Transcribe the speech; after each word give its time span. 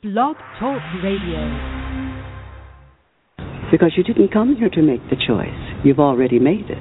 Blog 0.00 0.36
Talk 0.60 0.80
Radio. 1.02 1.42
Because 3.72 3.94
you 3.96 4.04
didn't 4.04 4.32
come 4.32 4.54
here 4.54 4.68
to 4.68 4.80
make 4.80 5.00
the 5.10 5.16
choice. 5.16 5.50
You've 5.84 5.98
already 5.98 6.38
made 6.38 6.70
it. 6.70 6.78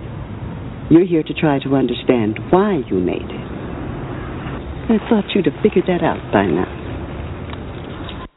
You're 0.92 1.08
here 1.08 1.24
to 1.24 1.34
try 1.34 1.58
to 1.64 1.74
understand 1.74 2.38
why 2.52 2.82
you 2.88 3.00
made 3.00 3.26
it. 3.26 3.48
I 4.92 4.98
thought 5.10 5.24
you'd 5.34 5.48
have 5.48 5.56
figured 5.64 5.86
that 5.88 6.04
out 6.04 6.32
by 6.32 6.46
now. 6.46 8.28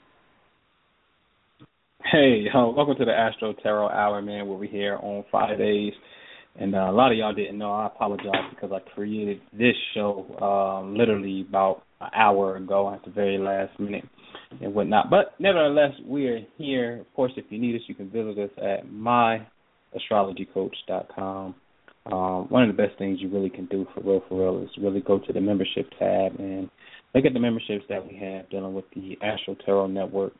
Hey, 2.11 2.47
uh, 2.49 2.69
welcome 2.69 2.97
to 2.97 3.05
the 3.05 3.13
Astro 3.13 3.53
Tarot 3.63 3.91
Hour, 3.91 4.23
man, 4.23 4.49
where 4.49 4.57
we're 4.57 4.67
here 4.67 4.97
on 4.97 5.27
Fridays. 5.31 5.93
And 6.59 6.75
uh, 6.75 6.91
a 6.91 6.93
lot 6.93 7.13
of 7.13 7.19
y'all 7.19 7.35
didn't 7.35 7.59
know. 7.59 7.73
I 7.73 7.85
apologize 7.89 8.49
because 8.49 8.71
I 8.73 8.79
created 8.95 9.43
this 9.53 9.77
show 9.93 10.25
um, 10.41 10.97
literally 10.97 11.45
about 11.47 11.83
an 12.01 12.09
hour 12.15 12.57
ago 12.57 12.91
at 12.95 13.05
the 13.05 13.11
very 13.11 13.37
last 13.37 13.79
minute 13.79 14.09
and 14.61 14.75
whatnot. 14.75 15.09
But 15.11 15.35
nevertheless, 15.39 15.93
we 16.07 16.27
are 16.29 16.41
here. 16.59 17.01
Of 17.01 17.11
course, 17.15 17.33
if 17.37 17.47
you 17.51 17.59
need 17.59 17.77
us, 17.77 17.83
you 17.87 17.95
can 17.95 18.11
visit 18.11 18.39
us 18.39 18.51
at 18.59 18.87
myastrologycoach.com. 18.87 21.55
Um, 22.07 22.49
one 22.49 22.63
of 22.63 22.69
the 22.75 22.83
best 22.83 22.97
things 22.99 23.19
you 23.21 23.29
really 23.29 23.51
can 23.51 23.67
do 23.67 23.87
for 23.95 24.01
real, 24.01 24.25
for 24.29 24.41
real, 24.41 24.63
is 24.63 24.71
really 24.83 25.01
go 25.01 25.19
to 25.19 25.33
the 25.33 25.41
membership 25.41 25.91
tab 25.99 26.39
and 26.39 26.71
look 27.15 27.27
at 27.27 27.35
the 27.35 27.41
memberships 27.41 27.85
that 27.89 28.07
we 28.07 28.15
have 28.17 28.49
dealing 28.51 28.75
with 28.75 28.85
the 28.95 29.19
Astro 29.23 29.57
Tarot 29.65 29.89
Network. 29.89 30.33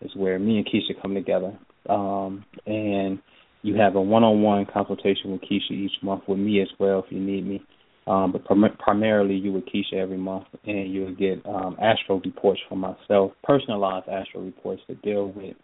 Is 0.00 0.14
where 0.14 0.38
me 0.38 0.58
and 0.58 0.66
Kisha 0.66 0.94
come 1.02 1.14
together, 1.14 1.58
um, 1.90 2.44
and 2.66 3.18
you 3.62 3.74
have 3.74 3.96
a 3.96 4.00
one-on-one 4.00 4.66
consultation 4.72 5.32
with 5.32 5.40
Kisha 5.40 5.72
each 5.72 6.00
month 6.02 6.22
with 6.28 6.38
me 6.38 6.62
as 6.62 6.68
well 6.78 7.02
if 7.04 7.10
you 7.10 7.18
need 7.18 7.44
me. 7.44 7.60
Um, 8.08 8.32
but 8.32 8.44
prim- 8.44 8.76
primarily, 8.78 9.34
you 9.34 9.52
with 9.52 9.64
Kisha 9.66 9.94
every 9.94 10.16
month, 10.16 10.46
and 10.64 10.92
you 10.92 11.04
would 11.04 11.18
get 11.18 11.44
um, 11.44 11.76
astro 11.80 12.20
reports 12.24 12.60
from 12.68 12.78
myself, 12.78 13.32
personalized 13.44 14.08
astro 14.08 14.40
reports 14.40 14.80
that 14.88 15.02
deal 15.02 15.28
with 15.28 15.54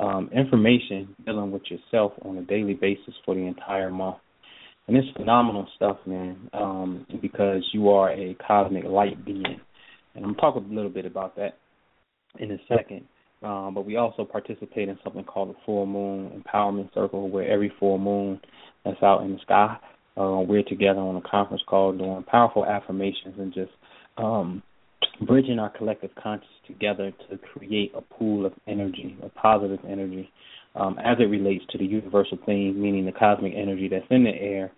um, 0.00 0.30
information 0.34 1.14
dealing 1.26 1.50
with 1.50 1.62
yourself 1.70 2.12
on 2.22 2.38
a 2.38 2.42
daily 2.42 2.74
basis 2.74 3.14
for 3.24 3.34
the 3.34 3.42
entire 3.42 3.90
month. 3.90 4.16
And 4.88 4.96
it's 4.96 5.06
phenomenal 5.16 5.68
stuff, 5.76 5.98
man, 6.06 6.48
um, 6.54 7.06
because 7.20 7.62
you 7.72 7.90
are 7.90 8.10
a 8.10 8.36
cosmic 8.46 8.84
light 8.84 9.24
being. 9.24 9.60
And 10.14 10.24
I'm 10.24 10.34
talking 10.34 10.64
a 10.64 10.74
little 10.74 10.90
bit 10.90 11.06
about 11.06 11.36
that 11.36 11.58
in 12.38 12.50
a 12.52 12.58
second. 12.68 13.06
Um, 13.42 13.74
but 13.74 13.84
we 13.84 13.96
also 13.96 14.24
participate 14.24 14.88
in 14.88 14.98
something 15.04 15.24
called 15.24 15.50
the 15.50 15.58
Full 15.66 15.84
Moon 15.84 16.42
Empowerment 16.42 16.92
Circle, 16.94 17.28
where 17.28 17.48
every 17.48 17.72
full 17.78 17.98
moon 17.98 18.40
that's 18.84 19.02
out 19.02 19.22
in 19.22 19.32
the 19.32 19.38
sky, 19.42 19.76
uh, 20.16 20.40
we're 20.46 20.62
together 20.62 21.00
on 21.00 21.16
a 21.16 21.22
conference 21.22 21.62
call 21.66 21.92
doing 21.92 22.24
powerful 22.24 22.66
affirmations 22.66 23.34
and 23.38 23.52
just 23.52 23.72
um, 24.18 24.62
bridging 25.26 25.58
our 25.58 25.70
collective 25.70 26.10
conscious 26.20 26.48
together 26.66 27.12
to 27.30 27.38
create 27.38 27.92
a 27.94 28.00
pool 28.00 28.46
of 28.46 28.52
energy, 28.66 29.16
a 29.22 29.28
positive 29.30 29.80
energy, 29.88 30.30
um, 30.74 30.98
as 30.98 31.16
it 31.18 31.24
relates 31.24 31.64
to 31.70 31.78
the 31.78 31.84
universal 31.84 32.38
theme, 32.46 32.80
meaning 32.80 33.04
the 33.04 33.12
cosmic 33.12 33.52
energy 33.56 33.88
that's 33.88 34.06
in 34.10 34.24
the 34.24 34.30
air, 34.30 34.72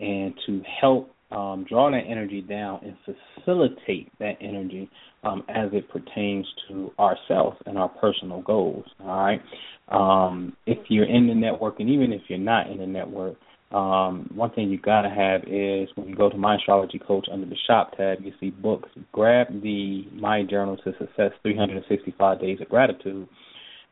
and 0.00 0.34
to 0.46 0.62
help 0.80 1.10
um, 1.30 1.64
draw 1.68 1.90
that 1.90 2.02
energy 2.08 2.42
down 2.42 2.80
and 2.84 3.16
facilitate 3.38 4.10
that 4.18 4.34
energy 4.40 4.90
um, 5.24 5.42
as 5.48 5.70
it 5.72 5.88
pertains 5.88 6.46
to 6.68 6.92
ourselves 6.98 7.56
and 7.66 7.78
our 7.78 7.88
personal 7.88 8.42
goals. 8.42 8.84
All 9.00 9.06
right. 9.06 9.40
Um, 9.88 10.56
if 10.66 10.78
you're 10.88 11.08
in 11.08 11.26
the 11.26 11.34
network, 11.34 11.80
and 11.80 11.88
even 11.88 12.12
if 12.12 12.22
you're 12.28 12.38
not 12.38 12.70
in 12.70 12.78
the 12.78 12.86
network, 12.86 13.36
um, 13.72 14.30
one 14.34 14.50
thing 14.50 14.68
you 14.68 14.78
gotta 14.78 15.08
have 15.08 15.42
is 15.44 15.88
when 15.94 16.08
you 16.08 16.14
go 16.14 16.28
to 16.28 16.36
My 16.36 16.56
Astrology 16.56 16.98
Coach 16.98 17.26
under 17.32 17.46
the 17.46 17.56
Shop 17.66 17.96
tab, 17.96 18.18
you 18.20 18.32
see 18.38 18.50
books. 18.50 18.88
Grab 19.12 19.48
the 19.62 20.06
My 20.12 20.42
Journal 20.42 20.76
to 20.78 20.92
Success 20.98 21.32
365 21.42 22.40
Days 22.40 22.60
of 22.60 22.68
Gratitude 22.68 23.28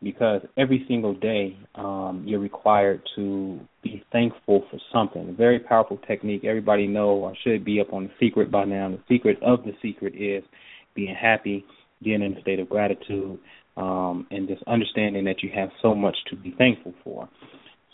because 0.02 0.40
every 0.56 0.84
single 0.88 1.14
day 1.14 1.56
um, 1.74 2.24
you're 2.26 2.40
required 2.40 3.02
to 3.16 3.60
be 3.82 4.02
thankful 4.12 4.64
for 4.70 4.78
something. 4.92 5.28
A 5.28 5.32
very 5.32 5.58
powerful 5.58 5.98
technique. 6.06 6.44
Everybody 6.44 6.86
know 6.86 7.10
or 7.10 7.34
should 7.44 7.64
be 7.64 7.80
up 7.80 7.92
on 7.92 8.04
the 8.04 8.10
secret 8.18 8.50
by 8.50 8.64
now. 8.64 8.90
The 8.90 9.00
secret 9.08 9.38
of 9.42 9.64
the 9.64 9.72
secret 9.82 10.14
is 10.14 10.42
being 10.94 11.14
happy, 11.14 11.64
being 12.02 12.22
in 12.22 12.36
a 12.36 12.40
state 12.40 12.60
of 12.60 12.68
gratitude, 12.68 13.38
um, 13.76 14.26
and 14.30 14.48
just 14.48 14.62
understanding 14.66 15.24
that 15.24 15.42
you 15.42 15.50
have 15.54 15.68
so 15.82 15.94
much 15.94 16.16
to 16.30 16.36
be 16.36 16.54
thankful 16.56 16.94
for. 17.04 17.28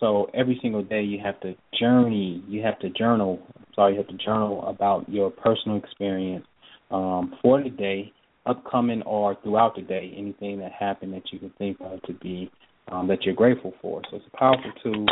So 0.01 0.29
every 0.35 0.59
single 0.61 0.83
day 0.83 1.03
you 1.03 1.19
have 1.25 1.41
to 1.41 1.55
journey, 1.79 2.45
you 2.49 2.63
have 2.63 2.79
to 2.81 2.91
journal. 2.91 3.41
Sorry, 3.75 3.93
you 3.93 3.99
have 3.99 4.09
to 4.09 4.25
journal 4.25 4.67
about 4.67 5.09
your 5.09 5.31
personal 5.31 5.79
experience 5.79 6.45
um, 6.91 7.35
for 7.43 7.63
the 7.63 7.71
day, 7.71 8.13
upcoming 8.45 9.03
or 9.03 9.37
throughout 9.43 9.75
the 9.75 9.83
day. 9.83 10.15
Anything 10.17 10.59
that 10.61 10.73
happened 10.73 11.15
that 11.15 11.33
you 11.33 11.39
can 11.39 11.51
think 11.59 11.79
of 11.81 12.03
to 12.03 12.13
be 12.15 12.51
um, 12.93 13.09
that 13.09 13.23
you're 13.23 13.35
grateful 13.35 13.73
for. 13.81 14.03
So 14.11 14.17
it's 14.17 14.27
a 14.33 14.37
powerful 14.37 14.71
tool, 14.83 15.07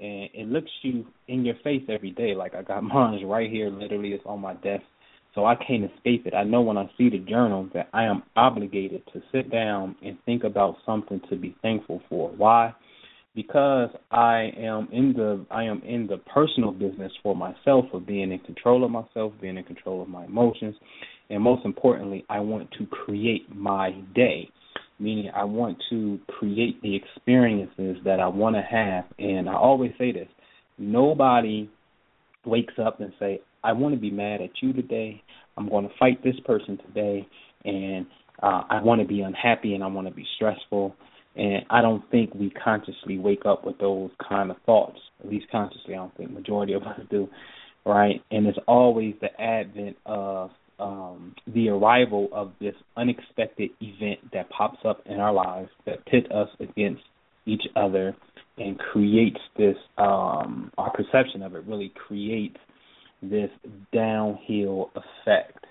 and 0.00 0.28
it 0.32 0.48
looks 0.48 0.70
you 0.82 1.06
in 1.28 1.44
your 1.44 1.56
face 1.62 1.82
every 1.88 2.10
day. 2.10 2.34
Like 2.34 2.54
I 2.54 2.62
got 2.62 2.82
mine 2.82 3.24
right 3.26 3.50
here, 3.50 3.70
literally, 3.70 4.10
it's 4.12 4.24
on 4.26 4.40
my 4.40 4.54
desk. 4.54 4.84
So 5.34 5.44
I 5.44 5.56
can't 5.56 5.90
escape 5.92 6.26
it. 6.26 6.34
I 6.34 6.44
know 6.44 6.60
when 6.60 6.78
I 6.78 6.88
see 6.96 7.10
the 7.10 7.18
journal 7.18 7.68
that 7.74 7.88
I 7.92 8.04
am 8.04 8.22
obligated 8.36 9.02
to 9.12 9.20
sit 9.32 9.50
down 9.50 9.96
and 10.02 10.16
think 10.24 10.44
about 10.44 10.76
something 10.86 11.20
to 11.28 11.36
be 11.36 11.56
thankful 11.60 12.00
for. 12.08 12.30
Why? 12.30 12.72
Because 13.34 13.90
I 14.10 14.50
am 14.56 14.88
in 14.92 15.12
the 15.16 15.44
I 15.50 15.64
am 15.64 15.82
in 15.84 16.06
the 16.06 16.18
personal 16.18 16.70
business 16.70 17.12
for 17.22 17.34
myself 17.34 17.86
of 17.92 18.06
being 18.06 18.32
in 18.32 18.38
control 18.40 18.84
of 18.84 18.90
myself, 18.90 19.32
being 19.40 19.58
in 19.58 19.64
control 19.64 20.02
of 20.02 20.08
my 20.08 20.24
emotions, 20.24 20.76
and 21.30 21.42
most 21.42 21.64
importantly, 21.64 22.24
I 22.28 22.40
want 22.40 22.70
to 22.78 22.86
create 22.86 23.54
my 23.54 23.90
day. 24.14 24.48
Meaning 25.00 25.32
I 25.34 25.42
want 25.42 25.78
to 25.90 26.20
create 26.38 26.80
the 26.80 26.94
experiences 26.94 27.96
that 28.04 28.20
I 28.20 28.28
want 28.28 28.54
to 28.54 28.62
have 28.62 29.04
and 29.18 29.48
I 29.48 29.54
always 29.54 29.90
say 29.98 30.12
this, 30.12 30.28
nobody 30.78 31.68
wakes 32.46 32.74
up 32.80 33.00
and 33.00 33.12
say, 33.18 33.40
I 33.64 33.72
want 33.72 33.96
to 33.96 34.00
be 34.00 34.12
mad 34.12 34.40
at 34.40 34.50
you 34.62 34.72
today. 34.72 35.20
I'm 35.56 35.68
going 35.68 35.88
to 35.88 35.94
fight 35.98 36.22
this 36.22 36.36
person 36.44 36.78
today 36.78 37.26
and 37.64 38.06
uh, 38.40 38.62
I 38.70 38.82
want 38.84 39.00
to 39.00 39.06
be 39.06 39.22
unhappy 39.22 39.74
and 39.74 39.82
I 39.82 39.88
want 39.88 40.06
to 40.06 40.14
be 40.14 40.24
stressful 40.36 40.94
and 41.36 41.64
I 41.70 41.82
don't 41.82 42.08
think 42.10 42.34
we 42.34 42.50
consciously 42.50 43.18
wake 43.18 43.44
up 43.44 43.64
with 43.64 43.78
those 43.78 44.10
kind 44.26 44.50
of 44.50 44.56
thoughts. 44.64 44.98
At 45.20 45.28
least 45.28 45.46
consciously, 45.50 45.94
I 45.94 45.98
don't 45.98 46.16
think 46.16 46.30
majority 46.30 46.74
of 46.74 46.82
us 46.82 47.00
do, 47.10 47.28
right? 47.84 48.22
And 48.30 48.46
it's 48.46 48.58
always 48.68 49.14
the 49.20 49.40
advent 49.40 49.96
of 50.06 50.50
um, 50.78 51.34
the 51.46 51.68
arrival 51.68 52.28
of 52.32 52.52
this 52.60 52.74
unexpected 52.96 53.70
event 53.80 54.20
that 54.32 54.48
pops 54.50 54.78
up 54.84 55.02
in 55.06 55.18
our 55.18 55.32
lives 55.32 55.70
that 55.86 56.04
pit 56.06 56.30
us 56.32 56.48
against 56.60 57.02
each 57.46 57.62
other 57.76 58.14
and 58.58 58.78
creates 58.78 59.40
this 59.56 59.76
um, 59.98 60.70
our 60.78 60.90
perception 60.92 61.42
of 61.42 61.54
it 61.54 61.64
really 61.66 61.92
creates 62.06 62.56
this 63.22 63.50
downhill 63.92 64.90
effect 64.94 65.63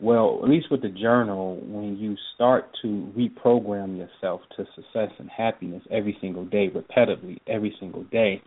well, 0.00 0.40
at 0.42 0.48
least 0.48 0.70
with 0.70 0.82
the 0.82 0.88
journal, 0.88 1.60
when 1.62 1.96
you 1.96 2.16
start 2.34 2.66
to 2.82 3.12
reprogram 3.16 3.98
yourself 3.98 4.40
to 4.56 4.64
success 4.74 5.10
and 5.18 5.28
happiness 5.28 5.82
every 5.90 6.16
single 6.20 6.44
day, 6.46 6.70
repetitively, 6.70 7.38
every 7.46 7.74
single 7.78 8.04
day, 8.04 8.42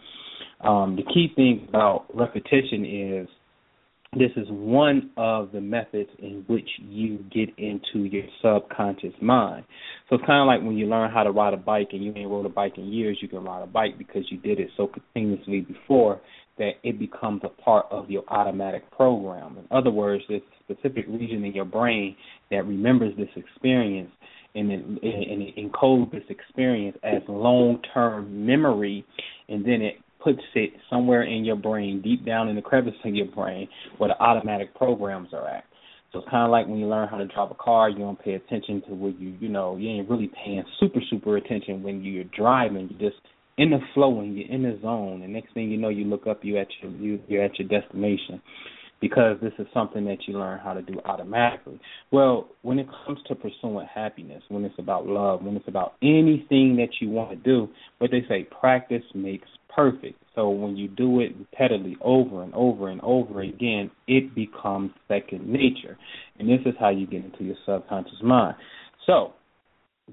um, 0.62 0.96
the 0.96 1.04
key 1.04 1.32
thing 1.36 1.66
about 1.70 2.06
repetition 2.14 2.86
is 2.86 3.28
this 4.18 4.32
is 4.36 4.48
one 4.50 5.10
of 5.18 5.52
the 5.52 5.62
methods 5.62 6.10
in 6.20 6.44
which 6.48 6.70
you 6.80 7.18
get 7.32 7.50
into 7.58 8.06
your 8.06 8.24
subconscious 8.42 9.14
mind. 9.22 9.66
So 10.10 10.16
it's 10.16 10.26
kind 10.26 10.42
of 10.42 10.48
like 10.48 10.66
when 10.66 10.78
you 10.78 10.86
learn 10.86 11.12
how 11.12 11.24
to 11.24 11.32
ride 11.32 11.54
a 11.54 11.58
bike 11.58 11.90
and 11.94 12.04
you 12.04 12.14
ain't 12.16 12.30
rode 12.30 12.46
a 12.46 12.50
bike 12.50 12.78
in 12.78 12.86
years, 12.92 13.18
you 13.22 13.28
can 13.28 13.44
ride 13.44 13.64
a 13.64 13.68
bike 13.68 13.98
because 13.98 14.24
you 14.30 14.38
did 14.38 14.60
it 14.60 14.70
so 14.78 14.88
continuously 14.88 15.62
before 15.62 16.22
that 16.58 16.74
it 16.84 17.00
becomes 17.00 17.42
a 17.44 17.50
part 17.50 17.86
of 17.90 18.10
your 18.10 18.24
automatic 18.28 18.90
program. 18.92 19.58
In 19.58 19.66
other 19.76 19.90
words, 19.90 20.24
there's 20.30 20.42
a 20.42 20.74
specific 20.74 21.06
region 21.08 21.44
in 21.44 21.54
your 21.54 21.66
brain 21.66 22.16
that 22.52 22.66
remembers 22.66 23.16
this 23.18 23.30
experience 23.36 24.12
and 24.56 24.72
it, 24.72 24.86
and 24.86 25.72
encodes 25.72 26.12
this 26.12 26.24
experience 26.30 26.96
as 27.04 27.22
long-term 27.28 28.46
memory, 28.46 29.04
and 29.50 29.66
then 29.66 29.82
it 29.82 29.96
puts 30.24 30.42
it 30.54 30.72
somewhere 30.90 31.24
in 31.24 31.44
your 31.44 31.56
brain, 31.56 32.02
deep 32.02 32.26
down 32.26 32.48
in 32.48 32.56
the 32.56 32.62
crevice 32.62 32.94
of 33.04 33.16
your 33.16 33.26
brain, 33.26 33.68
where 33.98 34.10
the 34.10 34.24
automatic 34.24 34.74
programs 34.76 35.30
are 35.34 35.48
at. 35.48 35.64
So 36.12 36.20
it's 36.20 36.30
kind 36.30 36.46
of 36.46 36.52
like 36.52 36.68
when 36.68 36.78
you 36.78 36.88
learn 36.88 37.10
how 37.10 37.18
to 37.18 37.26
drive 37.26 37.50
a 37.50 37.56
car, 37.56 37.90
you 37.90 37.98
don't 37.98 38.24
pay 38.24 38.34
attention 38.34 38.84
to 38.88 38.94
what 38.94 39.20
you, 39.20 39.36
you 39.40 39.50
know, 39.50 39.76
you 39.76 39.90
ain't 39.90 40.08
really 40.08 40.30
paying 40.46 40.64
super, 40.80 41.00
super 41.10 41.38
attention 41.38 41.82
when 41.82 42.04
you're 42.04 42.24
driving. 42.26 42.88
You 42.92 43.10
just 43.10 43.20
in 43.58 43.70
the 43.70 43.80
flow 43.94 44.20
and 44.20 44.38
you're 44.38 44.50
in 44.50 44.64
the 44.64 44.80
zone 44.82 45.22
and 45.22 45.34
next 45.34 45.54
thing 45.54 45.70
you 45.70 45.78
know 45.78 45.90
you 45.90 46.06
look 46.06 46.28
up 46.28 46.44
you 46.44 46.58
at 46.58 46.68
your 46.82 46.92
you 46.94 47.20
you're 47.28 47.44
at 47.44 47.58
your 47.60 47.68
destination 47.68 48.42
because 49.04 49.36
this 49.42 49.52
is 49.60 49.68
something 49.74 50.06
that 50.06 50.20
you 50.28 50.34
learn 50.40 50.58
how 50.64 50.74
to 50.74 50.82
do 50.82 50.94
automatically. 51.04 51.78
Well, 52.14 52.48
when 52.62 52.80
it 52.80 52.88
comes 53.06 53.20
to 53.28 53.36
pursuing 53.36 53.86
happiness, 53.94 54.42
when 54.48 54.64
it's 54.64 54.80
about 54.80 55.06
love, 55.06 55.44
when 55.44 55.58
it's 55.58 55.68
about 55.68 55.96
anything 56.02 56.78
that 56.78 56.88
you 57.02 57.10
want 57.10 57.32
to 57.32 57.36
do, 57.36 57.68
what 57.98 58.12
they 58.12 58.24
say, 58.30 58.48
practice 58.62 59.04
makes 59.14 59.50
perfect. 59.76 60.18
So 60.36 60.50
when 60.50 60.78
you 60.78 60.88
do 60.88 61.20
it 61.20 61.34
repeatedly 61.38 61.98
over 62.00 62.44
and 62.44 62.54
over 62.54 62.88
and 62.88 63.02
over 63.02 63.42
again, 63.42 63.92
it 64.08 64.34
becomes 64.34 64.92
second 65.10 65.50
nature. 65.50 65.98
And 66.40 66.48
this 66.48 66.62
is 66.66 66.74
how 66.80 66.90
you 66.90 67.06
get 67.06 67.26
into 67.26 67.44
your 67.44 67.58
subconscious 67.66 68.22
mind. 68.24 68.56
So 69.06 69.34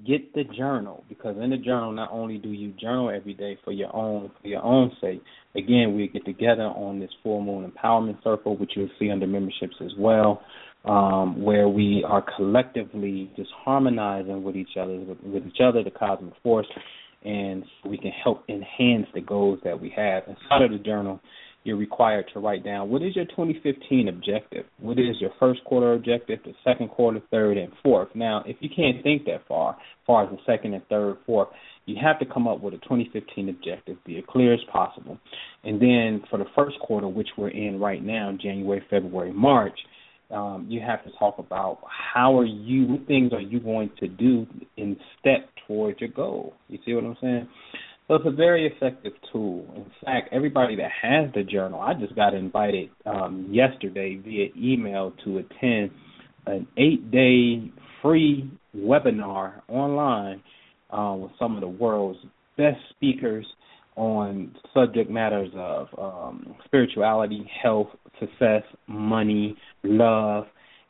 get 0.06 0.32
the 0.34 0.44
journal 0.56 1.04
because 1.08 1.36
in 1.42 1.50
the 1.50 1.56
journal 1.56 1.90
not 1.90 2.10
only 2.12 2.38
do 2.38 2.50
you 2.50 2.72
journal 2.80 3.10
every 3.10 3.34
day 3.34 3.58
for 3.64 3.72
your 3.72 3.94
own 3.94 4.30
for 4.40 4.46
your 4.46 4.62
own 4.62 4.90
sake 5.00 5.20
again 5.56 5.96
we 5.96 6.06
get 6.06 6.24
together 6.24 6.62
on 6.62 7.00
this 7.00 7.10
full 7.22 7.42
moon 7.42 7.70
empowerment 7.70 8.22
circle 8.22 8.56
which 8.56 8.70
you'll 8.76 8.88
see 9.00 9.10
under 9.10 9.26
memberships 9.26 9.74
as 9.80 9.90
well 9.98 10.42
um, 10.84 11.42
where 11.42 11.68
we 11.68 12.04
are 12.08 12.24
collectively 12.36 13.30
just 13.36 13.50
harmonizing 13.64 14.44
with 14.44 14.54
each 14.54 14.76
other 14.80 14.96
with, 14.96 15.18
with 15.24 15.46
each 15.46 15.60
other 15.60 15.82
the 15.82 15.90
cosmic 15.90 16.34
force 16.42 16.68
and 17.24 17.64
we 17.84 17.98
can 17.98 18.10
help 18.10 18.44
enhance 18.48 19.06
the 19.14 19.20
goals 19.20 19.58
that 19.64 19.78
we 19.78 19.92
have. 19.94 20.22
Inside 20.26 20.62
of 20.62 20.70
the 20.70 20.78
journal 20.78 21.20
you're 21.64 21.76
required 21.76 22.24
to 22.32 22.40
write 22.40 22.64
down 22.64 22.88
what 22.88 23.02
is 23.02 23.14
your 23.14 23.26
2015 23.26 24.08
objective? 24.08 24.64
What 24.78 24.98
is 24.98 25.16
your 25.20 25.30
first 25.38 25.62
quarter 25.64 25.92
objective, 25.92 26.40
the 26.44 26.54
second 26.64 26.88
quarter, 26.88 27.20
third, 27.30 27.58
and 27.58 27.72
fourth? 27.82 28.08
Now, 28.14 28.42
if 28.46 28.56
you 28.60 28.68
can't 28.74 29.02
think 29.02 29.24
that 29.26 29.46
far, 29.46 29.76
far 30.06 30.24
as 30.24 30.30
the 30.30 30.38
second 30.46 30.74
and 30.74 30.86
third, 30.88 31.18
fourth, 31.26 31.48
you 31.86 31.96
have 32.00 32.18
to 32.20 32.26
come 32.26 32.46
up 32.46 32.60
with 32.60 32.74
a 32.74 32.78
2015 32.78 33.48
objective, 33.48 33.96
be 34.04 34.18
as 34.18 34.24
clear 34.28 34.54
as 34.54 34.60
possible. 34.72 35.18
And 35.64 35.80
then 35.80 36.22
for 36.30 36.38
the 36.38 36.46
first 36.54 36.78
quarter, 36.80 37.08
which 37.08 37.28
we're 37.36 37.48
in 37.48 37.80
right 37.80 38.02
now, 38.02 38.36
January, 38.40 38.82
February, 38.88 39.32
March, 39.32 39.78
um, 40.30 40.66
you 40.68 40.80
have 40.80 41.02
to 41.04 41.10
talk 41.18 41.38
about 41.38 41.78
how 42.14 42.38
are 42.38 42.44
you, 42.44 42.86
what 42.86 43.06
things 43.06 43.32
are 43.32 43.40
you 43.40 43.58
going 43.58 43.90
to 43.98 44.06
do 44.06 44.46
in 44.76 44.96
step 45.18 45.48
towards 45.66 46.00
your 46.00 46.10
goal. 46.10 46.54
You 46.68 46.78
see 46.86 46.94
what 46.94 47.04
I'm 47.04 47.16
saying? 47.20 47.48
So 48.10 48.16
it's 48.16 48.26
a 48.26 48.32
very 48.32 48.66
effective 48.66 49.12
tool. 49.32 49.64
In 49.76 49.86
fact, 50.04 50.30
everybody 50.32 50.74
that 50.74 50.90
has 51.00 51.32
the 51.32 51.44
journal, 51.44 51.80
I 51.80 51.94
just 51.94 52.16
got 52.16 52.34
invited 52.34 52.90
um, 53.06 53.46
yesterday 53.52 54.16
via 54.16 54.48
email 54.58 55.12
to 55.24 55.38
attend 55.38 55.92
an 56.44 56.66
eight 56.76 57.12
day 57.12 57.70
free 58.02 58.50
webinar 58.76 59.62
online 59.68 60.42
uh, 60.90 61.14
with 61.20 61.30
some 61.38 61.54
of 61.54 61.60
the 61.60 61.68
world's 61.68 62.18
best 62.56 62.80
speakers 62.90 63.46
on 63.94 64.56
subject 64.74 65.08
matters 65.08 65.50
of 65.54 65.86
um, 65.96 66.56
spirituality, 66.64 67.48
health, 67.62 67.90
success, 68.18 68.64
money, 68.88 69.56
love. 69.84 70.46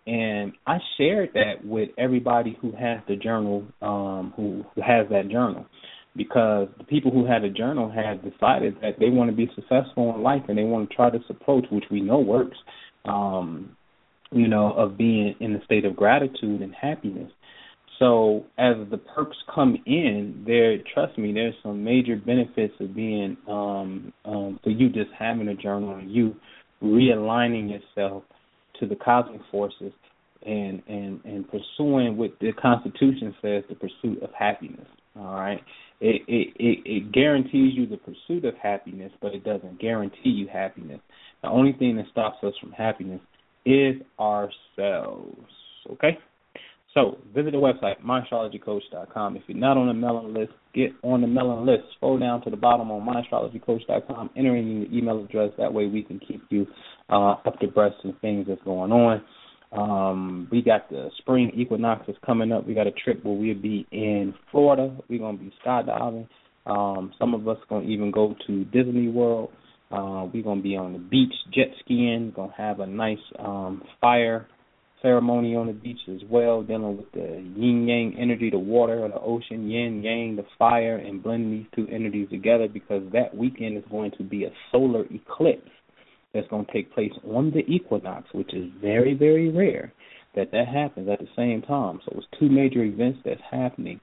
And 0.07 0.53
I 0.67 0.79
shared 0.97 1.35
that 1.35 1.63
with 1.63 1.91
everybody 1.99 2.57
who 2.63 2.73
has 2.73 3.01
the 3.07 3.17
journal, 3.17 3.67
um, 3.83 4.33
who, 4.37 4.65
who 4.75 4.81
has 4.81 5.07
that 5.11 5.29
journal 5.29 5.67
because 6.17 6.69
the 6.79 6.85
people 6.85 7.11
who 7.11 7.25
had 7.25 7.45
a 7.45 7.51
journal 7.51 7.91
had 7.91 8.23
decided 8.23 8.77
that 8.83 8.99
they 8.99 9.11
want 9.11 9.31
to 9.31 9.37
be 9.37 9.51
successful 9.55 10.15
in 10.15 10.23
life 10.23 10.43
and 10.49 10.59
they 10.59 10.65
want 10.65 10.89
to 10.89 10.97
try 10.97 11.11
this 11.11 11.23
approach, 11.29 11.65
which 11.71 11.85
we 11.91 12.01
know 12.01 12.19
works, 12.19 12.57
um, 13.05 13.77
you 14.33 14.49
know, 14.49 14.73
of 14.73 14.97
being 14.97 15.35
in 15.41 15.55
a 15.55 15.65
state 15.65 15.85
of 15.85 15.97
gratitude 15.97 16.63
and 16.63 16.75
happiness. 16.75 17.31
So 17.99 18.47
as 18.59 18.77
the 18.91 18.97
perks 18.97 19.37
come 19.55 19.77
in, 19.87 20.43
there, 20.47 20.79
trust 20.95 21.19
me, 21.19 21.33
there's 21.35 21.55
some 21.63 21.85
major 21.85 22.17
benefits 22.17 22.75
of 22.81 22.95
being 22.95 23.37
um, 23.47 24.13
um, 24.25 24.59
for 24.65 24.71
you 24.71 24.89
just 24.89 25.11
having 25.17 25.49
a 25.49 25.55
journal 25.55 25.97
and 25.97 26.11
you 26.11 26.35
realigning 26.83 27.71
yourself 27.71 28.23
to 28.81 28.87
the 28.87 28.97
cosmic 28.97 29.43
forces 29.51 29.93
and 30.47 30.83
and 30.89 31.21
and 31.25 31.45
pursuing 31.51 32.17
what 32.17 32.31
the 32.41 32.53
Constitution 32.53 33.35
says, 33.43 33.63
the 33.69 33.75
pursuit 33.75 34.23
of 34.23 34.31
happiness. 34.33 34.87
All 35.19 35.35
right, 35.35 35.61
it, 36.01 36.23
it 36.29 36.79
it 36.85 37.13
guarantees 37.13 37.75
you 37.77 37.87
the 37.87 37.99
pursuit 37.99 38.45
of 38.45 38.55
happiness, 38.57 39.13
but 39.21 39.35
it 39.35 39.45
doesn't 39.45 39.81
guarantee 39.81 40.31
you 40.31 40.49
happiness. 40.49 41.01
The 41.43 41.49
only 41.49 41.73
thing 41.73 41.97
that 41.97 42.07
stops 42.11 42.39
us 42.43 42.55
from 42.61 42.73
happiness 42.73 43.21
is 43.65 43.97
ourselves. 44.19 45.51
Okay. 45.93 46.19
So 46.95 47.19
visit 47.35 47.53
the 47.53 47.59
website 47.59 48.03
myastrologycoach.com. 48.05 49.37
If 49.37 49.43
you're 49.47 49.59
not 49.59 49.77
on 49.77 49.87
the 49.87 49.95
mailing 49.95 50.35
list, 50.35 50.53
get 50.75 50.91
on 51.03 51.21
the 51.21 51.29
mailing 51.29 51.65
list. 51.65 51.85
Scroll 51.97 52.19
down 52.19 52.43
to 52.43 52.51
the 52.51 52.57
bottom 52.57 52.91
on 52.91 53.07
myastrologycoach.com. 53.07 54.31
Enter 54.37 54.57
in 54.57 54.83
your 54.83 54.93
email 54.93 55.25
address. 55.25 55.53
That 55.57 55.73
way 55.73 55.87
we 55.87 56.03
can 56.03 56.19
keep 56.19 56.43
you 56.51 56.67
uh, 57.09 57.35
up 57.47 57.61
to 57.61 57.69
breast 57.69 57.97
and 58.03 58.19
things 58.21 58.47
that's 58.49 58.63
going 58.65 58.91
on. 58.91 59.23
Um, 59.73 60.49
we 60.51 60.63
got 60.63 60.89
the 60.91 61.11
spring 61.19 61.53
equinox 61.55 62.09
is 62.09 62.17
coming 62.27 62.51
up. 62.51 62.67
We 62.67 62.75
got 62.75 62.87
a 62.87 62.93
trip 62.93 63.25
where 63.25 63.35
we'll 63.35 63.61
be 63.61 63.87
in 63.93 64.35
Florida. 64.51 64.97
We're 65.09 65.21
gonna 65.21 65.39
be 65.39 65.53
skydiving. 65.65 66.29
Um, 66.67 67.13
some 67.19 67.35
of 67.35 67.47
us 67.47 67.59
gonna 67.69 67.87
even 67.87 68.11
go 68.11 68.35
to 68.47 68.65
Disney 68.65 69.09
World. 69.09 69.51
Uh, 69.91 70.27
we're 70.33 70.43
gonna 70.43 70.61
be 70.61 70.77
on 70.77 70.93
the 70.93 70.99
beach 70.99 71.35
jet 71.53 71.69
skiing. 71.85 72.33
Gonna 72.35 72.55
have 72.57 72.81
a 72.81 72.87
nice 72.87 73.19
um, 73.39 73.83
fire 74.01 74.49
ceremony 75.03 75.57
on 75.57 75.67
the 75.67 75.73
beach 75.73 76.01
as 76.09 76.21
well, 76.29 76.63
dealing 76.63 76.97
with 76.97 77.11
the 77.13 77.43
yin 77.57 77.87
yang 77.89 78.15
energy, 78.19 78.51
the 78.51 78.59
water, 78.59 79.09
the 79.09 79.21
ocean, 79.21 79.71
yin 79.71 80.03
yang, 80.03 80.37
the 80.37 80.45
fire, 80.59 80.97
and 80.97 81.23
blending 81.23 81.51
these 81.51 81.67
two 81.75 81.87
energies 81.93 82.29
together 82.29 82.69
because 82.69 83.03
that 83.13 83.35
weekend 83.35 83.79
is 83.79 83.85
going 83.91 84.11
to 84.19 84.23
be 84.23 84.45
a 84.45 84.51
solar 84.71 85.05
eclipse 85.07 85.71
that's 86.33 86.49
going 86.49 86.67
to 86.67 86.73
take 86.73 86.93
place 86.93 87.13
on 87.25 87.51
the 87.51 87.61
equinox, 87.61 88.29
which 88.33 88.55
is 88.55 88.71
very, 88.81 89.15
very 89.15 89.51
rare 89.51 89.93
that 90.37 90.53
that 90.53 90.69
happens 90.69 91.09
at 91.09 91.19
the 91.19 91.29
same 91.37 91.63
time. 91.63 92.01
So 92.05 92.17
it's 92.17 92.27
two 92.39 92.49
major 92.49 92.85
events 92.85 93.19
that's 93.25 93.41
happening. 93.51 94.01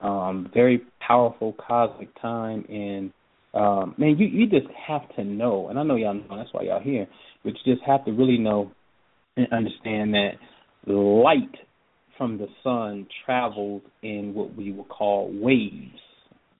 Um, 0.00 0.50
very 0.54 0.82
powerful 1.06 1.54
cosmic 1.66 2.08
time, 2.20 2.64
and 2.68 3.12
um, 3.54 3.94
man, 3.98 4.16
you 4.18 4.26
you 4.26 4.46
just 4.46 4.72
have 4.86 5.02
to 5.16 5.24
know, 5.24 5.68
and 5.68 5.78
I 5.78 5.82
know 5.82 5.96
y'all 5.96 6.14
know 6.14 6.36
that's 6.36 6.52
why 6.52 6.62
y'all 6.62 6.80
here, 6.80 7.06
but 7.42 7.54
you 7.64 7.74
just 7.74 7.84
have 7.84 8.04
to 8.04 8.12
really 8.12 8.38
know 8.38 8.70
and 9.36 9.52
understand 9.52 10.14
that 10.14 10.32
light 10.86 11.54
from 12.16 12.38
the 12.38 12.46
sun 12.62 13.06
travels 13.24 13.82
in 14.02 14.34
what 14.34 14.54
we 14.56 14.72
would 14.72 14.88
call 14.88 15.30
waves 15.32 16.00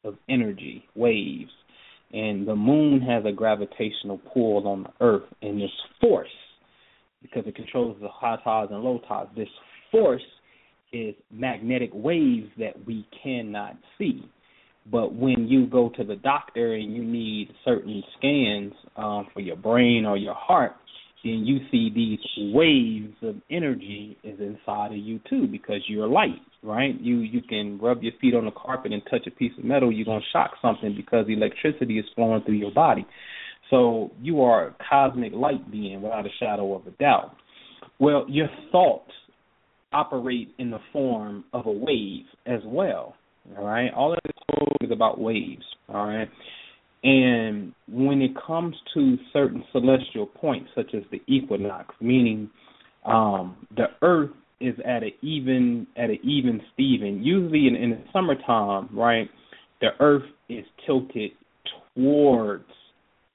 of 0.05 0.17
energy, 0.29 0.85
waves 0.95 1.51
and 2.13 2.47
the 2.47 2.55
moon 2.55 3.01
has 3.01 3.25
a 3.27 3.33
gravitational 3.33 4.19
pull 4.33 4.67
on 4.67 4.85
the 4.85 5.05
earth 5.05 5.29
and 5.43 5.61
this 5.61 5.71
force 6.01 6.29
because 7.23 7.45
it 7.47 7.55
controls 7.55 7.97
the 8.01 8.09
high 8.09 8.39
tides 8.45 8.71
and 8.73 8.83
low 8.83 9.01
tides 9.09 9.31
this 9.37 9.49
force 9.91 10.23
is 10.93 11.15
magnetic 11.31 11.91
waves 11.93 12.49
that 12.59 12.73
we 12.87 13.07
cannot 13.23 13.77
see. 13.99 14.25
But 14.91 15.15
when 15.15 15.47
you 15.47 15.67
go 15.67 15.91
to 15.97 16.05
the 16.05 16.17
doctor 16.17 16.75
and 16.75 16.95
you 16.95 17.05
need 17.05 17.53
certain 17.63 18.03
scans 18.17 18.73
um, 18.97 19.27
for 19.35 19.41
your 19.41 19.57
brain 19.57 20.07
or 20.07 20.17
your 20.17 20.35
heart 20.35 20.77
then 21.25 21.45
you 21.45 21.59
see 21.71 21.91
these 21.95 22.19
waves 22.55 23.15
of 23.23 23.37
energy 23.51 24.17
is 24.23 24.39
inside 24.41 24.93
of 24.93 24.99
you 24.99 25.21
too 25.29 25.47
because 25.47 25.81
you're 25.89 26.07
light, 26.07 26.41
right? 26.63 26.99
You 27.01 27.19
you 27.19 27.43
can 27.43 27.79
rub 27.79 28.03
your 28.03 28.13
feet 28.21 28.35
on 28.35 28.45
the 28.45 28.51
carpet 28.51 28.93
and 28.93 29.03
touch 29.11 29.27
a 29.27 29.31
piece 29.31 29.53
of 29.59 29.65
metal, 29.65 29.93
you're 29.93 30.07
gonna 30.07 30.21
shock 30.33 30.53
something 30.61 30.95
because 30.97 31.27
electricity 31.29 31.99
is 31.99 32.05
flowing 32.15 32.43
through 32.45 32.57
your 32.57 32.73
body. 32.73 33.07
So 33.71 34.11
you 34.21 34.43
are 34.43 34.69
a 34.69 34.77
cosmic 34.89 35.33
light 35.35 35.71
being 35.71 36.03
without 36.03 36.27
a 36.27 36.31
shadow 36.41 36.75
of 36.75 36.87
a 36.87 36.91
doubt. 36.93 37.35
Well, 37.99 38.25
your 38.29 38.49
thoughts 38.73 39.11
operate 39.93 40.55
in 40.59 40.71
the 40.71 40.79
form 40.93 41.45
of 41.53 41.67
a 41.67 41.73
wave 41.73 42.27
as 42.47 42.61
well. 42.65 43.15
All 43.57 43.65
right. 43.65 43.91
All 43.95 44.13
of 44.13 44.19
this 44.25 44.35
is 44.83 44.91
about 44.91 45.21
waves. 45.21 45.65
All 45.89 46.07
right. 46.07 46.29
And 47.05 47.73
when 47.89 48.21
it 48.21 48.33
comes 48.47 48.75
to 48.95 49.17
certain 49.33 49.65
celestial 49.73 50.27
points, 50.27 50.71
such 50.75 50.95
as 50.95 51.03
the 51.11 51.21
equinox, 51.27 51.95
meaning 52.01 52.51
um, 53.05 53.57
the 53.77 53.87
Earth 54.03 54.31
is 54.61 54.75
at 54.85 55.03
an 55.03 55.13
even 55.23 55.87
at 55.97 56.11
an 56.11 56.19
even 56.23 56.61
Steven. 56.75 57.23
Usually 57.23 57.69
in, 57.69 57.77
in 57.77 57.91
the 57.91 58.05
summertime, 58.13 58.89
right, 58.93 59.29
the 59.81 59.89
Earth 60.01 60.25
is 60.49 60.65
tilted 60.87 61.33
towards 61.95 62.65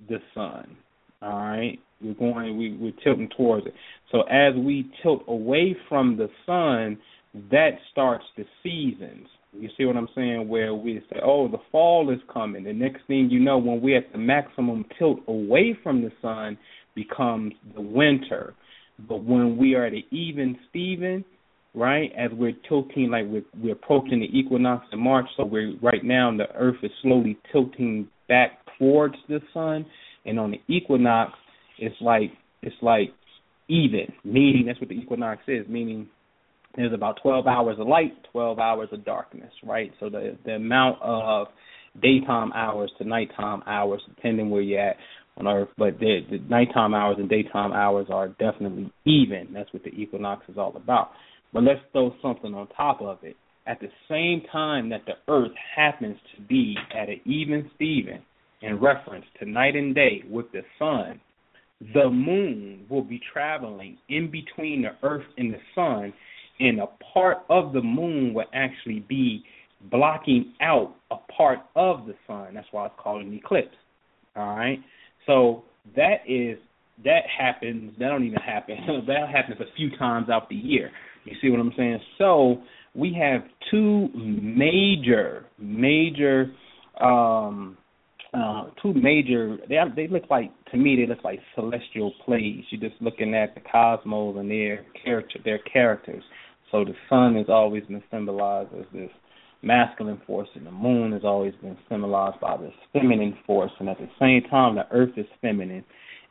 the 0.09 0.17
sun. 0.33 0.75
All 1.21 1.39
right, 1.39 1.79
we're 2.01 2.13
going 2.13 2.57
we, 2.57 2.75
we're 2.77 2.93
tilting 3.03 3.29
towards 3.35 3.67
it. 3.67 3.73
So 4.11 4.21
as 4.23 4.53
we 4.55 4.91
tilt 5.01 5.23
away 5.27 5.75
from 5.87 6.17
the 6.17 6.27
sun, 6.45 6.97
that 7.51 7.71
starts 7.91 8.25
the 8.37 8.45
seasons. 8.61 9.27
You 9.53 9.69
see 9.77 9.85
what 9.85 9.95
I'm 9.95 10.09
saying? 10.15 10.47
Where 10.49 10.73
we 10.73 10.99
say, 11.11 11.19
oh, 11.23 11.47
the 11.47 11.59
fall 11.71 12.11
is 12.11 12.19
coming. 12.31 12.63
The 12.63 12.73
next 12.73 13.05
thing 13.07 13.29
you 13.29 13.39
know, 13.39 13.57
when 13.57 13.81
we're 13.81 13.99
at 13.99 14.11
the 14.11 14.17
maximum 14.17 14.83
tilt 14.97 15.19
away 15.27 15.77
from 15.83 16.01
the 16.01 16.11
sun, 16.21 16.57
becomes 16.95 17.53
the 17.75 17.81
winter. 17.81 18.53
But 18.99 19.23
when 19.23 19.57
we 19.57 19.75
are 19.75 19.85
at 19.85 19.93
an 19.93 20.03
even 20.11 20.57
Steven, 20.69 21.25
right, 21.73 22.11
as 22.17 22.31
we're 22.33 22.53
tilting, 22.67 23.09
like 23.09 23.25
we're, 23.27 23.43
we're 23.61 23.73
approaching 23.73 24.19
the 24.19 24.37
equinox 24.37 24.85
in 24.91 24.99
March, 24.99 25.25
so 25.35 25.45
we're 25.45 25.73
right 25.81 26.03
now 26.03 26.35
the 26.35 26.49
Earth 26.55 26.77
is 26.83 26.91
slowly 27.01 27.37
tilting 27.51 28.07
back 28.27 28.51
towards 28.77 29.15
the 29.27 29.39
sun, 29.53 29.85
and 30.25 30.39
on 30.39 30.51
the 30.51 30.61
equinox, 30.73 31.33
it's 31.79 31.95
like 32.01 32.31
it's 32.61 32.75
like 32.81 33.09
even, 33.67 34.11
meaning 34.23 34.65
that's 34.67 34.79
what 34.79 34.89
the 34.89 34.95
equinox 34.95 35.41
is, 35.47 35.67
meaning 35.67 36.07
there's 36.75 36.93
about 36.93 37.19
12 37.21 37.45
hours 37.47 37.77
of 37.79 37.87
light, 37.87 38.13
12 38.31 38.59
hours 38.59 38.89
of 38.91 39.05
darkness, 39.05 39.51
right? 39.63 39.91
So 39.99 40.09
the 40.09 40.37
the 40.45 40.53
amount 40.53 40.99
of 41.01 41.47
daytime 42.01 42.51
hours 42.53 42.91
to 42.97 43.03
nighttime 43.03 43.63
hours, 43.67 44.01
depending 44.07 44.49
where 44.49 44.61
you're 44.61 44.79
at 44.79 44.97
on 45.37 45.47
Earth, 45.47 45.69
but 45.77 45.99
the, 45.99 46.19
the 46.29 46.37
nighttime 46.49 46.93
hours 46.93 47.17
and 47.19 47.29
daytime 47.29 47.71
hours 47.71 48.07
are 48.09 48.29
definitely 48.29 48.91
even. 49.05 49.47
That's 49.53 49.71
what 49.73 49.83
the 49.83 49.89
equinox 49.89 50.47
is 50.47 50.57
all 50.57 50.75
about. 50.75 51.11
But 51.53 51.63
let's 51.63 51.79
throw 51.91 52.13
something 52.21 52.53
on 52.53 52.67
top 52.69 53.01
of 53.01 53.19
it. 53.23 53.35
at 53.65 53.79
the 53.79 53.89
same 54.09 54.41
time 54.51 54.89
that 54.89 55.05
the 55.05 55.13
earth 55.31 55.51
happens 55.75 56.17
to 56.35 56.41
be 56.41 56.75
at 56.95 57.09
an 57.09 57.21
even 57.25 57.69
Steven 57.75 58.21
in 58.61 58.79
reference 58.79 59.25
to 59.39 59.49
night 59.49 59.75
and 59.75 59.93
day 59.95 60.23
with 60.29 60.51
the 60.51 60.61
sun, 60.79 61.19
the 61.93 62.09
moon 62.09 62.85
will 62.89 63.03
be 63.03 63.19
traveling 63.31 63.97
in 64.09 64.31
between 64.31 64.83
the 64.83 65.07
earth 65.07 65.25
and 65.37 65.53
the 65.53 65.59
sun, 65.75 66.13
and 66.59 66.79
a 66.79 66.87
part 67.13 67.39
of 67.49 67.73
the 67.73 67.81
moon 67.81 68.33
will 68.33 68.45
actually 68.53 69.03
be 69.07 69.43
blocking 69.91 70.53
out 70.61 70.95
a 71.11 71.15
part 71.35 71.59
of 71.75 72.05
the 72.05 72.15
sun. 72.25 72.53
That's 72.53 72.67
why 72.71 72.85
it's 72.85 72.95
called 72.97 73.23
an 73.25 73.33
eclipse. 73.33 73.75
All 74.35 74.55
right. 74.55 74.79
So 75.25 75.63
that 75.95 76.17
is 76.27 76.57
that 77.03 77.23
happens. 77.37 77.93
That 77.99 78.09
don't 78.09 78.23
even 78.23 78.39
happen. 78.39 78.77
that 79.07 79.29
happens 79.29 79.59
a 79.59 79.75
few 79.75 79.95
times 79.97 80.29
out 80.29 80.49
the 80.49 80.55
year. 80.55 80.91
You 81.25 81.35
see 81.41 81.49
what 81.49 81.59
I'm 81.59 81.73
saying? 81.77 81.99
So 82.17 82.61
we 82.95 83.17
have 83.19 83.41
two 83.71 84.09
major, 84.13 85.45
major, 85.57 86.51
um, 87.01 87.77
uh, 88.33 88.65
two 88.81 88.93
major. 88.93 89.57
They 89.67 89.77
they 89.95 90.07
look 90.07 90.23
like 90.29 90.51
to 90.71 90.77
me 90.77 90.95
they 90.95 91.07
look 91.07 91.23
like 91.23 91.39
celestial 91.55 92.13
plays. 92.25 92.63
You're 92.69 92.89
just 92.89 93.01
looking 93.01 93.33
at 93.35 93.55
the 93.55 93.61
cosmos 93.61 94.37
and 94.37 94.49
their 94.49 94.85
character, 95.03 95.39
their 95.43 95.59
characters. 95.59 96.23
So 96.71 96.83
the 96.83 96.95
sun 97.09 97.35
has 97.35 97.45
always 97.49 97.83
been 97.85 98.03
symbolized 98.09 98.73
as 98.73 98.85
this 98.91 99.11
masculine 99.63 100.21
force, 100.27 100.49
and 100.55 100.65
the 100.65 100.71
moon 100.71 101.13
has 101.13 101.23
always 101.23 101.53
been 101.61 101.77
symbolized 101.89 102.39
by 102.39 102.57
this 102.57 102.73
feminine 102.91 103.37
force. 103.47 103.71
And 103.79 103.89
at 103.89 103.97
the 103.97 104.09
same 104.19 104.41
time, 104.49 104.75
the 104.75 104.85
earth 104.91 105.17
is 105.17 105.25
feminine, 105.41 105.83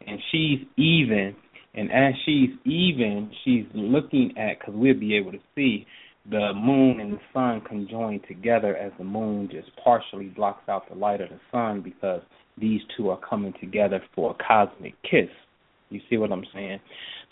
and 0.06 0.20
she's 0.30 0.60
even. 0.76 1.34
And 1.74 1.90
as 1.90 2.12
she's 2.26 2.50
even, 2.66 3.30
she's 3.44 3.64
looking 3.74 4.34
at 4.36 4.58
because 4.58 4.74
we'll 4.76 4.98
be 4.98 5.16
able 5.16 5.32
to 5.32 5.40
see 5.54 5.86
the 6.30 6.52
moon 6.54 7.00
and 7.00 7.14
the 7.14 7.20
sun 7.32 7.62
conjoin 7.68 8.20
together 8.28 8.76
as 8.76 8.92
the 8.98 9.04
moon 9.04 9.48
just 9.50 9.70
partially 9.82 10.26
blocks 10.26 10.68
out 10.68 10.88
the 10.88 10.94
light 10.94 11.20
of 11.20 11.30
the 11.30 11.40
sun 11.50 11.80
because 11.80 12.20
these 12.58 12.80
two 12.96 13.08
are 13.08 13.18
coming 13.18 13.54
together 13.60 14.00
for 14.14 14.32
a 14.32 14.44
cosmic 14.46 14.94
kiss. 15.02 15.30
You 15.88 16.00
see 16.08 16.16
what 16.16 16.30
I'm 16.30 16.44
saying? 16.54 16.78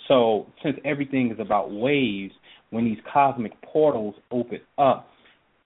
So, 0.09 0.47
since 0.63 0.77
everything 0.85 1.31
is 1.31 1.39
about 1.39 1.71
waves, 1.71 2.33
when 2.71 2.85
these 2.85 2.99
cosmic 3.13 3.53
portals 3.63 4.15
open 4.31 4.61
up, 4.79 5.10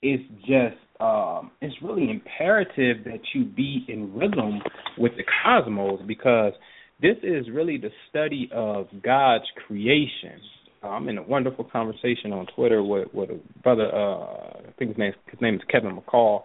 it's 0.05 0.23
just 0.41 0.77
um, 1.01 1.51
it's 1.61 1.75
really 1.83 2.11
imperative 2.11 3.05
that 3.05 3.21
you 3.35 3.45
be 3.45 3.85
in 3.89 4.15
rhythm 4.15 4.61
with 4.99 5.13
the 5.17 5.25
cosmos 5.43 6.01
because 6.07 6.53
this 7.01 7.17
is 7.23 7.47
really 7.53 7.79
the 7.79 7.91
study 8.11 8.49
of 8.53 8.87
God's 9.03 9.45
creation. 9.67 10.39
I'm 10.83 11.09
in 11.09 11.17
a 11.17 11.23
wonderful 11.23 11.65
conversation 11.65 12.33
on 12.33 12.47
Twitter 12.55 12.83
with 12.83 13.09
with 13.15 13.31
a 13.31 13.41
brother. 13.63 13.91
Uh, 13.93 14.59
I 14.69 14.73
think 14.79 14.91
his 14.91 14.99
name 14.99 15.13
his 15.31 15.41
name 15.41 15.55
is 15.55 15.63
Kevin 15.71 15.99
McCall. 15.99 16.43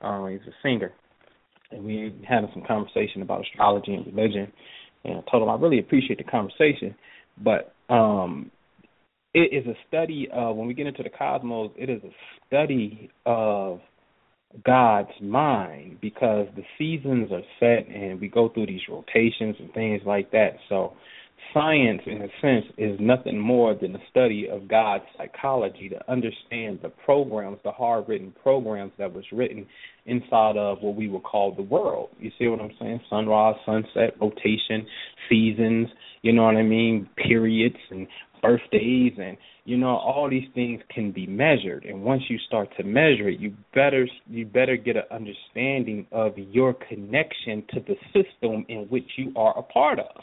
Uh, 0.00 0.26
he's 0.26 0.40
a 0.40 0.54
singer, 0.62 0.92
and 1.70 1.84
we 1.84 2.12
had 2.28 2.40
some 2.52 2.64
conversation 2.66 3.22
about 3.22 3.42
astrology 3.42 3.94
and 3.94 4.06
religion. 4.06 4.52
And 5.04 5.18
I 5.18 5.30
told 5.30 5.44
him 5.44 5.48
I 5.48 5.54
really 5.54 5.78
appreciate 5.78 6.18
the 6.18 6.24
conversation, 6.24 6.96
but 7.42 7.72
um, 7.88 8.50
it 9.36 9.52
is 9.52 9.66
a 9.66 9.74
study 9.86 10.28
of 10.32 10.56
when 10.56 10.66
we 10.66 10.72
get 10.72 10.86
into 10.86 11.02
the 11.02 11.10
cosmos. 11.10 11.70
It 11.76 11.90
is 11.90 12.00
a 12.02 12.10
study 12.46 13.10
of 13.26 13.80
God's 14.64 15.10
mind 15.20 15.98
because 16.00 16.46
the 16.56 16.62
seasons 16.78 17.30
are 17.30 17.42
set 17.60 17.86
and 17.86 18.18
we 18.18 18.28
go 18.28 18.48
through 18.48 18.68
these 18.68 18.80
rotations 18.88 19.56
and 19.58 19.70
things 19.74 20.00
like 20.06 20.30
that. 20.30 20.52
So 20.70 20.94
science, 21.52 22.00
in 22.06 22.22
a 22.22 22.28
sense, 22.40 22.64
is 22.78 22.98
nothing 22.98 23.38
more 23.38 23.74
than 23.74 23.92
the 23.92 23.98
study 24.10 24.48
of 24.48 24.68
God's 24.68 25.04
psychology 25.18 25.90
to 25.90 26.10
understand 26.10 26.78
the 26.82 26.88
programs, 27.04 27.58
the 27.62 27.72
hard 27.72 28.08
written 28.08 28.32
programs 28.42 28.92
that 28.96 29.12
was 29.12 29.24
written 29.32 29.66
inside 30.06 30.56
of 30.56 30.78
what 30.80 30.96
we 30.96 31.08
would 31.08 31.24
call 31.24 31.54
the 31.54 31.62
world. 31.62 32.08
You 32.18 32.30
see 32.38 32.46
what 32.46 32.62
I'm 32.62 32.72
saying? 32.80 33.00
Sunrise, 33.10 33.56
sunset, 33.66 34.14
rotation, 34.18 34.86
seasons, 35.28 35.88
you 36.22 36.32
know 36.32 36.44
what 36.44 36.56
I 36.56 36.62
mean? 36.62 37.06
Periods 37.16 37.76
and 37.90 38.06
birthdays 38.46 39.12
and 39.18 39.36
you 39.64 39.76
know 39.76 39.96
all 39.96 40.28
these 40.30 40.48
things 40.54 40.80
can 40.94 41.12
be 41.12 41.26
measured 41.26 41.84
and 41.84 42.02
once 42.02 42.22
you 42.28 42.38
start 42.46 42.68
to 42.76 42.84
measure 42.84 43.28
it 43.28 43.40
you 43.40 43.52
better 43.74 44.06
you 44.28 44.46
better 44.46 44.76
get 44.76 44.96
an 44.96 45.02
understanding 45.10 46.06
of 46.12 46.36
your 46.36 46.74
connection 46.88 47.62
to 47.72 47.80
the 47.80 47.94
system 48.12 48.64
in 48.68 48.86
which 48.88 49.08
you 49.16 49.32
are 49.36 49.58
a 49.58 49.62
part 49.62 49.98
of 49.98 50.22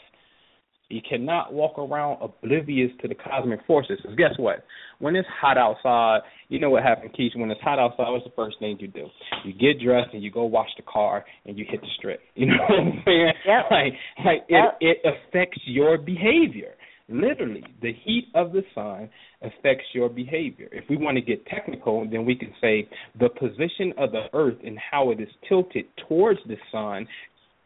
you 0.94 1.00
cannot 1.08 1.52
walk 1.52 1.78
around 1.78 2.18
oblivious 2.20 2.90
to 3.00 3.08
the 3.08 3.14
cosmic 3.14 3.60
forces. 3.66 3.98
Because 4.02 4.16
guess 4.16 4.32
what? 4.36 4.64
When 4.98 5.16
it's 5.16 5.28
hot 5.40 5.56
outside, 5.56 6.20
you 6.48 6.60
know 6.60 6.70
what 6.70 6.82
happens, 6.82 7.12
Kisha. 7.18 7.38
When 7.38 7.50
it's 7.50 7.60
hot 7.62 7.78
outside, 7.78 8.10
what's 8.10 8.24
the 8.24 8.32
first 8.36 8.58
thing 8.60 8.76
you 8.78 8.88
do? 8.88 9.06
You 9.44 9.52
get 9.52 9.82
dressed 9.82 10.10
and 10.12 10.22
you 10.22 10.30
go 10.30 10.44
wash 10.44 10.68
the 10.76 10.82
car 10.82 11.24
and 11.46 11.58
you 11.58 11.64
hit 11.68 11.80
the 11.80 11.88
strip. 11.98 12.20
You 12.36 12.46
know 12.46 12.56
what 12.68 12.80
I'm 12.80 13.02
saying? 13.04 13.32
Yep. 13.46 13.64
Like, 13.70 13.92
like 14.24 14.38
yep. 14.48 14.76
it, 14.80 14.98
it 15.04 15.14
affects 15.14 15.58
your 15.66 15.96
behavior. 15.96 16.74
Literally, 17.08 17.62
the 17.82 17.92
heat 18.04 18.28
of 18.34 18.52
the 18.52 18.62
sun 18.74 19.10
affects 19.42 19.84
your 19.92 20.08
behavior. 20.08 20.68
If 20.72 20.84
we 20.88 20.96
want 20.96 21.16
to 21.16 21.20
get 21.20 21.44
technical, 21.46 22.08
then 22.10 22.24
we 22.24 22.34
can 22.34 22.52
say 22.60 22.88
the 23.20 23.28
position 23.28 23.92
of 23.98 24.10
the 24.12 24.24
earth 24.32 24.56
and 24.64 24.78
how 24.78 25.10
it 25.10 25.20
is 25.20 25.28
tilted 25.46 25.84
towards 26.08 26.40
the 26.46 26.56
sun 26.72 27.06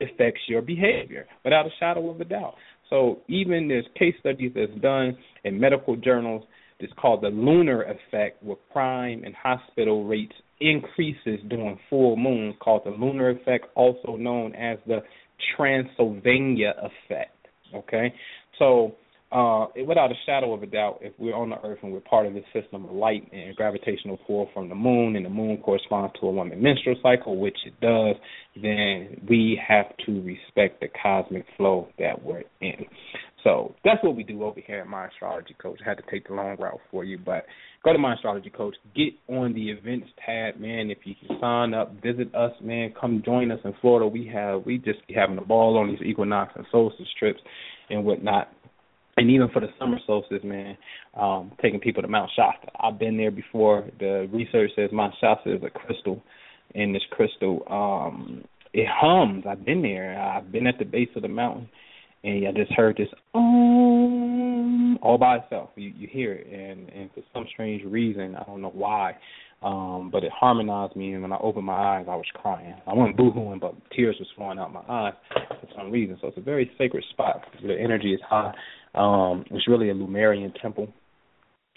affects 0.01 0.41
your 0.49 0.63
behavior 0.63 1.27
without 1.45 1.67
a 1.67 1.71
shadow 1.79 2.11
of 2.11 2.21
a 2.21 2.25
doubt. 2.25 2.55
So 2.91 3.21
even 3.29 3.69
there's 3.69 3.87
case 3.97 4.15
studies 4.21 4.53
that's 4.55 4.81
done 4.81 5.17
in 5.45 5.61
medical 5.61 5.95
journals. 5.95 6.45
It's 6.81 6.93
called 7.01 7.23
the 7.23 7.29
lunar 7.29 7.83
effect, 7.83 8.43
where 8.43 8.57
crime 8.73 9.23
and 9.25 9.35
hospital 9.35 10.05
rates 10.05 10.35
increases 10.61 11.41
during 11.49 11.79
full 11.91 12.17
moons, 12.17 12.55
called 12.61 12.83
the 12.85 12.91
lunar 12.91 13.31
effect, 13.31 13.67
also 13.75 14.17
known 14.17 14.55
as 14.55 14.79
the 14.87 15.01
Transylvania 15.57 16.75
effect. 16.79 17.35
Okay, 17.75 18.15
so 18.59 18.95
uh, 19.31 19.67
without 19.87 20.11
a 20.11 20.15
shadow 20.25 20.55
of 20.55 20.63
a 20.63 20.67
doubt, 20.67 20.99
if 21.03 21.13
we're 21.19 21.35
on 21.35 21.51
the 21.51 21.61
Earth 21.63 21.79
and 21.83 21.93
we're 21.93 22.01
part 22.01 22.27
of 22.27 22.35
this 22.35 22.45
system 22.53 22.85
of 22.87 22.93
light 22.93 23.29
and 23.33 23.55
gravitational 23.57 24.19
pull 24.27 24.49
from 24.55 24.69
the 24.69 24.75
moon, 24.75 25.17
and 25.17 25.25
the 25.25 25.31
moon 25.31 25.59
corresponds 25.59 26.15
to 26.21 26.27
a 26.27 26.31
woman's 26.31 26.63
menstrual 26.63 26.97
cycle, 27.03 27.39
which 27.39 27.59
it 27.67 27.75
does, 27.81 28.17
then 28.57 29.21
we 29.29 29.61
have 29.67 29.87
to 30.07 30.23
respect 30.23 30.81
the 30.81 30.89
cosmic 31.03 31.45
flow 31.57 31.89
that 31.99 32.25
we're 32.25 32.45
in. 32.61 32.87
So 33.45 33.75
that's 33.85 34.03
what 34.03 34.17
we 34.17 34.25
do 34.25 34.43
over 34.43 34.61
here 34.67 34.81
at 34.81 34.87
My 34.89 35.07
Astrology 35.07 35.55
Coach. 35.61 35.79
I 35.85 35.89
had 35.89 35.99
to 35.99 36.05
take 36.11 36.27
the 36.27 36.35
long 36.35 36.57
route 36.59 36.81
for 36.91 37.05
you, 37.05 37.19
but 37.19 37.45
go 37.85 37.93
to 37.93 37.99
My 37.99 38.15
Astrology 38.15 38.51
Coach. 38.51 38.75
Get 38.97 39.13
on 39.29 39.55
the 39.55 39.71
events 39.71 40.09
tab, 40.25 40.59
man. 40.59 40.91
If 40.91 40.99
you 41.05 41.15
can 41.15 41.39
sign 41.41 41.73
up, 41.73 41.95
visit 42.03 42.35
us, 42.35 42.53
man. 42.63 42.93
Come 43.01 43.23
join 43.25 43.51
us 43.51 43.61
in 43.65 43.75
Florida. 43.81 44.07
We 44.09 44.27
have 44.35 44.67
we 44.67 44.79
just 44.79 45.07
be 45.07 45.15
having 45.15 45.39
a 45.39 45.45
ball 45.45 45.79
on 45.79 45.89
these 45.89 46.03
equinox 46.05 46.53
and 46.57 46.67
solstice 46.71 47.07
trips 47.19 47.41
and 47.91 48.05
whatnot 48.05 48.53
and 49.19 49.31
even 49.31 49.49
for 49.49 49.61
the 49.61 49.69
summer 49.79 49.99
solstice, 50.07 50.43
man, 50.45 50.77
um, 51.15 51.53
taking 51.61 51.81
people 51.81 52.03
to 52.03 52.09
Mount 52.09 52.31
Shasta. 52.37 52.69
I've 52.81 52.99
been 52.99 53.17
there 53.17 53.33
before. 53.33 53.89
The 53.99 54.29
research 54.33 54.71
says 54.77 54.91
Mount 54.93 55.15
Shasta 55.21 55.57
is 55.57 55.63
a 55.65 55.71
crystal, 55.71 56.23
and 56.75 56.95
this 56.95 57.03
crystal, 57.11 57.63
um, 57.69 58.45
it 58.73 58.87
hums. 58.89 59.45
I've 59.49 59.65
been 59.65 59.83
there. 59.83 60.19
I've 60.21 60.53
been 60.53 60.67
at 60.67 60.79
the 60.79 60.85
base 60.85 61.09
of 61.17 61.23
the 61.23 61.29
mountain, 61.29 61.69
and 62.23 62.47
I 62.47 62.53
just 62.53 62.73
heard 62.73 62.97
this 62.97 63.09
um 63.35 64.99
all 65.03 65.19
by 65.19 65.39
itself. 65.39 65.71
You 65.75 65.93
you 65.97 66.09
hear 66.11 66.35
it, 66.35 66.47
and 66.47 66.89
and 66.91 67.11
for 67.13 67.23
some 67.35 67.47
strange 67.53 67.85
reason, 67.85 68.37
I 68.37 68.45
don't 68.45 68.63
know 68.63 68.73
why, 68.75 69.17
um, 69.63 70.11
but 70.13 70.25
it 70.25 70.33
harmonized 70.33 70.97
me. 70.97 71.13
And 71.13 71.23
when 71.23 71.33
I 71.33 71.39
opened 71.39 71.67
my 71.67 71.97
eyes, 71.97 72.07
I 72.09 72.15
was 72.15 72.27
crying. 72.35 72.75
I 72.87 72.95
wasn't 72.95 73.17
boohooing, 73.17 73.61
but 73.61 73.75
tears 73.95 74.17
was 74.19 74.29
flowing 74.37 74.59
out 74.59 74.73
my 74.73 74.83
eyes 74.89 75.15
for 75.31 75.69
some 75.77 75.91
reason. 75.91 76.17
So 76.21 76.29
it's 76.29 76.39
a 76.39 76.43
very 76.43 76.71
sacred 76.79 77.05
spot. 77.11 77.43
The 77.63 77.79
energy 77.79 78.13
is 78.13 78.21
high 78.29 78.55
um, 78.95 79.45
it's 79.51 79.69
really 79.69 79.91
a 79.91 79.95
Lemurian 79.95 80.53
temple, 80.61 80.93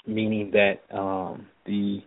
meaning 0.08 0.52
that 0.52 0.96
um, 0.96 1.48
the 1.66 2.00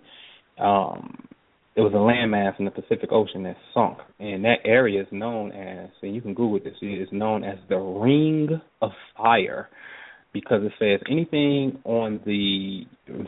um, 0.59 1.29
it 1.77 1.81
was 1.81 1.93
a 1.93 1.97
landmass 1.97 2.59
in 2.59 2.65
the 2.65 2.71
Pacific 2.71 3.11
Ocean 3.11 3.43
that 3.45 3.57
sunk, 3.73 3.99
and 4.21 4.45
that 4.45 4.59
area 4.65 5.03
is 5.03 5.09
known 5.11 5.51
as, 5.53 5.91
and 6.03 6.15
you 6.15 6.21
can 6.21 6.35
Google 6.35 6.61
this, 6.61 6.75
it 6.81 7.03
is 7.03 7.09
known 7.11 7.43
as 7.43 7.59
the 7.69 7.77
Ring 7.77 8.61
of 8.81 8.93
Fire, 9.17 9.69
because 10.35 10.63
it 10.65 10.73
says 10.79 11.01
anything 11.11 11.79
on 11.85 12.21
the 12.27 12.83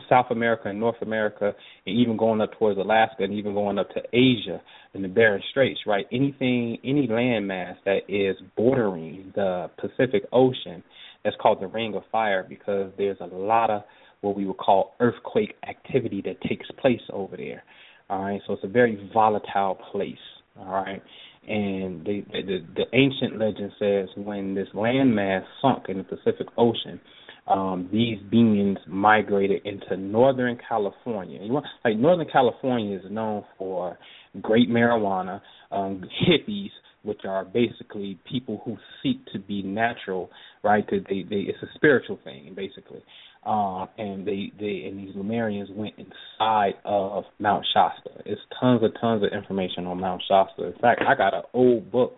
South 0.09 0.27
America 0.29 0.69
and 0.69 0.79
North 0.79 1.01
America, 1.01 1.53
and 1.85 1.97
even 1.97 2.17
going 2.17 2.41
up 2.41 2.51
towards 2.59 2.77
Alaska, 2.77 3.23
and 3.23 3.33
even 3.33 3.53
going 3.53 3.79
up 3.79 3.89
to 3.91 4.01
Asia 4.13 4.61
and 4.93 5.03
the 5.03 5.07
Bering 5.07 5.41
Straits, 5.49 5.79
right? 5.87 6.05
Anything, 6.11 6.77
any 6.83 7.07
landmass 7.07 7.75
that 7.85 8.01
is 8.09 8.35
bordering 8.55 9.31
the 9.35 9.71
Pacific 9.79 10.23
Ocean 10.33 10.83
that's 11.23 11.35
called 11.41 11.61
the 11.61 11.67
Ring 11.67 11.95
of 11.95 12.03
Fire 12.11 12.45
because 12.47 12.91
there's 12.97 13.17
a 13.21 13.25
lot 13.25 13.69
of 13.69 13.83
what 14.21 14.35
we 14.35 14.45
would 14.45 14.57
call 14.57 14.93
earthquake 14.99 15.55
activity 15.67 16.21
that 16.25 16.41
takes 16.41 16.67
place 16.81 17.01
over 17.13 17.37
there. 17.37 17.63
All 18.09 18.21
right, 18.21 18.41
so 18.45 18.53
it's 18.53 18.63
a 18.63 18.67
very 18.67 19.09
volatile 19.13 19.77
place. 19.91 20.15
All 20.59 20.73
right, 20.73 21.01
and 21.47 22.05
the 22.05 22.23
the, 22.31 22.59
the 22.75 22.85
ancient 22.93 23.39
legend 23.39 23.71
says 23.79 24.09
when 24.15 24.53
this 24.53 24.67
landmass 24.73 25.43
sunk 25.61 25.85
in 25.89 25.97
the 25.97 26.03
Pacific 26.03 26.47
Ocean, 26.57 26.99
um, 27.47 27.89
these 27.91 28.17
beings 28.29 28.77
migrated 28.87 29.65
into 29.65 29.95
Northern 29.97 30.57
California. 30.67 31.39
You 31.41 31.53
want, 31.53 31.65
like 31.85 31.97
Northern 31.97 32.27
California 32.31 32.97
is 32.97 33.05
known 33.09 33.43
for 33.57 33.97
great 34.41 34.69
marijuana, 34.69 35.41
um, 35.71 36.03
hippies, 36.27 36.71
which 37.03 37.21
are 37.25 37.45
basically 37.45 38.19
people 38.29 38.61
who 38.65 38.75
seek 39.01 39.25
to 39.31 39.39
be 39.39 39.63
natural, 39.63 40.29
right? 40.63 40.85
They, 40.89 40.99
they, 40.99 41.35
it's 41.35 41.61
a 41.63 41.67
spiritual 41.75 42.19
thing, 42.23 42.53
basically. 42.55 43.01
Uh, 43.47 43.85
and 43.97 44.27
they, 44.27 44.51
they 44.59 44.89
and 44.89 44.99
these 44.99 45.15
Lemurians 45.15 45.73
went 45.73 45.93
inside 45.97 46.73
of 46.83 47.23
Mount 47.39 47.65
Shasta. 47.73 48.09
It's 48.25 48.41
tons 48.59 48.83
of 48.83 48.91
tons 48.99 49.23
of 49.23 49.31
information 49.31 49.85
on 49.85 50.01
Mount 50.01 50.21
Shasta. 50.27 50.65
In 50.65 50.73
fact, 50.81 51.01
I 51.07 51.15
got 51.15 51.33
an 51.33 51.43
old 51.53 51.89
book 51.89 52.17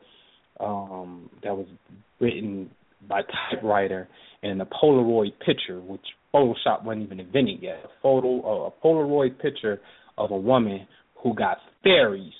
um, 0.59 1.29
that 1.43 1.55
was 1.55 1.67
written 2.19 2.71
by 3.07 3.21
typewriter 3.51 4.09
and 4.41 4.59
a 4.59 4.65
Polaroid 4.65 5.33
picture, 5.45 5.79
which 5.79 6.01
Photoshop 6.33 6.83
wasn't 6.83 7.03
even 7.03 7.19
invented 7.19 7.61
yet. 7.61 7.77
A 7.85 7.89
photo, 8.01 8.41
uh, 8.41 8.67
a 8.69 8.71
Polaroid 8.83 9.39
picture 9.39 9.79
of 10.17 10.31
a 10.31 10.37
woman 10.37 10.87
who 11.21 11.35
got 11.35 11.57
fairies. 11.83 12.33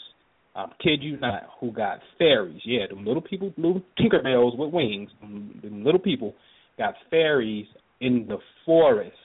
Um, 0.55 0.71
kid 0.81 1.03
you 1.03 1.19
not, 1.19 1.43
who 1.61 1.71
got 1.71 1.99
fairies? 2.17 2.61
Yeah, 2.65 2.87
them 2.89 3.05
little 3.05 3.21
people, 3.21 3.53
little 3.55 3.83
Tinkerbells 3.99 4.57
with 4.57 4.73
wings. 4.73 5.11
Them 5.21 5.83
little 5.85 6.01
people 6.01 6.33
got 6.79 6.95
fairies 7.11 7.67
in 8.01 8.25
the 8.27 8.37
forest. 8.65 9.15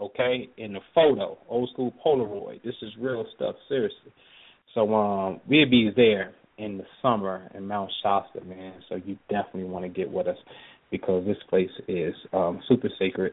Okay, 0.00 0.48
in 0.58 0.74
the 0.74 0.80
photo, 0.94 1.36
old 1.48 1.70
school 1.72 1.92
Polaroid. 2.06 2.62
This 2.62 2.76
is 2.82 2.90
real 3.00 3.26
stuff, 3.34 3.56
seriously. 3.68 4.12
So 4.72 4.94
um, 4.94 5.40
we'll 5.48 5.68
be 5.68 5.90
there 5.96 6.34
in 6.56 6.78
the 6.78 6.84
summer 7.02 7.50
in 7.54 7.66
Mount 7.66 7.90
Shasta, 8.00 8.44
man. 8.44 8.74
So 8.88 8.94
you 8.94 9.18
definitely 9.28 9.64
want 9.64 9.84
to 9.84 9.88
get 9.88 10.08
with 10.08 10.28
us 10.28 10.36
because 10.90 11.26
this 11.26 11.36
place 11.48 11.70
is 11.88 12.14
um, 12.32 12.60
super 12.68 12.88
sacred. 12.98 13.32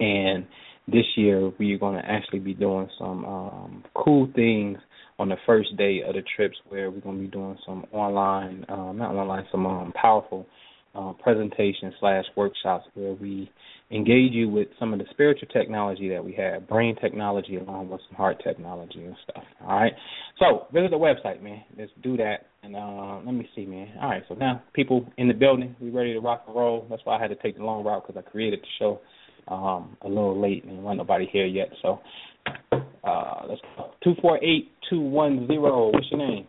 And 0.00 0.46
this 0.86 1.04
year 1.16 1.52
we're 1.58 1.78
going 1.78 2.00
to 2.00 2.10
actually 2.10 2.40
be 2.40 2.54
doing 2.54 2.88
some 2.98 3.24
um, 3.24 3.84
cool 3.94 4.28
things 4.34 4.78
on 5.18 5.28
the 5.28 5.36
first 5.46 5.76
day 5.76 6.02
of 6.06 6.14
the 6.14 6.22
trips 6.36 6.56
where 6.68 6.90
we're 6.90 7.00
going 7.00 7.16
to 7.16 7.22
be 7.22 7.28
doing 7.28 7.58
some 7.66 7.84
online, 7.92 8.64
um, 8.68 8.98
not 8.98 9.14
online, 9.14 9.44
some 9.50 9.66
um, 9.66 9.92
powerful 10.00 10.46
uh, 10.94 11.12
presentation 11.22 11.92
slash 12.00 12.24
workshops 12.36 12.84
where 12.94 13.14
we 13.14 13.50
engage 13.90 14.32
you 14.32 14.48
with 14.48 14.68
some 14.78 14.92
of 14.92 14.98
the 14.98 15.06
spiritual 15.10 15.48
technology 15.48 16.08
that 16.10 16.22
we 16.22 16.34
have, 16.34 16.68
brain 16.68 16.94
technology 17.00 17.56
along 17.56 17.88
with 17.88 18.00
some 18.08 18.16
heart 18.16 18.36
technology 18.44 19.02
and 19.04 19.16
stuff. 19.28 19.44
All 19.62 19.80
right. 19.80 19.92
So 20.38 20.66
visit 20.72 20.90
the 20.90 20.98
website, 20.98 21.42
man. 21.42 21.62
Let's 21.78 21.90
do 22.02 22.16
that. 22.18 22.46
And 22.62 22.76
uh, 22.76 23.20
let 23.24 23.34
me 23.34 23.48
see, 23.54 23.64
man. 23.64 23.88
All 24.00 24.10
right. 24.10 24.22
So 24.28 24.34
now 24.34 24.62
people 24.74 25.06
in 25.16 25.28
the 25.28 25.34
building, 25.34 25.74
we 25.80 25.90
ready 25.90 26.12
to 26.12 26.20
rock 26.20 26.44
and 26.46 26.56
roll. 26.56 26.86
That's 26.90 27.02
why 27.04 27.16
I 27.16 27.20
had 27.20 27.28
to 27.28 27.36
take 27.36 27.56
the 27.56 27.64
long 27.64 27.84
route 27.84 28.06
because 28.06 28.22
I 28.22 28.30
created 28.30 28.60
the 28.60 28.66
show 28.78 29.00
um, 29.48 29.96
a 30.02 30.08
little 30.08 30.38
late 30.40 30.64
and 30.64 30.82
wasn't 30.82 30.98
nobody 30.98 31.28
here 31.32 31.46
yet. 31.46 31.68
So 31.80 32.00
uh, 33.04 33.42
let's 33.48 33.60
go. 33.76 33.90
Two 34.04 34.14
four 34.20 34.38
eight 34.44 34.72
two 34.90 35.00
one 35.00 35.46
zero. 35.46 35.90
What's 35.92 36.06
your 36.10 36.18
name? 36.18 36.46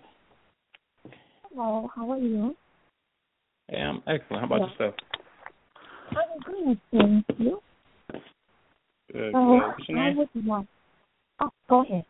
Hello. 1.50 1.90
How 1.96 2.12
are 2.12 2.18
you? 2.18 2.56
Hey, 3.70 3.82
I'm 3.82 4.02
excellent. 4.08 4.42
How 4.42 4.46
about 4.46 4.62
yeah. 4.62 4.68
yourself? 4.68 4.96
I'm 6.12 6.54
good, 6.66 6.80
thank 6.92 7.26
you. 7.40 7.62
Good, 9.12 9.36
oh, 9.36 9.60
so 9.60 9.68
What's 9.68 9.90
your? 9.90 10.00
I 10.00 10.14
would 10.16 10.46
want. 10.46 10.68
Oh, 11.40 11.50
go 11.70 11.82
ahead. 11.84 12.04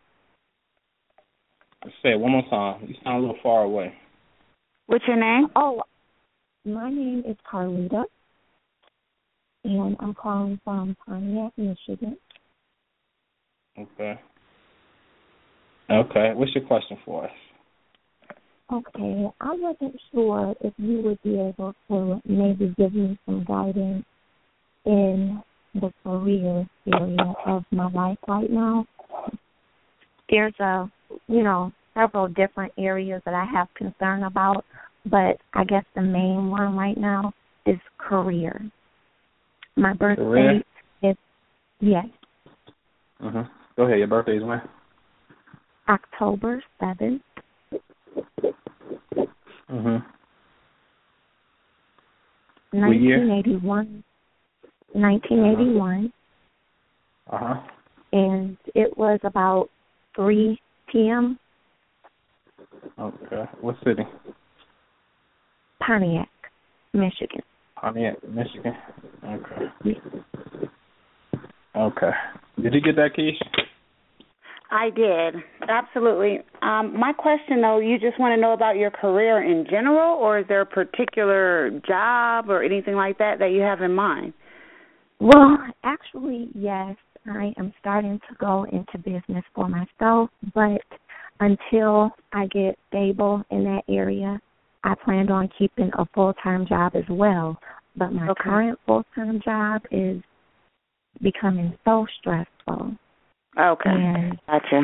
Say 2.02 2.12
it 2.12 2.20
one 2.20 2.32
more 2.32 2.44
time. 2.50 2.86
You 2.88 2.96
sound 3.04 3.18
a 3.18 3.20
little 3.20 3.38
far 3.44 3.64
away. 3.64 3.94
What's 4.88 5.04
your 5.08 5.18
name? 5.18 5.48
Oh, 5.56 5.82
my 6.66 6.90
name 6.90 7.24
is 7.28 7.36
Carlita, 7.52 8.04
and 9.66 9.96
I'm 10.00 10.14
calling 10.14 10.60
from 10.64 10.96
Pontiac, 11.06 11.52
Michigan. 11.58 12.18
Okay. 13.78 14.20
Okay. 15.90 16.32
What's 16.36 16.54
your 16.56 16.66
question 16.66 16.98
for 17.06 17.26
us? 17.26 17.32
Okay, 18.72 19.28
I 19.42 19.56
wasn't 19.56 20.00
sure 20.12 20.54
if 20.62 20.74
you 20.78 21.02
would 21.02 21.22
be 21.24 21.40
able 21.40 21.74
to 21.88 22.22
maybe 22.26 22.74
give 22.78 22.94
me 22.94 23.18
some 23.26 23.44
guidance 23.44 24.06
in 24.86 25.42
the 25.74 25.92
career 26.04 26.68
area 26.94 27.34
of 27.48 27.64
my 27.72 27.90
life 27.90 28.20
right 28.28 28.50
now. 28.50 28.86
There's 30.30 30.54
a, 30.60 30.92
you 31.28 31.42
know, 31.42 31.72
several 31.96 32.28
different 32.28 32.72
areas 32.78 33.24
that 33.26 33.34
I 33.34 33.46
have 33.46 33.68
concern 33.74 34.24
about, 34.24 34.64
but 35.06 35.38
I 35.56 35.64
guess 35.64 35.84
the 35.96 36.04
main 36.04 36.52
one 36.52 36.78
right 36.78 36.98
now 36.98 37.34
is 37.66 37.80
career. 37.98 38.62
My 39.78 39.94
birthday 39.94 40.62
is 41.02 41.16
yes. 41.80 42.06
Mhm. 43.20 43.50
Go 43.76 43.84
ahead. 43.84 43.98
Your 43.98 44.08
birthday 44.08 44.38
is 44.38 44.44
when? 44.44 44.62
October 45.88 46.64
seventh. 46.80 47.24
Mhm. 49.72 50.04
1981. 52.72 54.04
1981. 54.94 56.14
Uh 57.32 57.38
huh. 57.38 57.62
And 58.12 58.58
it 58.74 58.98
was 58.98 59.20
about 59.24 59.70
3 60.16 60.60
p.m. 60.92 61.38
Okay. 62.98 63.46
What 63.62 63.76
city? 63.84 64.04
Pontiac, 65.80 66.30
Michigan. 66.94 67.42
Pontiac, 67.76 68.16
Michigan. 68.28 68.76
Okay. 69.24 70.00
Okay. 71.76 72.12
Did 72.62 72.74
you 72.74 72.82
get 72.82 72.96
that, 72.96 73.12
Keish? 73.18 73.38
I 74.72 74.90
did. 74.92 75.36
Absolutely. 75.68 76.40
Um, 76.62 76.98
my 77.00 77.12
question 77.12 77.62
though, 77.62 77.80
you 77.80 77.98
just 78.00 78.20
want 78.20 78.36
to 78.36 78.42
know 78.42 78.54
about 78.54 78.76
your 78.76 78.92
career 78.92 79.42
in 79.44 79.66
general 79.70 80.18
or 80.18 80.40
is 80.40 80.46
there 80.48 80.62
a 80.62 80.66
particular 80.66 81.72
job 81.88 82.50
or 82.50 82.64
anything 82.64 82.96
like 82.96 83.18
that 83.18 83.40
that 83.40 83.48
you 83.48 83.62
have 83.62 83.82
in 83.82 83.94
mind? 83.94 84.34
Well, 85.20 85.58
actually, 85.84 86.50
yes. 86.54 86.96
I 87.26 87.54
am 87.58 87.74
starting 87.80 88.20
to 88.30 88.36
go 88.40 88.66
into 88.72 88.98
business 88.98 89.44
for 89.54 89.68
myself, 89.68 90.30
but 90.54 90.82
until 91.40 92.12
I 92.34 92.48
get 92.48 92.78
stable 92.88 93.44
in 93.52 93.64
that 93.66 93.84
area, 93.90 94.40
I 94.84 94.96
planned 95.04 95.30
on 95.30 95.50
keeping 95.58 95.92
a 95.98 96.06
full-time 96.14 96.66
job 96.68 96.94
as 96.96 97.04
well. 97.10 97.60
But 97.96 98.14
my 98.14 98.30
okay. 98.30 98.42
current 98.42 98.80
full-time 98.86 99.42
job 99.44 99.82
is 99.92 100.22
becoming 101.22 101.78
so 101.86 102.06
stressful. 102.20 102.94
Okay. 103.60 103.90
And 103.90 104.40
gotcha. 104.48 104.84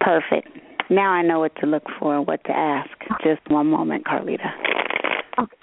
Perfect. 0.00 0.48
Now 0.88 1.10
I 1.10 1.22
know 1.22 1.40
what 1.40 1.54
to 1.56 1.66
look 1.66 1.82
for 1.98 2.16
and 2.16 2.26
what 2.26 2.42
to 2.44 2.52
ask. 2.52 2.90
Just 3.24 3.40
one 3.50 3.66
moment, 3.66 4.04
Carlita. 4.04 4.50
Okay. 5.38 5.56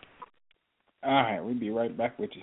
All 1.03 1.13
right, 1.13 1.39
we'll 1.39 1.55
be 1.55 1.69
right 1.69 1.95
back 1.95 2.19
with 2.19 2.31
you. 2.33 2.41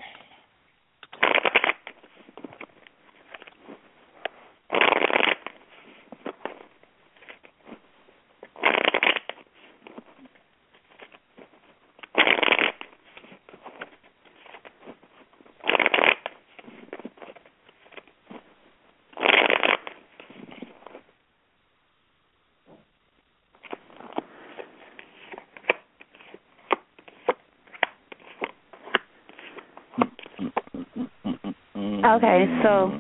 Okay, 32.11 32.45
so 32.65 32.99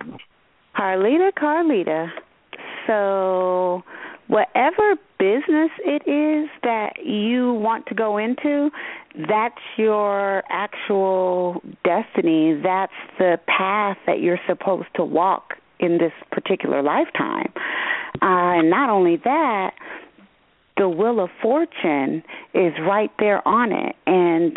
Carlita, 0.76 1.32
Carlita. 1.32 2.10
So 2.86 3.82
whatever 4.28 4.94
business 5.18 5.70
it 5.84 6.06
is 6.06 6.48
that 6.62 7.04
you 7.04 7.54
want 7.54 7.86
to 7.86 7.94
go 7.96 8.18
into, 8.18 8.70
that's 9.28 9.58
your 9.76 10.44
actual 10.48 11.60
destiny. 11.84 12.54
That's 12.62 12.92
the 13.18 13.40
path 13.48 13.96
that 14.06 14.20
you're 14.20 14.38
supposed 14.46 14.88
to 14.94 15.04
walk 15.04 15.54
in 15.80 15.98
this 15.98 16.12
particular 16.30 16.80
lifetime. 16.80 17.52
Uh, 18.22 18.60
and 18.60 18.70
not 18.70 18.90
only 18.90 19.16
that, 19.24 19.74
the 20.76 20.88
wheel 20.88 21.18
of 21.18 21.30
fortune 21.42 22.22
is 22.54 22.72
right 22.80 23.10
there 23.18 23.46
on 23.46 23.72
it. 23.72 23.96
And 24.06 24.56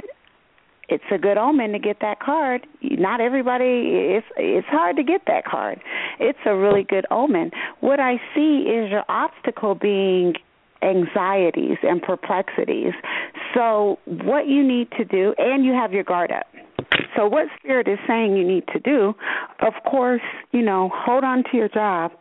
it's 0.94 1.04
a 1.12 1.18
good 1.18 1.38
omen 1.38 1.72
to 1.72 1.80
get 1.80 1.98
that 2.02 2.20
card. 2.20 2.68
Not 2.82 3.22
everybody 3.22 4.16
it's 4.16 4.28
it's 4.38 4.68
hard 4.68 4.96
to 4.98 5.04
get 5.04 5.22
that 5.28 5.46
card. 5.46 5.82
It's 6.20 6.40
a 6.46 6.56
really 6.56 6.84
good 6.84 7.06
omen. 7.10 7.52
What 7.80 8.00
I 8.00 8.18
see 8.36 8.66
is 8.68 8.92
your 8.92 9.04
obstacle 9.10 9.76
being 9.76 10.36
anxieties 10.84 11.78
and 11.82 12.02
perplexities. 12.02 12.94
So, 13.54 14.00
what 14.06 14.48
you 14.48 14.64
need 14.64 14.92
to 14.98 15.06
do, 15.06 15.34
and 15.38 15.66
you 15.66 15.74
have 15.74 15.94
your 15.94 16.04
guard 16.04 16.32
up. 16.32 16.48
So, 17.16 17.28
what 17.28 17.48
Spirit 17.60 17.88
is 17.88 18.00
saying 18.08 18.36
you 18.36 18.46
need 18.46 18.68
to 18.74 18.80
do, 18.80 19.14
of 19.62 19.74
course, 19.90 20.22
you 20.52 20.62
know, 20.62 20.92
hold 20.94 21.24
on 21.24 21.44
to 21.52 21.58
your 21.58 21.70
job. 21.70 22.12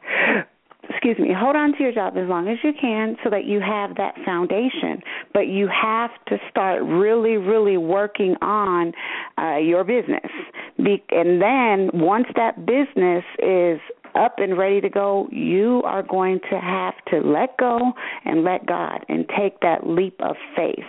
Excuse 0.88 1.18
me, 1.18 1.28
hold 1.36 1.56
on 1.56 1.72
to 1.72 1.82
your 1.82 1.92
job 1.92 2.16
as 2.16 2.28
long 2.28 2.48
as 2.48 2.58
you 2.62 2.72
can 2.78 3.16
so 3.22 3.30
that 3.30 3.44
you 3.44 3.60
have 3.60 3.96
that 3.96 4.14
foundation. 4.24 5.00
But 5.32 5.48
you 5.48 5.68
have 5.68 6.10
to 6.28 6.38
start 6.50 6.82
really, 6.82 7.36
really 7.36 7.76
working 7.76 8.36
on 8.42 8.92
uh, 9.38 9.56
your 9.56 9.84
business. 9.84 10.30
Be- 10.76 11.02
and 11.10 11.40
then 11.40 11.90
once 11.92 12.26
that 12.36 12.66
business 12.66 13.24
is 13.38 13.80
up 14.14 14.34
and 14.38 14.58
ready 14.58 14.80
to 14.80 14.90
go, 14.90 15.28
you 15.30 15.82
are 15.84 16.02
going 16.02 16.40
to 16.50 16.58
have 16.58 16.94
to 17.08 17.20
let 17.26 17.56
go 17.56 17.92
and 18.24 18.44
let 18.44 18.66
God 18.66 19.04
and 19.08 19.26
take 19.36 19.60
that 19.60 19.86
leap 19.86 20.20
of 20.20 20.36
faith. 20.54 20.84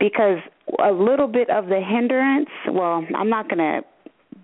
Because 0.00 0.38
a 0.84 0.92
little 0.92 1.28
bit 1.28 1.48
of 1.50 1.66
the 1.66 1.80
hindrance, 1.80 2.50
well, 2.72 3.06
I'm 3.14 3.30
not 3.30 3.48
going 3.48 3.58
to 3.58 3.82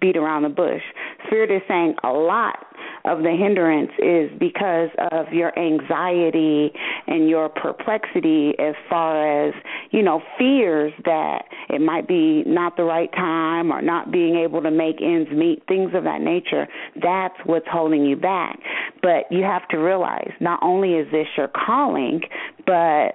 beat 0.01 0.17
around 0.17 0.43
the 0.43 0.49
bush. 0.49 0.83
Spirit 1.27 1.51
is 1.51 1.63
saying 1.69 1.95
a 2.05 2.11
lot 2.11 2.67
of 3.05 3.19
the 3.19 3.31
hindrance 3.31 3.91
is 3.99 4.31
because 4.39 4.91
of 5.11 5.33
your 5.33 5.57
anxiety 5.59 6.73
and 7.07 7.29
your 7.29 7.49
perplexity 7.49 8.53
as 8.59 8.75
far 8.89 9.49
as, 9.49 9.55
you 9.91 10.03
know, 10.03 10.23
fears 10.39 10.93
that 11.05 11.45
it 11.69 11.81
might 11.81 12.07
be 12.07 12.43
not 12.47 12.77
the 12.77 12.85
right 12.85 13.13
time 13.13 13.73
or 13.73 13.83
not 13.83 14.13
being 14.13 14.37
able 14.37 14.63
to 14.63 14.71
make 14.71 15.03
ends 15.03 15.31
meet, 15.31 15.63
things 15.67 15.91
of 15.95 16.05
that 16.05 16.21
nature. 16.21 16.69
That's 17.03 17.35
what's 17.45 17.67
holding 17.71 18.05
you 18.05 18.17
back. 18.17 18.59
But 19.03 19.25
you 19.31 19.43
have 19.43 19.67
to 19.69 19.79
realize 19.79 20.31
not 20.41 20.61
only 20.63 20.95
is 20.95 21.11
this 21.11 21.27
your 21.37 21.49
calling, 21.49 22.23
but 22.67 23.15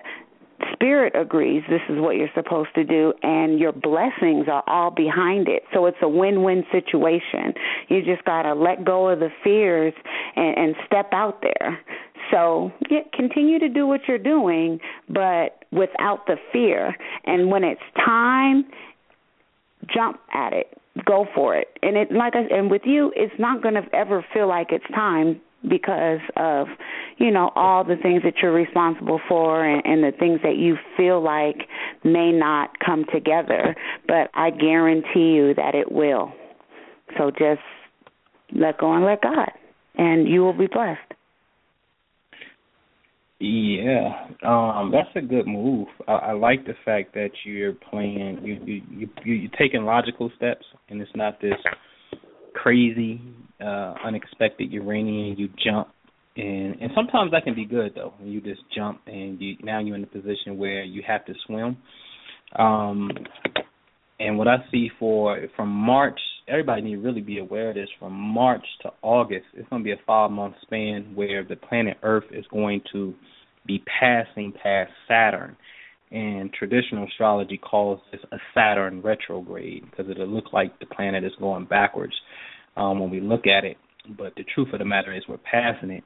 spirit 0.73 1.13
agrees 1.15 1.63
this 1.69 1.81
is 1.89 1.99
what 1.99 2.15
you're 2.15 2.29
supposed 2.35 2.69
to 2.75 2.83
do 2.83 3.13
and 3.23 3.59
your 3.59 3.71
blessings 3.71 4.47
are 4.47 4.63
all 4.67 4.91
behind 4.91 5.47
it. 5.47 5.63
So 5.73 5.85
it's 5.85 5.97
a 6.01 6.09
win-win 6.09 6.63
situation. 6.71 7.53
You 7.89 8.03
just 8.03 8.23
got 8.25 8.43
to 8.43 8.53
let 8.53 8.85
go 8.85 9.09
of 9.09 9.19
the 9.19 9.29
fears 9.43 9.93
and, 10.35 10.57
and 10.57 10.75
step 10.85 11.09
out 11.11 11.41
there. 11.41 11.79
So 12.31 12.71
yeah, 12.89 13.01
continue 13.13 13.59
to 13.59 13.69
do 13.69 13.87
what 13.87 14.01
you're 14.07 14.17
doing 14.17 14.79
but 15.09 15.63
without 15.71 16.25
the 16.27 16.35
fear. 16.51 16.95
And 17.25 17.49
when 17.49 17.63
it's 17.63 17.81
time 18.05 18.65
jump 19.93 20.19
at 20.33 20.53
it. 20.53 20.77
Go 21.05 21.27
for 21.35 21.55
it. 21.55 21.67
And 21.83 21.95
it 21.95 22.11
like 22.11 22.33
I, 22.35 22.41
and 22.53 22.71
with 22.71 22.81
you 22.85 23.13
it's 23.15 23.33
not 23.39 23.61
going 23.61 23.75
to 23.75 23.83
ever 23.93 24.25
feel 24.33 24.47
like 24.47 24.67
it's 24.71 24.87
time 24.93 25.39
because 25.63 26.19
of 26.35 26.67
you 27.17 27.31
know 27.31 27.51
all 27.55 27.83
the 27.83 27.95
things 27.95 28.21
that 28.23 28.35
you're 28.41 28.53
responsible 28.53 29.19
for 29.27 29.65
and, 29.65 29.81
and 29.85 30.03
the 30.03 30.17
things 30.17 30.39
that 30.43 30.57
you 30.57 30.75
feel 30.95 31.21
like 31.21 31.67
may 32.03 32.31
not 32.31 32.71
come 32.83 33.05
together. 33.13 33.75
But 34.07 34.29
i 34.33 34.49
guarantee 34.49 35.33
you 35.35 35.53
that 35.55 35.75
it 35.75 35.91
will. 35.91 36.31
So 37.17 37.31
just 37.31 37.61
let 38.53 38.77
go 38.77 38.93
and 38.93 39.03
let 39.03 39.21
god 39.21 39.51
and 39.97 40.27
you 40.27 40.41
will 40.41 40.57
be 40.57 40.67
blessed. 40.67 40.99
Yeah, 43.39 44.29
um, 44.43 44.91
that's 44.91 45.15
a 45.15 45.21
good 45.21 45.45
move. 45.45 45.87
I, 46.07 46.13
I 46.13 46.31
like 46.31 46.65
the 46.65 46.73
fact 46.83 47.13
that 47.13 47.29
you're 47.45 47.73
playing, 47.73 48.39
you 48.43 48.59
you 48.65 48.81
you 48.89 49.09
you're 49.23 49.51
taking 49.59 49.83
logical 49.83 50.31
steps, 50.35 50.65
and 50.89 50.99
it's 50.99 51.11
not 51.13 51.39
this 51.39 51.53
crazy, 52.55 53.21
uh, 53.61 53.95
unexpected 54.05 54.71
Uranian, 54.71 55.37
you 55.37 55.49
jump 55.63 55.89
and 56.37 56.79
and 56.79 56.91
sometimes 56.95 57.31
that 57.31 57.43
can 57.43 57.55
be 57.55 57.65
good 57.65 57.93
though. 57.95 58.13
You 58.23 58.41
just 58.41 58.61
jump 58.75 59.01
and 59.07 59.41
you 59.41 59.57
now 59.63 59.79
you're 59.79 59.95
in 59.95 60.03
a 60.03 60.07
position 60.07 60.57
where 60.57 60.83
you 60.83 61.01
have 61.05 61.25
to 61.25 61.33
swim. 61.45 61.77
Um 62.55 63.09
and 64.19 64.37
what 64.37 64.47
I 64.47 64.57
see 64.71 64.89
for 64.99 65.39
from 65.55 65.69
March, 65.69 66.19
everybody 66.47 66.81
need 66.81 66.95
to 66.95 67.01
really 67.01 67.21
be 67.21 67.39
aware 67.39 67.69
of 67.69 67.75
this. 67.75 67.89
From 67.99 68.13
March 68.13 68.65
to 68.83 68.91
August, 69.01 69.45
it's 69.53 69.67
going 69.69 69.83
to 69.83 69.83
be 69.83 69.91
a 69.91 69.99
five 70.05 70.31
month 70.31 70.55
span 70.61 71.11
where 71.13 71.43
the 71.43 71.55
planet 71.55 71.97
Earth 72.03 72.25
is 72.31 72.45
going 72.51 72.81
to 72.93 73.13
be 73.65 73.83
passing 73.99 74.53
past 74.63 74.91
Saturn. 75.07 75.55
And 76.09 76.53
traditional 76.53 77.05
astrology 77.05 77.57
calls 77.57 77.99
this 78.11 78.21
a 78.31 78.37
Saturn 78.55 79.01
retrograde 79.01 79.83
because 79.89 80.09
it'll 80.09 80.27
look 80.27 80.53
like 80.53 80.79
the 80.79 80.85
planet 80.85 81.23
is 81.23 81.33
going 81.39 81.65
backwards 81.65 82.13
um, 82.77 82.99
when 82.99 83.09
we 83.09 83.19
look 83.19 83.47
at 83.47 83.65
it. 83.65 83.77
But 84.17 84.33
the 84.35 84.45
truth 84.55 84.69
of 84.73 84.79
the 84.79 84.85
matter 84.85 85.13
is, 85.13 85.23
we're 85.27 85.37
passing 85.37 85.91
it. 85.91 86.03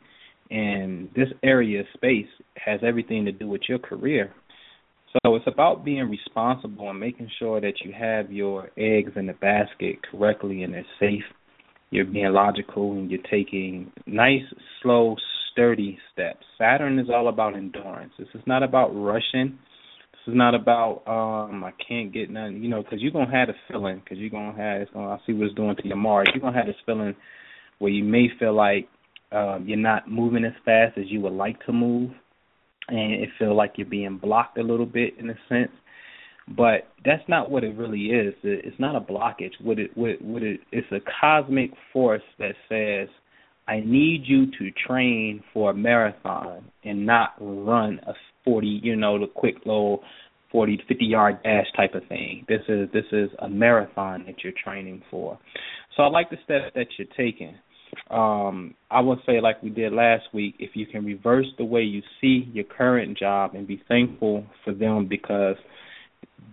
And 0.49 1.09
this 1.15 1.29
area 1.43 1.81
of 1.81 1.85
space 1.93 2.27
has 2.57 2.79
everything 2.83 3.25
to 3.25 3.31
do 3.31 3.47
with 3.47 3.61
your 3.69 3.79
career. 3.79 4.33
So 5.23 5.35
it's 5.35 5.47
about 5.47 5.83
being 5.83 6.09
responsible 6.09 6.89
and 6.89 6.99
making 6.99 7.29
sure 7.37 7.59
that 7.61 7.73
you 7.83 7.93
have 7.97 8.31
your 8.31 8.69
eggs 8.77 9.11
in 9.15 9.27
the 9.27 9.33
basket 9.33 9.99
correctly 10.09 10.63
and 10.63 10.73
they're 10.73 10.85
safe. 10.99 11.23
You're 11.89 12.05
being 12.05 12.31
logical 12.31 12.93
and 12.93 13.11
you're 13.11 13.21
taking 13.29 13.91
nice, 14.05 14.43
slow, 14.81 15.15
sturdy 15.51 15.97
steps. 16.13 16.45
Saturn 16.57 16.97
is 16.97 17.07
all 17.13 17.27
about 17.27 17.55
endurance. 17.55 18.13
This 18.17 18.29
is 18.33 18.41
not 18.45 18.63
about 18.63 18.89
rushing. 18.89 19.59
Is 20.27 20.35
not 20.35 20.53
about 20.53 21.01
um 21.07 21.63
I 21.63 21.71
can't 21.87 22.13
get 22.13 22.29
none, 22.29 22.61
you 22.61 22.69
know, 22.69 22.83
because 22.83 23.01
you're 23.01 23.11
gonna 23.11 23.31
have 23.31 23.49
a 23.49 23.55
feeling, 23.67 24.01
because 24.03 24.19
you're 24.19 24.29
gonna 24.29 24.55
have 24.55 24.81
it's 24.81 24.91
gonna 24.91 25.09
I 25.09 25.17
see 25.25 25.33
what 25.33 25.47
it's 25.47 25.55
doing 25.55 25.75
to 25.75 25.87
your 25.87 25.97
Mars. 25.97 26.27
You're 26.33 26.41
gonna 26.41 26.57
have 26.57 26.67
this 26.67 26.75
feeling 26.85 27.15
where 27.79 27.91
you 27.91 28.03
may 28.03 28.27
feel 28.37 28.53
like 28.53 28.87
um, 29.31 29.65
you're 29.67 29.77
not 29.77 30.09
moving 30.09 30.45
as 30.45 30.53
fast 30.63 30.97
as 30.97 31.05
you 31.07 31.21
would 31.21 31.33
like 31.33 31.65
to 31.65 31.73
move, 31.73 32.11
and 32.87 33.13
it 33.13 33.29
feel 33.39 33.55
like 33.55 33.73
you're 33.77 33.87
being 33.87 34.17
blocked 34.17 34.57
a 34.57 34.63
little 34.63 34.85
bit 34.85 35.15
in 35.17 35.29
a 35.29 35.35
sense. 35.49 35.71
But 36.47 36.87
that's 37.03 37.23
not 37.27 37.49
what 37.49 37.63
it 37.63 37.75
really 37.75 38.07
is. 38.07 38.33
It's 38.43 38.79
not 38.79 38.95
a 38.95 38.99
blockage. 38.99 39.53
What 39.61 39.79
it 39.79 39.91
what 39.95 40.21
what 40.21 40.43
it 40.43 40.59
it's 40.71 40.91
a 40.91 40.99
cosmic 41.19 41.71
force 41.91 42.21
that 42.37 42.53
says 42.69 43.09
I 43.67 43.79
need 43.79 44.23
you 44.25 44.47
to 44.47 44.71
train 44.85 45.43
for 45.53 45.71
a 45.71 45.73
marathon 45.73 46.65
and 46.83 47.05
not 47.05 47.33
run 47.39 47.99
a 48.05 48.13
40, 48.45 48.67
you 48.83 48.95
know, 48.95 49.19
the 49.19 49.27
quick 49.27 49.55
little 49.65 50.01
40 50.51 50.77
to 50.77 50.83
50 50.85 51.05
yard 51.05 51.43
dash 51.43 51.67
type 51.75 51.95
of 51.95 52.05
thing. 52.07 52.45
This 52.47 52.61
is 52.67 52.89
this 52.91 53.05
is 53.11 53.29
a 53.39 53.49
marathon 53.49 54.25
that 54.27 54.43
you're 54.43 54.53
training 54.63 55.01
for. 55.09 55.39
So 55.95 56.03
I 56.03 56.07
like 56.07 56.29
the 56.29 56.37
steps 56.43 56.73
that 56.75 56.87
you're 56.97 57.07
taking. 57.17 57.55
Um, 58.09 58.75
I 58.89 59.01
would 59.01 59.19
say 59.25 59.41
like 59.41 59.61
we 59.61 59.69
did 59.69 59.91
last 59.91 60.23
week, 60.33 60.55
if 60.59 60.71
you 60.75 60.85
can 60.85 61.05
reverse 61.05 61.47
the 61.57 61.65
way 61.65 61.81
you 61.81 62.01
see 62.21 62.49
your 62.53 62.65
current 62.65 63.17
job 63.17 63.53
and 63.53 63.67
be 63.67 63.81
thankful 63.87 64.45
for 64.63 64.73
them 64.73 65.07
because 65.09 65.57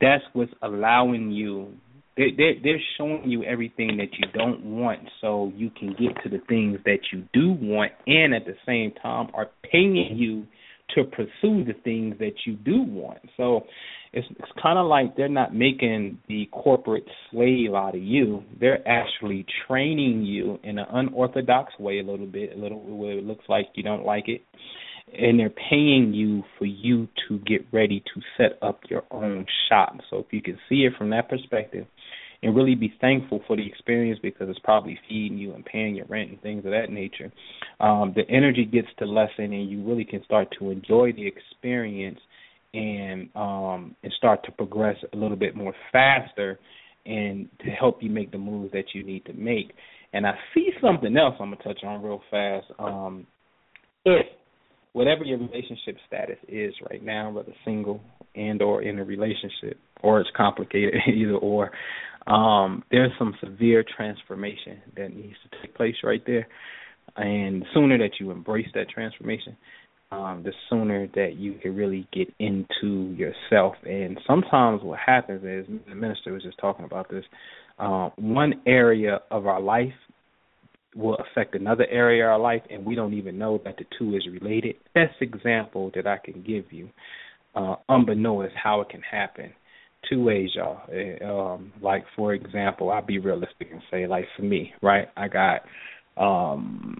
that's 0.00 0.24
what's 0.32 0.52
allowing 0.62 1.30
you 1.30 1.72
they 2.16 2.32
they're, 2.36 2.54
they're 2.62 2.82
showing 2.96 3.30
you 3.30 3.44
everything 3.44 3.96
that 3.96 4.08
you 4.18 4.26
don't 4.34 4.64
want 4.64 5.00
so 5.20 5.52
you 5.54 5.70
can 5.70 5.90
get 5.90 6.20
to 6.22 6.28
the 6.28 6.42
things 6.48 6.78
that 6.84 6.98
you 7.12 7.24
do 7.32 7.52
want 7.60 7.92
and 8.06 8.34
at 8.34 8.44
the 8.44 8.54
same 8.66 8.92
time 9.00 9.28
are 9.34 9.48
paying 9.70 9.96
you 10.16 10.46
to 10.94 11.04
pursue 11.04 11.64
the 11.64 11.74
things 11.84 12.16
that 12.18 12.34
you 12.46 12.54
do 12.54 12.82
want. 12.82 13.18
So 13.36 13.66
it's 14.12 14.26
it's 14.30 14.52
kind 14.62 14.78
of 14.78 14.86
like 14.86 15.16
they're 15.16 15.28
not 15.28 15.54
making 15.54 16.18
the 16.28 16.48
corporate 16.52 17.06
slave 17.30 17.74
out 17.74 17.94
of 17.94 18.02
you. 18.02 18.42
They're 18.58 18.86
actually 18.88 19.46
training 19.66 20.22
you 20.22 20.58
in 20.62 20.78
an 20.78 20.86
unorthodox 20.90 21.72
way 21.78 22.00
a 22.00 22.02
little 22.02 22.26
bit 22.26 22.56
a 22.56 22.58
little 22.58 22.80
where 22.80 23.18
it 23.18 23.24
looks 23.24 23.44
like 23.48 23.68
you 23.74 23.82
don't 23.82 24.04
like 24.04 24.28
it. 24.28 24.42
And 25.18 25.40
they're 25.40 25.48
paying 25.48 26.12
you 26.12 26.42
for 26.58 26.66
you 26.66 27.08
to 27.28 27.38
get 27.38 27.66
ready 27.72 28.00
to 28.14 28.20
set 28.36 28.58
up 28.62 28.80
your 28.90 29.04
own 29.10 29.46
shop. 29.68 29.96
So 30.10 30.18
if 30.18 30.26
you 30.32 30.42
can 30.42 30.58
see 30.68 30.84
it 30.84 30.92
from 30.98 31.10
that 31.10 31.30
perspective 31.30 31.86
and 32.42 32.54
really 32.54 32.74
be 32.74 32.92
thankful 33.00 33.40
for 33.46 33.56
the 33.56 33.66
experience 33.66 34.18
because 34.22 34.48
it's 34.48 34.58
probably 34.60 34.98
feeding 35.08 35.38
you 35.38 35.54
and 35.54 35.64
paying 35.64 35.96
your 35.96 36.06
rent 36.06 36.30
and 36.30 36.40
things 36.40 36.64
of 36.64 36.70
that 36.70 36.90
nature. 36.90 37.32
Um, 37.80 38.12
the 38.14 38.28
energy 38.28 38.64
gets 38.64 38.88
to 38.98 39.06
lessen, 39.06 39.52
and 39.52 39.68
you 39.68 39.84
really 39.84 40.04
can 40.04 40.22
start 40.24 40.48
to 40.58 40.70
enjoy 40.70 41.12
the 41.12 41.26
experience 41.26 42.20
and 42.74 43.28
um, 43.34 43.96
and 44.02 44.12
start 44.16 44.44
to 44.44 44.52
progress 44.52 44.96
a 45.12 45.16
little 45.16 45.36
bit 45.36 45.56
more 45.56 45.74
faster, 45.90 46.58
and 47.06 47.48
to 47.64 47.70
help 47.70 48.02
you 48.02 48.10
make 48.10 48.30
the 48.30 48.38
moves 48.38 48.72
that 48.72 48.94
you 48.94 49.02
need 49.02 49.24
to 49.24 49.32
make. 49.32 49.72
And 50.12 50.26
I 50.26 50.34
see 50.54 50.70
something 50.80 51.16
else 51.16 51.34
I'm 51.40 51.50
gonna 51.50 51.62
touch 51.62 51.82
on 51.84 52.02
real 52.02 52.22
fast. 52.30 52.66
Um, 52.78 53.26
if 54.04 54.26
whatever 54.92 55.24
your 55.24 55.38
relationship 55.38 55.96
status 56.06 56.38
is 56.48 56.74
right 56.90 57.02
now, 57.02 57.30
whether 57.30 57.52
single 57.64 58.00
and 58.34 58.62
or 58.62 58.82
in 58.82 58.98
a 58.98 59.04
relationship, 59.04 59.78
or 60.02 60.20
it's 60.20 60.30
complicated 60.36 60.94
either 61.14 61.34
or, 61.34 61.70
um, 62.28 62.84
there's 62.90 63.12
some 63.18 63.34
severe 63.42 63.84
transformation 63.96 64.80
that 64.96 65.14
needs 65.14 65.36
to 65.50 65.60
take 65.60 65.74
place 65.74 65.96
right 66.02 66.22
there. 66.26 66.46
And 67.16 67.62
the 67.62 67.66
sooner 67.74 67.98
that 67.98 68.20
you 68.20 68.30
embrace 68.30 68.68
that 68.74 68.88
transformation, 68.90 69.56
um, 70.12 70.42
the 70.44 70.52
sooner 70.70 71.06
that 71.14 71.36
you 71.36 71.54
can 71.54 71.74
really 71.74 72.06
get 72.12 72.32
into 72.38 73.14
yourself. 73.14 73.74
And 73.84 74.18
sometimes 74.26 74.82
what 74.82 74.98
happens 74.98 75.42
is, 75.44 75.66
the 75.88 75.94
minister 75.94 76.32
was 76.32 76.42
just 76.42 76.58
talking 76.58 76.84
about 76.84 77.10
this, 77.10 77.24
uh, 77.78 78.10
one 78.16 78.54
area 78.66 79.20
of 79.30 79.46
our 79.46 79.60
life 79.60 79.92
will 80.94 81.16
affect 81.16 81.54
another 81.54 81.86
area 81.90 82.24
of 82.24 82.32
our 82.32 82.38
life, 82.38 82.62
and 82.70 82.84
we 82.84 82.94
don't 82.94 83.14
even 83.14 83.38
know 83.38 83.60
that 83.64 83.76
the 83.76 83.84
two 83.98 84.16
is 84.16 84.26
related. 84.32 84.76
Best 84.94 85.14
example 85.20 85.90
that 85.94 86.06
I 86.06 86.18
can 86.18 86.42
give 86.42 86.72
you, 86.72 86.88
uh, 87.54 87.76
unbeknownst 87.88 88.54
how 88.56 88.80
it 88.80 88.88
can 88.88 89.02
happen. 89.02 89.52
Two 90.08 90.24
ways, 90.24 90.50
y'all. 90.54 90.80
Eh, 90.92 91.22
um, 91.24 91.72
like 91.82 92.04
for 92.16 92.32
example, 92.32 92.90
I'll 92.90 93.04
be 93.04 93.18
realistic 93.18 93.68
and 93.70 93.82
say, 93.90 94.06
like 94.06 94.24
for 94.36 94.42
me, 94.42 94.72
right? 94.82 95.08
I 95.16 95.28
got 95.28 95.62
um 96.16 96.96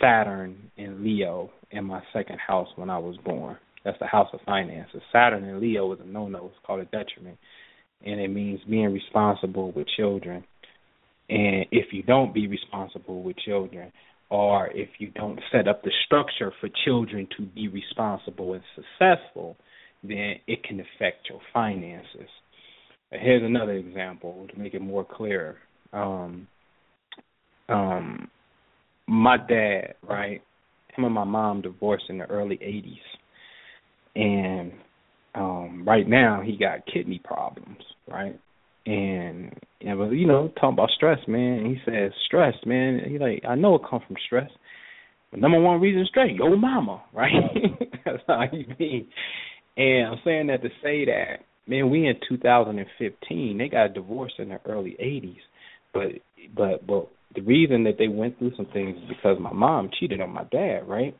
Saturn 0.00 0.70
in 0.76 1.04
Leo 1.04 1.50
in 1.70 1.84
my 1.84 2.02
second 2.12 2.38
house 2.44 2.68
when 2.76 2.90
I 2.90 2.98
was 2.98 3.16
born. 3.24 3.56
That's 3.84 3.98
the 4.00 4.06
house 4.06 4.28
of 4.32 4.40
finances. 4.44 5.00
Saturn 5.12 5.44
in 5.44 5.60
Leo 5.60 5.92
is 5.92 6.00
a 6.02 6.06
no-no. 6.06 6.46
It's 6.46 6.66
called 6.66 6.80
a 6.80 6.84
detriment, 6.84 7.38
and 8.04 8.20
it 8.20 8.28
means 8.28 8.60
being 8.68 8.92
responsible 8.92 9.72
with 9.72 9.86
children. 9.96 10.44
And 11.28 11.66
if 11.70 11.92
you 11.92 12.02
don't 12.02 12.34
be 12.34 12.48
responsible 12.48 13.22
with 13.22 13.36
children, 13.38 13.92
or 14.30 14.68
if 14.68 14.88
you 14.98 15.10
don't 15.10 15.40
set 15.52 15.68
up 15.68 15.82
the 15.82 15.92
structure 16.06 16.52
for 16.60 16.68
children 16.84 17.28
to 17.36 17.46
be 17.46 17.68
responsible 17.68 18.54
and 18.54 18.62
successful, 18.74 19.56
then 20.02 20.34
it 20.46 20.62
can 20.64 20.80
affect 20.80 21.28
your 21.30 21.40
finances. 21.52 22.28
Here's 23.10 23.42
another 23.42 23.72
example 23.72 24.46
to 24.52 24.58
make 24.58 24.74
it 24.74 24.82
more 24.82 25.04
clear. 25.04 25.56
Um, 25.92 26.46
um, 27.68 28.28
my 29.06 29.36
dad, 29.36 29.94
right? 30.06 30.42
Him 30.94 31.04
and 31.04 31.14
my 31.14 31.24
mom 31.24 31.62
divorced 31.62 32.04
in 32.08 32.18
the 32.18 32.26
early 32.26 32.56
'80s, 32.56 32.98
and 34.14 34.72
um, 35.34 35.84
right 35.86 36.06
now 36.06 36.42
he 36.44 36.56
got 36.56 36.86
kidney 36.92 37.20
problems, 37.24 37.78
right? 38.06 38.38
And 38.84 39.54
you 39.80 39.94
know, 39.94 40.10
you 40.10 40.26
know, 40.26 40.52
talking 40.60 40.74
about 40.74 40.90
stress, 40.90 41.18
man. 41.26 41.64
He 41.64 41.90
says 41.90 42.12
stress, 42.26 42.54
man. 42.66 43.00
He 43.08 43.18
like, 43.18 43.42
I 43.48 43.54
know 43.54 43.76
it 43.76 43.82
comes 43.88 44.02
from 44.06 44.16
stress. 44.26 44.50
But 45.30 45.40
number 45.40 45.60
one 45.60 45.80
reason 45.80 46.06
stress, 46.08 46.28
your 46.34 46.56
mama, 46.56 47.02
right? 47.12 47.32
That's 48.04 48.22
how 48.26 48.44
he 48.50 48.66
mean. 48.78 49.08
And 49.76 50.08
I'm 50.08 50.18
saying 50.24 50.46
that 50.48 50.62
to 50.62 50.68
say 50.82 51.04
that, 51.04 51.44
man, 51.68 51.90
we 51.90 52.06
in 52.06 52.16
2015. 52.28 53.58
They 53.58 53.68
got 53.68 53.94
divorced 53.94 54.34
in 54.38 54.48
the 54.48 54.60
early 54.66 54.96
80s, 55.00 55.36
but 55.92 56.06
but 56.56 56.86
but 56.86 57.08
the 57.34 57.42
reason 57.42 57.84
that 57.84 57.98
they 57.98 58.08
went 58.08 58.38
through 58.38 58.52
some 58.56 58.66
things 58.72 58.96
is 58.96 59.08
because 59.08 59.38
my 59.38 59.52
mom 59.52 59.90
cheated 59.98 60.20
on 60.20 60.30
my 60.30 60.44
dad, 60.44 60.88
right? 60.88 61.14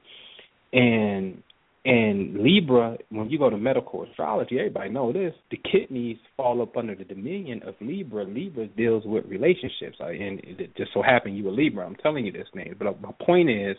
And 0.73 1.43
and 1.85 2.43
Libra, 2.43 2.99
when 3.11 3.31
you 3.31 3.39
go 3.39 3.49
to 3.49 3.57
medical 3.57 4.05
astrology, 4.05 4.59
everybody 4.59 4.91
know 4.91 5.13
this. 5.13 5.33
The 5.51 5.59
kidneys 5.71 6.19
fall 6.37 6.61
up 6.61 6.77
under 6.77 6.95
the 6.95 7.05
dominion 7.05 7.63
of 7.67 7.75
Libra. 7.81 8.25
Libra 8.25 8.67
deals 8.67 9.05
with 9.07 9.25
relationships, 9.27 9.97
and 10.01 10.41
it 10.45 10.77
just 10.77 10.93
so 10.93 11.03
happened 11.03 11.37
you 11.37 11.45
were 11.45 11.53
Libra. 11.53 11.87
I'm 11.87 11.95
telling 11.97 12.27
you 12.27 12.33
this 12.33 12.49
name, 12.55 12.75
but 12.79 13.01
my 13.01 13.13
point 13.25 13.49
is 13.49 13.77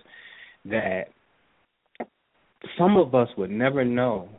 that 0.66 1.10
some 2.78 2.98
of 2.98 3.14
us 3.14 3.30
would 3.38 3.52
never 3.52 3.86
know, 3.86 4.30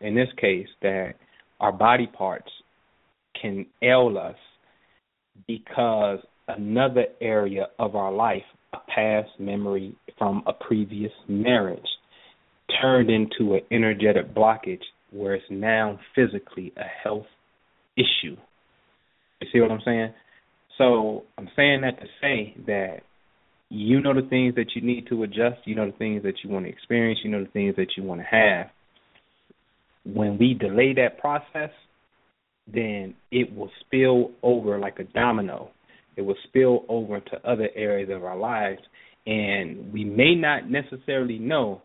in 0.00 0.14
this 0.14 0.28
case, 0.40 0.68
that 0.82 1.14
our 1.60 1.72
body 1.72 2.06
parts 2.06 2.50
can 3.40 3.66
ail 3.82 4.16
us 4.18 4.36
because 5.46 6.18
another 6.48 7.04
area 7.20 7.66
of 7.78 7.94
our 7.94 8.12
life, 8.12 8.42
a 8.72 8.78
past 8.94 9.28
memory 9.38 9.94
from 10.18 10.42
a 10.46 10.52
previous 10.52 11.12
marriage, 11.28 11.86
turned 12.80 13.10
into 13.10 13.54
an 13.54 13.60
energetic 13.70 14.34
blockage 14.34 14.82
where 15.12 15.34
it's 15.34 15.44
now 15.50 15.98
physically 16.14 16.72
a 16.76 16.84
health 17.02 17.26
issue. 17.96 18.36
You 19.40 19.48
see 19.52 19.60
what 19.60 19.70
I'm 19.70 19.80
saying? 19.84 20.12
So 20.78 21.24
I'm 21.36 21.48
saying 21.56 21.82
that 21.82 22.00
to 22.00 22.06
say 22.20 22.54
that 22.66 23.00
you 23.68 24.00
know 24.00 24.14
the 24.14 24.28
things 24.28 24.54
that 24.56 24.72
you 24.74 24.82
need 24.82 25.06
to 25.08 25.22
adjust, 25.22 25.60
you 25.64 25.74
know 25.74 25.86
the 25.86 25.96
things 25.96 26.22
that 26.22 26.34
you 26.42 26.50
want 26.50 26.66
to 26.66 26.70
experience, 26.70 27.20
you 27.22 27.30
know 27.30 27.44
the 27.44 27.50
things 27.50 27.76
that 27.76 27.96
you 27.96 28.02
want 28.02 28.20
to 28.20 28.26
have. 28.26 28.66
When 30.04 30.38
we 30.38 30.54
delay 30.54 30.94
that 30.94 31.18
process, 31.18 31.70
then 32.72 33.14
it 33.30 33.54
will 33.54 33.70
spill 33.84 34.30
over 34.42 34.78
like 34.78 34.98
a 34.98 35.04
domino 35.04 35.70
it 36.20 36.22
will 36.22 36.36
spill 36.44 36.84
over 36.88 37.16
into 37.16 37.36
other 37.48 37.68
areas 37.74 38.10
of 38.12 38.24
our 38.24 38.36
lives, 38.36 38.80
and 39.26 39.92
we 39.92 40.04
may 40.04 40.34
not 40.34 40.70
necessarily 40.70 41.38
know 41.38 41.82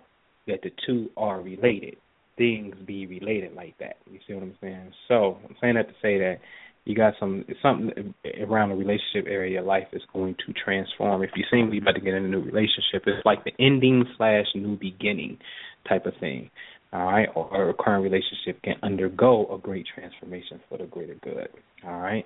that 0.48 0.60
the 0.62 0.72
two 0.86 1.10
are 1.16 1.42
related. 1.42 1.96
Things 2.38 2.76
be 2.86 3.06
related 3.08 3.54
like 3.54 3.78
that. 3.80 3.96
You 4.12 4.20
see 4.28 4.34
what 4.34 4.44
I'm 4.44 4.58
saying? 4.60 4.92
So 5.08 5.38
I'm 5.48 5.56
saying 5.62 5.76
that 5.76 5.88
to 5.88 5.94
say 6.02 6.18
that 6.20 6.40
you 6.84 6.96
got 6.96 7.14
some 7.18 7.46
something 7.62 8.14
around 8.42 8.70
the 8.70 8.76
relationship 8.76 9.26
area 9.26 9.62
of 9.62 9.66
life 9.66 9.88
is 9.94 10.02
going 10.14 10.36
to 10.46 10.54
transform. 10.54 11.24
If 11.24 11.32
you 11.36 11.46
seem 11.50 11.68
to 11.68 11.72
be 11.72 11.78
about 11.78 11.96
to 11.96 12.02
get 12.02 12.14
in 12.14 12.26
a 12.26 12.28
new 12.28 12.42
relationship, 12.42 13.04
it's 13.08 13.26
like 13.26 13.46
the 13.46 13.54
ending 13.58 14.04
slash 14.18 14.46
new 14.54 14.78
beginning 14.78 15.38
type 15.88 16.06
of 16.06 16.14
thing. 16.20 16.52
All 16.94 17.06
right, 17.08 17.28
or 17.36 17.70
a 17.70 17.74
current 17.74 18.04
relationship 18.04 18.62
can 18.64 18.76
undergo 18.82 19.54
a 19.54 19.58
great 19.58 19.86
transformation 19.94 20.62
for 20.70 20.78
the 20.78 20.86
greater 20.86 21.16
good. 21.22 21.50
All 21.86 22.00
right. 22.00 22.24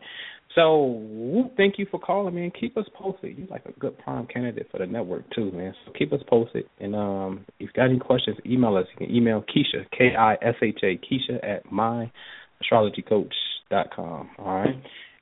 So 0.54 1.50
thank 1.58 1.80
you 1.80 1.88
for 1.90 2.00
calling 2.00 2.36
me 2.36 2.44
and 2.44 2.54
keep 2.54 2.78
us 2.78 2.86
posted. 2.94 3.36
You're 3.38 3.48
like 3.48 3.66
a 3.66 3.72
good 3.80 3.98
prime 3.98 4.28
candidate 4.28 4.68
for 4.70 4.78
the 4.78 4.86
network 4.86 5.24
too, 5.34 5.52
man. 5.52 5.74
So 5.86 5.92
keep 5.98 6.14
us 6.14 6.20
posted. 6.28 6.66
And 6.80 6.96
um 6.96 7.46
if 7.48 7.54
you've 7.60 7.74
got 7.74 7.86
any 7.86 7.98
questions, 7.98 8.38
email 8.46 8.76
us. 8.76 8.86
You 8.92 9.08
can 9.08 9.16
email 9.16 9.44
Kisha, 9.44 9.86
K 9.98 10.16
I 10.16 10.34
S 10.36 10.56
H 10.62 10.80
A 10.84 10.98
Kisha 10.98 11.44
at 11.44 11.66
myastrologycoach 11.72 13.34
dot 13.72 13.88
com. 13.96 14.30
All 14.38 14.56
right. 14.56 14.76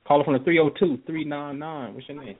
Call 0.06 0.24
from 0.24 0.34
the 0.34 0.40
three 0.40 0.58
oh 0.58 0.70
two 0.78 0.98
three 1.06 1.24
nine 1.24 1.58
nine. 1.58 1.94
What's 1.94 2.08
your 2.08 2.22
name? 2.22 2.36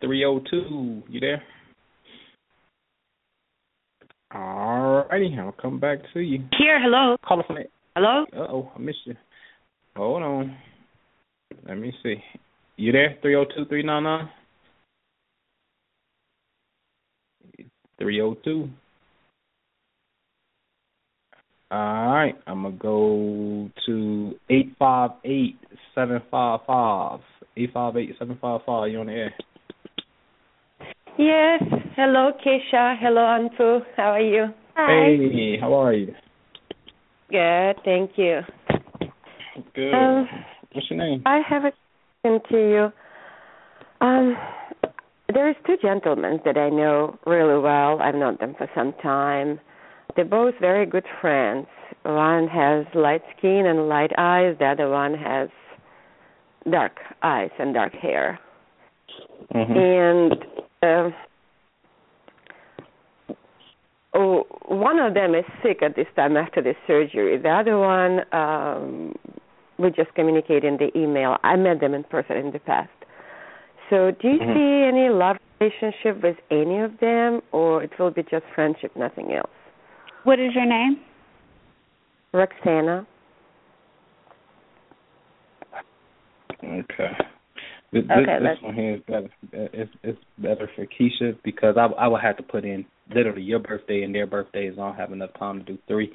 Three 0.00 0.24
oh 0.24 0.40
two. 0.50 1.02
You 1.08 1.20
there? 1.20 1.42
All 4.34 5.06
righty, 5.10 5.34
I'll 5.38 5.52
come 5.52 5.80
back 5.80 5.98
to 6.12 6.20
you. 6.20 6.44
Here, 6.58 6.80
hello. 6.82 7.16
Call 7.26 7.42
from 7.46 7.56
the 7.56 7.64
Hello? 7.96 8.26
Uh 8.32 8.52
oh, 8.52 8.72
I 8.76 8.78
missed 8.78 8.98
you. 9.06 9.14
Hold 9.96 10.22
on. 10.22 10.56
Let 11.66 11.78
me 11.78 11.92
see. 12.02 12.16
You 12.76 12.92
there? 12.92 13.16
Three 13.22 13.34
oh 13.34 13.44
two 13.44 13.64
three 13.64 13.82
nine 13.82 14.04
nine? 14.04 14.28
Three 17.98 18.20
oh 18.20 18.36
two. 18.44 18.68
All 21.70 22.12
right, 22.12 22.34
I'm 22.46 22.62
gonna 22.62 22.76
go 22.76 23.70
to 23.86 24.34
eight 24.50 24.74
five 24.78 25.10
eight 25.24 25.56
seven 25.94 26.20
five 26.30 26.60
five. 26.66 27.20
Eight 27.56 27.70
five 27.72 27.96
eight 27.96 28.14
seven 28.18 28.38
five 28.40 28.60
five. 28.64 28.90
You 28.90 29.00
on 29.00 29.06
the 29.06 29.12
air? 29.12 29.34
Yes. 31.18 31.62
Hello, 31.96 32.30
Kisha. 32.46 32.96
Hello, 33.00 33.20
Anpu. 33.20 33.80
How 33.96 34.12
are 34.12 34.20
you? 34.20 34.46
Hi. 34.76 35.16
Hey, 35.16 35.58
how 35.60 35.74
are 35.74 35.92
you? 35.92 36.14
Good, 37.28 37.74
thank 37.84 38.12
you. 38.16 38.40
Good. 39.74 39.92
Um, 39.92 40.28
What's 40.72 40.88
your 40.88 40.98
name? 41.00 41.22
I 41.26 41.40
have 41.48 41.64
a 41.64 41.72
question 42.22 42.40
to 42.50 42.56
you. 42.56 42.92
Um, 44.00 44.36
there's 45.34 45.56
two 45.66 45.76
gentlemen 45.82 46.38
that 46.44 46.56
I 46.56 46.70
know 46.70 47.18
really 47.26 47.60
well. 47.60 48.00
I've 48.00 48.14
known 48.14 48.36
them 48.38 48.54
for 48.56 48.70
some 48.72 48.94
time. 49.02 49.58
They're 50.14 50.24
both 50.24 50.54
very 50.60 50.86
good 50.86 51.04
friends. 51.20 51.66
One 52.04 52.46
has 52.46 52.86
light 52.94 53.22
skin 53.36 53.66
and 53.66 53.88
light 53.88 54.12
eyes. 54.16 54.54
The 54.60 54.66
other 54.66 54.88
one 54.88 55.14
has 55.14 55.48
dark 56.70 56.92
eyes 57.24 57.50
and 57.58 57.74
dark 57.74 57.92
hair. 57.94 58.38
Mm-hmm. 59.52 59.72
And 59.76 60.67
uh, 60.82 61.10
oh, 64.14 64.46
one 64.66 64.98
of 64.98 65.14
them 65.14 65.34
is 65.34 65.44
sick 65.62 65.82
at 65.82 65.96
this 65.96 66.06
time 66.16 66.36
after 66.36 66.62
the 66.62 66.74
surgery. 66.86 67.38
The 67.38 67.48
other 67.48 67.78
one, 67.78 68.20
um, 68.32 69.14
we 69.78 69.90
just 69.90 70.14
communicate 70.14 70.64
in 70.64 70.76
the 70.76 70.90
email. 70.96 71.36
I 71.42 71.56
met 71.56 71.80
them 71.80 71.94
in 71.94 72.04
person 72.04 72.36
in 72.36 72.52
the 72.52 72.58
past. 72.58 72.90
So, 73.90 74.12
do 74.20 74.28
you 74.28 74.38
mm-hmm. 74.38 74.52
see 74.54 74.86
any 74.86 75.08
love 75.08 75.36
relationship 75.60 76.22
with 76.22 76.36
any 76.50 76.80
of 76.80 76.98
them, 77.00 77.40
or 77.52 77.82
it 77.82 77.90
will 77.98 78.10
be 78.10 78.22
just 78.22 78.44
friendship, 78.54 78.92
nothing 78.96 79.32
else? 79.32 79.50
What 80.24 80.38
is 80.38 80.54
your 80.54 80.66
name? 80.66 81.00
Roxana. 82.32 83.06
Okay. 86.62 87.12
This, 87.90 88.04
okay, 88.04 88.36
this, 88.40 88.62
one 88.62 88.74
here 88.74 88.94
is 88.96 89.00
better. 89.06 89.30
It's, 89.52 89.90
it's 90.02 90.18
better 90.36 90.70
for 90.76 90.84
Kisha 90.86 91.38
because 91.42 91.76
I 91.78 91.86
I 91.86 92.06
would 92.06 92.20
have 92.20 92.36
to 92.36 92.42
put 92.42 92.64
in 92.64 92.84
literally 93.14 93.42
your 93.42 93.60
birthday 93.60 94.02
and 94.02 94.14
their 94.14 94.26
birthdays. 94.26 94.74
I 94.74 94.76
don't 94.76 94.96
have 94.96 95.12
enough 95.12 95.30
time 95.38 95.60
to 95.60 95.64
do 95.64 95.78
three. 95.88 96.12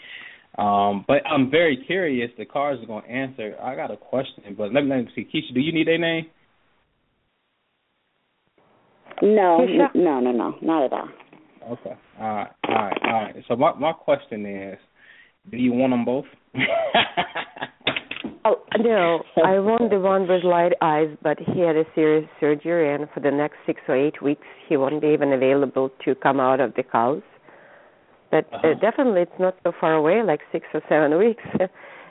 Um, 0.60 1.04
but 1.08 1.26
I'm 1.26 1.50
very 1.50 1.84
curious. 1.88 2.30
The 2.38 2.46
cards 2.46 2.84
are 2.84 2.86
going 2.86 3.06
to 3.06 3.10
answer. 3.10 3.56
I 3.60 3.76
got 3.76 3.90
a 3.90 3.98
question, 3.98 4.44
but 4.56 4.72
let 4.72 4.84
me, 4.84 4.92
let 4.92 5.06
me 5.06 5.12
see. 5.16 5.24
Kisha, 5.24 5.52
do 5.56 5.60
you 5.60 5.74
need 5.74 5.88
a 5.88 5.98
name? 5.98 6.28
No, 9.24 9.66
no, 9.96 10.20
no, 10.20 10.32
no, 10.32 10.56
not 10.62 10.86
at 10.86 10.94
all. 10.94 11.10
Okay. 11.72 11.96
All 12.20 12.36
right. 12.36 12.52
All 12.68 12.76
right. 12.76 12.98
All 13.04 13.14
right. 13.14 13.36
So 13.48 13.56
my 13.56 13.74
my 13.74 13.94
question 13.94 14.46
is, 14.46 14.78
do 15.50 15.58
you 15.58 15.72
want 15.72 15.92
them 15.94 16.06
both? 16.06 16.26
Oh 18.46 18.58
no, 18.78 19.24
I 19.46 19.60
want 19.60 19.90
the 19.90 20.00
one 20.00 20.28
with 20.28 20.44
light 20.44 20.74
eyes, 20.82 21.10
but 21.22 21.40
he 21.40 21.62
had 21.62 21.78
a 21.78 21.86
serious 21.96 22.28
surgery, 22.42 22.94
and 22.94 23.08
for 23.14 23.22
the 23.22 23.32
next 23.32 23.56
six 23.66 23.80
or 23.88 23.96
eight 23.96 24.22
weeks, 24.22 24.46
he 24.68 24.76
won't 24.76 25.02
be 25.02 25.08
even 25.08 25.32
available 25.32 25.90
to 26.04 26.14
come 26.16 26.40
out 26.42 26.60
of 26.60 26.74
the 26.76 26.84
house. 26.92 27.24
But 28.32 28.46
uh, 28.52 28.58
Uh-huh. 28.58 28.74
definitely, 28.82 29.22
it's 29.22 29.40
not 29.40 29.56
so 29.64 29.72
far 29.80 29.94
away, 29.94 30.24
like 30.24 30.42
six 30.52 30.66
or 30.74 30.82
seven 30.90 31.18
weeks. 31.26 31.44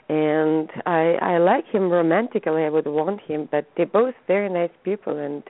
and 0.09 0.69
I 0.85 1.17
I 1.21 1.37
like 1.37 1.65
him 1.67 1.89
romantically. 1.91 2.63
I 2.63 2.69
would 2.69 2.87
want 2.87 3.21
him, 3.21 3.47
but 3.51 3.65
they're 3.77 3.85
both 3.85 4.15
very 4.27 4.49
nice 4.49 4.73
people, 4.83 5.17
and 5.17 5.43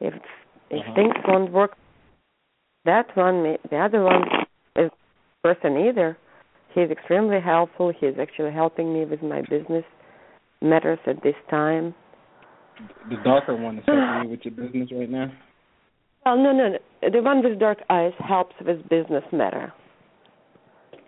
if 0.00 0.14
if 0.70 0.82
Uh-huh. 0.82 0.94
things 0.94 1.14
won't 1.26 1.50
work, 1.52 1.72
that 2.84 3.06
one, 3.16 3.42
may- 3.42 3.58
the 3.70 3.76
other 3.78 4.02
one, 4.04 4.22
is 4.76 4.90
person 5.42 5.76
either. 5.88 6.16
He's 6.74 6.90
extremely 6.90 7.40
helpful. 7.40 7.92
He's 8.00 8.18
actually 8.20 8.52
helping 8.52 8.94
me 8.94 9.04
with 9.04 9.22
my 9.22 9.42
business 9.42 9.84
matters 10.62 10.98
at 11.06 11.22
this 11.22 11.34
time. 11.50 11.94
The 13.10 13.16
darker 13.24 13.56
one 13.56 13.78
is 13.78 13.84
helping 13.86 14.24
you 14.24 14.30
with 14.30 14.40
your 14.44 14.54
business 14.54 14.90
right 14.92 15.10
now. 15.10 15.32
Well, 16.24 16.36
no, 16.36 16.52
no, 16.52 16.68
no. 16.70 17.10
The 17.10 17.22
one 17.22 17.42
with 17.42 17.58
dark 17.58 17.78
eyes 17.90 18.12
helps 18.18 18.54
with 18.64 18.88
business 18.88 19.24
matter, 19.32 19.72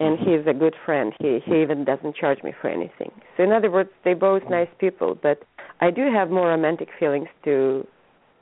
and 0.00 0.18
he's 0.18 0.46
a 0.46 0.52
good 0.52 0.74
friend. 0.84 1.12
He 1.20 1.38
he 1.44 1.62
even 1.62 1.84
doesn't 1.84 2.16
charge 2.16 2.42
me 2.42 2.52
for 2.60 2.68
anything. 2.68 3.10
So 3.36 3.44
in 3.44 3.52
other 3.52 3.70
words, 3.70 3.90
they're 4.04 4.16
both 4.16 4.42
nice 4.50 4.68
people. 4.78 5.16
But 5.20 5.44
I 5.80 5.90
do 5.90 6.12
have 6.12 6.30
more 6.30 6.48
romantic 6.48 6.88
feelings 6.98 7.28
to 7.44 7.86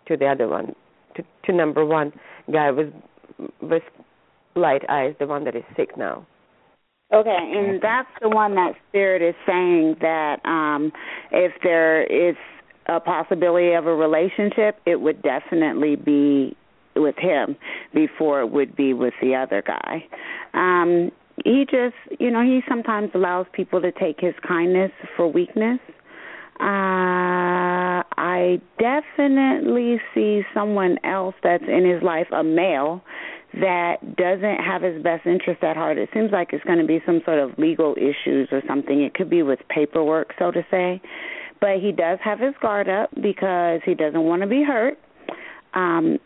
to 0.09 0.16
the 0.16 0.27
other 0.27 0.48
one, 0.48 0.75
to 1.16 1.22
to 1.44 1.53
number 1.53 1.85
one 1.85 2.12
guy 2.51 2.70
with 2.70 2.92
with 3.61 3.83
light 4.55 4.83
eyes, 4.88 5.14
the 5.18 5.27
one 5.27 5.44
that 5.44 5.57
is 5.57 5.64
sick 5.77 5.96
now. 5.96 6.27
Okay, 7.12 7.53
and 7.55 7.81
that's 7.83 8.09
the 8.22 8.31
one 8.31 8.55
that 8.55 8.72
Spirit 8.88 9.20
is 9.20 9.35
saying 9.46 9.96
that 10.01 10.40
um 10.46 10.92
if 11.31 11.53
there 11.62 12.05
is 12.05 12.37
a 12.87 13.01
possibility 13.01 13.72
of 13.75 13.87
a 13.87 13.94
relationship, 13.94 14.81
it 14.87 15.01
would 15.01 15.22
definitely 15.22 15.96
be 15.96 16.57
with 16.96 17.16
him 17.18 17.57
before 17.94 18.40
it 18.40 18.51
would 18.51 18.75
be 18.77 18.92
with 18.94 19.14
the 19.20 19.35
other 19.35 19.62
guy. 19.62 20.05
Um 20.55 21.11
he 21.44 21.66
just, 21.70 21.96
you 22.20 22.31
know, 22.31 22.42
he 22.42 22.61
sometimes 22.68 23.11
allows 23.14 23.46
people 23.53 23.81
to 23.81 23.90
take 23.92 24.20
his 24.20 24.35
kindness 24.46 24.92
for 25.16 25.29
weakness. 25.29 25.81
Uh 26.61 28.01
I 28.16 28.61
definitely 28.79 30.01
see 30.14 30.42
someone 30.55 30.98
else 31.05 31.35
that's 31.42 31.64
in 31.68 31.85
his 31.85 32.03
life, 32.03 32.29
a 32.33 32.42
male, 32.42 33.03
that 33.55 34.17
doesn't 34.17 34.59
have 34.65 34.83
his 34.83 35.03
best 35.03 35.27
interest 35.27 35.62
at 35.62 35.77
heart. 35.77 35.99
It 35.99 36.09
seems 36.15 36.31
like 36.33 36.53
it's 36.53 36.65
going 36.65 36.79
to 36.79 36.87
be 36.87 37.01
some 37.05 37.21
sort 37.25 37.38
of 37.38 37.59
legal 37.59 37.95
issues 37.97 38.49
or 38.51 38.62
something. 38.67 39.03
It 39.03 39.15
could 39.15 39.29
be 39.29 39.43
with 39.43 39.61
paperwork, 39.69 40.33
so 40.38 40.51
to 40.51 40.65
say. 40.71 41.01
But 41.61 41.81
he 41.81 41.93
does 41.93 42.19
have 42.25 42.41
his 42.41 42.55
guard 42.61 42.88
up 42.88 43.11
because 43.15 43.81
he 43.85 43.95
doesn't 43.95 44.23
want 44.23 44.43
to 44.43 44.49
be 44.49 44.62
hurt. 44.62 44.99
Um 45.75 46.19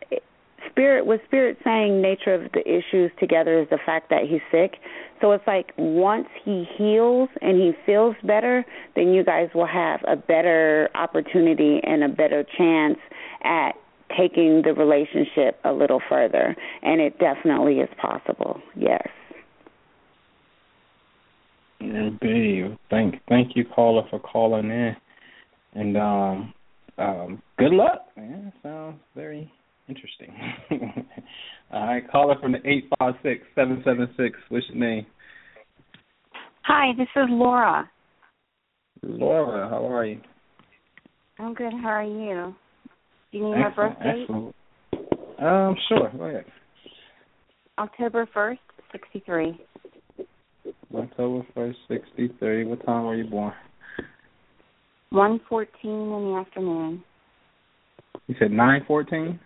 spirit 0.70 1.06
with 1.06 1.20
spirit 1.26 1.56
saying 1.64 2.02
nature 2.02 2.34
of 2.34 2.52
the 2.52 2.60
issues 2.60 3.10
together 3.18 3.60
is 3.60 3.68
the 3.70 3.78
fact 3.86 4.10
that 4.10 4.24
he's 4.28 4.40
sick. 4.50 4.78
So 5.20 5.32
it's 5.32 5.46
like 5.46 5.72
once 5.78 6.28
he 6.44 6.66
heals 6.76 7.30
and 7.40 7.56
he 7.56 7.72
feels 7.86 8.14
better, 8.22 8.64
then 8.94 9.14
you 9.14 9.24
guys 9.24 9.48
will 9.54 9.66
have 9.66 10.00
a 10.06 10.16
better 10.16 10.90
opportunity 10.94 11.80
and 11.82 12.04
a 12.04 12.08
better 12.08 12.44
chance 12.58 12.98
at 13.42 13.72
taking 14.10 14.62
the 14.62 14.72
relationship 14.72 15.58
a 15.64 15.72
little 15.72 16.00
further. 16.08 16.54
And 16.82 17.00
it 17.00 17.18
definitely 17.18 17.74
is 17.78 17.88
possible. 18.00 18.60
Yes. 18.74 19.06
Okay. 21.82 22.76
Thank 22.90 23.16
thank 23.28 23.54
you, 23.54 23.64
caller, 23.64 24.02
for 24.10 24.18
calling 24.18 24.70
in. 24.70 24.96
And 25.74 25.96
um 25.96 26.54
um 26.98 27.42
good 27.58 27.72
luck, 27.72 28.06
man. 28.16 28.52
Sounds 28.62 28.98
very 29.14 29.52
interesting. 29.88 30.34
All 31.72 31.86
right, 31.86 32.10
caller 32.10 32.36
from 32.40 32.52
the 32.52 32.66
eight 32.68 32.88
five 32.98 33.14
six 33.22 33.42
seven 33.54 33.82
seven 33.84 34.08
six. 34.16 34.38
What's 34.48 34.66
your 34.68 34.78
name? 34.78 35.06
Hi, 36.62 36.92
this 36.96 37.08
is 37.14 37.26
Laura. 37.28 37.88
Laura, 39.02 39.68
how 39.68 39.86
are 39.86 40.04
you? 40.04 40.20
I'm 41.38 41.54
good. 41.54 41.72
How 41.82 41.90
are 41.90 42.02
you? 42.02 42.54
Do 43.36 43.42
you 43.42 43.54
need 43.54 43.60
my 43.60 43.68
birth 43.68 43.98
date? 44.02 44.22
excellent. 44.22 44.54
Um, 45.38 45.76
sure, 45.90 46.10
go 46.16 46.24
ahead. 46.24 46.44
October 47.76 48.26
1st, 48.34 48.58
63. 48.92 49.60
October 50.94 51.46
first, 51.54 51.78
sixty 51.88 52.30
three. 52.38 52.64
What 52.64 52.84
time 52.86 53.04
were 53.04 53.14
you 53.14 53.28
born? 53.28 53.52
1:14 55.12 55.66
in 55.82 56.32
the 56.32 56.38
afternoon. 56.40 57.04
You 58.26 58.34
said 58.38 58.50
nine 58.50 58.82
fourteen? 58.86 59.38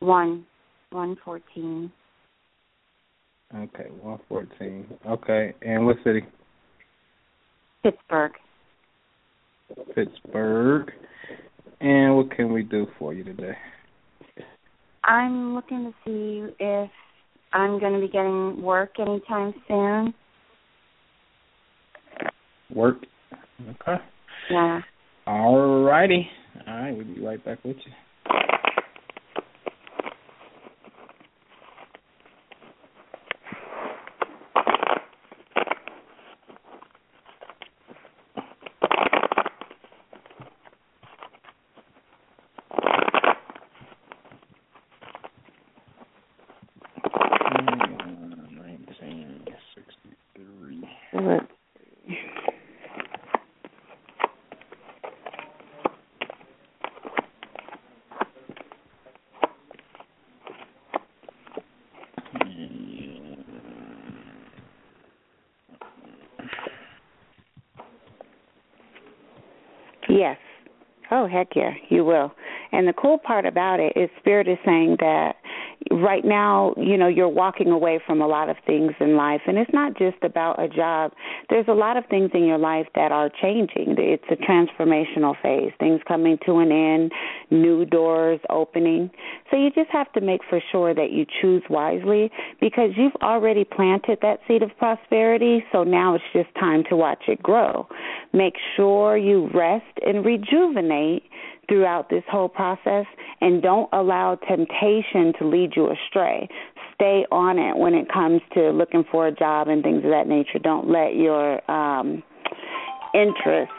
1. 0.00 0.44
1:14. 0.92 1.92
Okay, 3.54 3.86
one 4.00 4.18
fourteen. 4.28 4.86
Okay. 5.06 5.54
And 5.62 5.86
what 5.86 5.98
city? 6.02 6.22
Pittsburgh. 7.84 8.32
Pittsburgh. 9.94 10.90
And 11.80 12.16
what 12.16 12.30
can 12.34 12.52
we 12.52 12.62
do 12.62 12.86
for 12.98 13.14
you 13.14 13.24
today? 13.24 13.56
I'm 15.04 15.54
looking 15.54 15.84
to 15.84 15.94
see 16.04 16.54
if 16.58 16.90
I'm 17.52 17.78
going 17.78 17.94
to 17.94 18.00
be 18.00 18.08
getting 18.08 18.60
work 18.60 18.98
anytime 18.98 19.54
soon. 19.68 20.12
Work. 22.74 22.96
Okay. 23.62 24.02
Yeah. 24.50 24.80
All 25.26 25.84
righty. 25.84 26.28
All 26.66 26.74
right, 26.74 26.92
we'll 26.92 27.06
be 27.06 27.20
right 27.20 27.42
back 27.44 27.64
with 27.64 27.76
you. 27.76 27.92
Nineteen 48.50 49.44
sixty-three. 49.74 50.88
Let's 51.14 51.46
Yes. 70.10 70.38
Oh, 71.10 71.17
heck 71.28 71.48
yeah, 71.54 71.72
you 71.88 72.04
will. 72.04 72.32
And 72.72 72.86
the 72.86 72.92
cool 72.92 73.18
part 73.18 73.46
about 73.46 73.80
it 73.80 73.92
is 73.96 74.10
Spirit 74.18 74.48
is 74.48 74.58
saying 74.64 74.96
that 75.00 75.36
right 75.90 76.24
now, 76.24 76.74
you 76.76 76.96
know, 76.96 77.08
you're 77.08 77.28
walking 77.28 77.68
away 77.68 78.00
from 78.04 78.20
a 78.20 78.26
lot 78.26 78.48
of 78.48 78.56
things 78.66 78.92
in 79.00 79.16
life. 79.16 79.40
And 79.46 79.56
it's 79.56 79.72
not 79.72 79.96
just 79.96 80.16
about 80.22 80.62
a 80.62 80.68
job. 80.68 81.12
There's 81.48 81.68
a 81.68 81.72
lot 81.72 81.96
of 81.96 82.04
things 82.06 82.30
in 82.34 82.44
your 82.44 82.58
life 82.58 82.86
that 82.94 83.12
are 83.12 83.30
changing. 83.40 83.96
It's 83.98 84.24
a 84.30 84.36
transformational 84.36 85.34
phase, 85.40 85.72
things 85.78 86.00
coming 86.06 86.38
to 86.46 86.58
an 86.58 86.72
end, 86.72 87.12
new 87.50 87.84
doors 87.84 88.40
opening. 88.50 89.10
So 89.50 89.56
you 89.56 89.70
just 89.70 89.90
have 89.90 90.12
to 90.12 90.20
make 90.20 90.40
for 90.48 90.60
sure 90.70 90.94
that 90.94 91.12
you 91.12 91.24
choose 91.40 91.62
wisely 91.70 92.30
because 92.60 92.90
you've 92.96 93.16
already 93.22 93.64
planted 93.64 94.18
that 94.22 94.40
seed 94.46 94.62
of 94.62 94.76
prosperity. 94.78 95.64
So 95.72 95.84
now 95.84 96.14
it's 96.14 96.24
just 96.32 96.54
time 96.56 96.84
to 96.90 96.96
watch 96.96 97.24
it 97.28 97.42
grow. 97.42 97.86
Make 98.32 98.54
sure 98.76 99.16
you 99.16 99.48
rest 99.54 99.97
and 100.08 100.24
rejuvenate 100.24 101.22
throughout 101.68 102.08
this 102.08 102.24
whole 102.30 102.48
process 102.48 103.04
and 103.40 103.62
don't 103.62 103.88
allow 103.92 104.34
temptation 104.36 105.32
to 105.38 105.46
lead 105.46 105.72
you 105.76 105.90
astray. 105.90 106.48
Stay 106.94 107.26
on 107.30 107.58
it 107.58 107.76
when 107.76 107.94
it 107.94 108.10
comes 108.10 108.40
to 108.54 108.70
looking 108.70 109.04
for 109.12 109.26
a 109.28 109.32
job 109.32 109.68
and 109.68 109.82
things 109.82 109.98
of 110.04 110.10
that 110.10 110.26
nature. 110.26 110.58
Don't 110.58 110.88
let 110.88 111.14
your 111.14 111.70
um 111.70 112.22
interest 113.14 113.70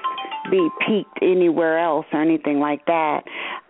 be 0.50 0.70
piqued 0.88 1.20
anywhere 1.22 1.80
else 1.80 2.06
or 2.14 2.22
anything 2.22 2.60
like 2.60 2.86
that. 2.86 3.24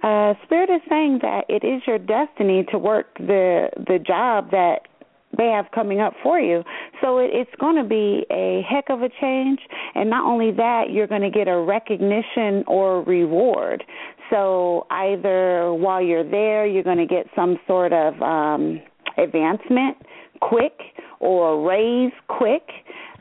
Uh 0.03 0.33
Spirit 0.43 0.69
is 0.69 0.81
saying 0.89 1.19
that 1.21 1.45
it 1.49 1.63
is 1.65 1.81
your 1.87 1.97
destiny 1.97 2.65
to 2.71 2.77
work 2.77 3.17
the 3.17 3.69
the 3.75 3.99
job 4.05 4.51
that 4.51 4.88
they 5.39 5.47
have 5.47 5.65
coming 5.73 6.01
up 6.01 6.13
for 6.21 6.39
you. 6.39 6.63
So 7.01 7.17
it, 7.17 7.31
it's 7.33 7.55
going 7.59 7.77
to 7.77 7.87
be 7.87 8.25
a 8.29 8.61
heck 8.69 8.89
of 8.89 9.01
a 9.01 9.09
change. 9.21 9.59
And 9.95 10.09
not 10.09 10.27
only 10.27 10.51
that, 10.51 10.91
you're 10.91 11.07
going 11.07 11.21
to 11.21 11.31
get 11.31 11.47
a 11.47 11.57
recognition 11.57 12.63
or 12.67 13.03
reward. 13.03 13.83
So 14.29 14.85
either 14.91 15.73
while 15.73 16.01
you're 16.01 16.29
there, 16.29 16.67
you're 16.67 16.83
going 16.83 16.97
to 16.97 17.07
get 17.07 17.25
some 17.35 17.57
sort 17.65 17.93
of 17.93 18.21
um, 18.21 18.81
advancement 19.17 19.97
quick 20.41 20.77
or 21.19 21.67
raise 21.67 22.13
quick. 22.27 22.63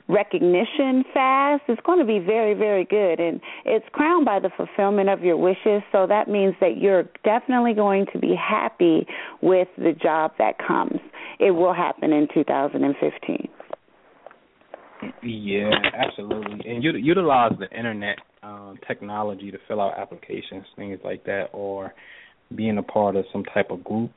Recognition 0.08 1.04
fast 1.12 1.62
is 1.68 1.78
going 1.84 1.98
to 1.98 2.04
be 2.04 2.18
very, 2.18 2.54
very 2.54 2.84
good. 2.84 3.20
And 3.20 3.40
it's 3.64 3.84
crowned 3.92 4.24
by 4.24 4.40
the 4.40 4.50
fulfillment 4.56 5.08
of 5.08 5.22
your 5.22 5.36
wishes. 5.36 5.82
So 5.92 6.06
that 6.06 6.28
means 6.28 6.54
that 6.60 6.78
you're 6.78 7.04
definitely 7.24 7.74
going 7.74 8.06
to 8.12 8.18
be 8.18 8.34
happy 8.34 9.06
with 9.42 9.68
the 9.76 9.92
job 9.92 10.32
that 10.38 10.56
comes. 10.58 10.98
It 11.38 11.52
will 11.52 11.74
happen 11.74 12.12
in 12.12 12.26
2015. 12.32 13.48
Yeah, 15.22 15.70
absolutely. 15.94 16.68
And 16.68 16.82
utilize 16.82 17.52
the 17.58 17.70
internet 17.76 18.16
um, 18.42 18.78
technology 18.86 19.50
to 19.50 19.58
fill 19.68 19.80
out 19.80 19.96
applications, 19.96 20.64
things 20.74 20.98
like 21.04 21.24
that, 21.24 21.46
or 21.52 21.94
being 22.54 22.78
a 22.78 22.82
part 22.82 23.14
of 23.14 23.24
some 23.32 23.44
type 23.44 23.70
of 23.70 23.84
group, 23.84 24.10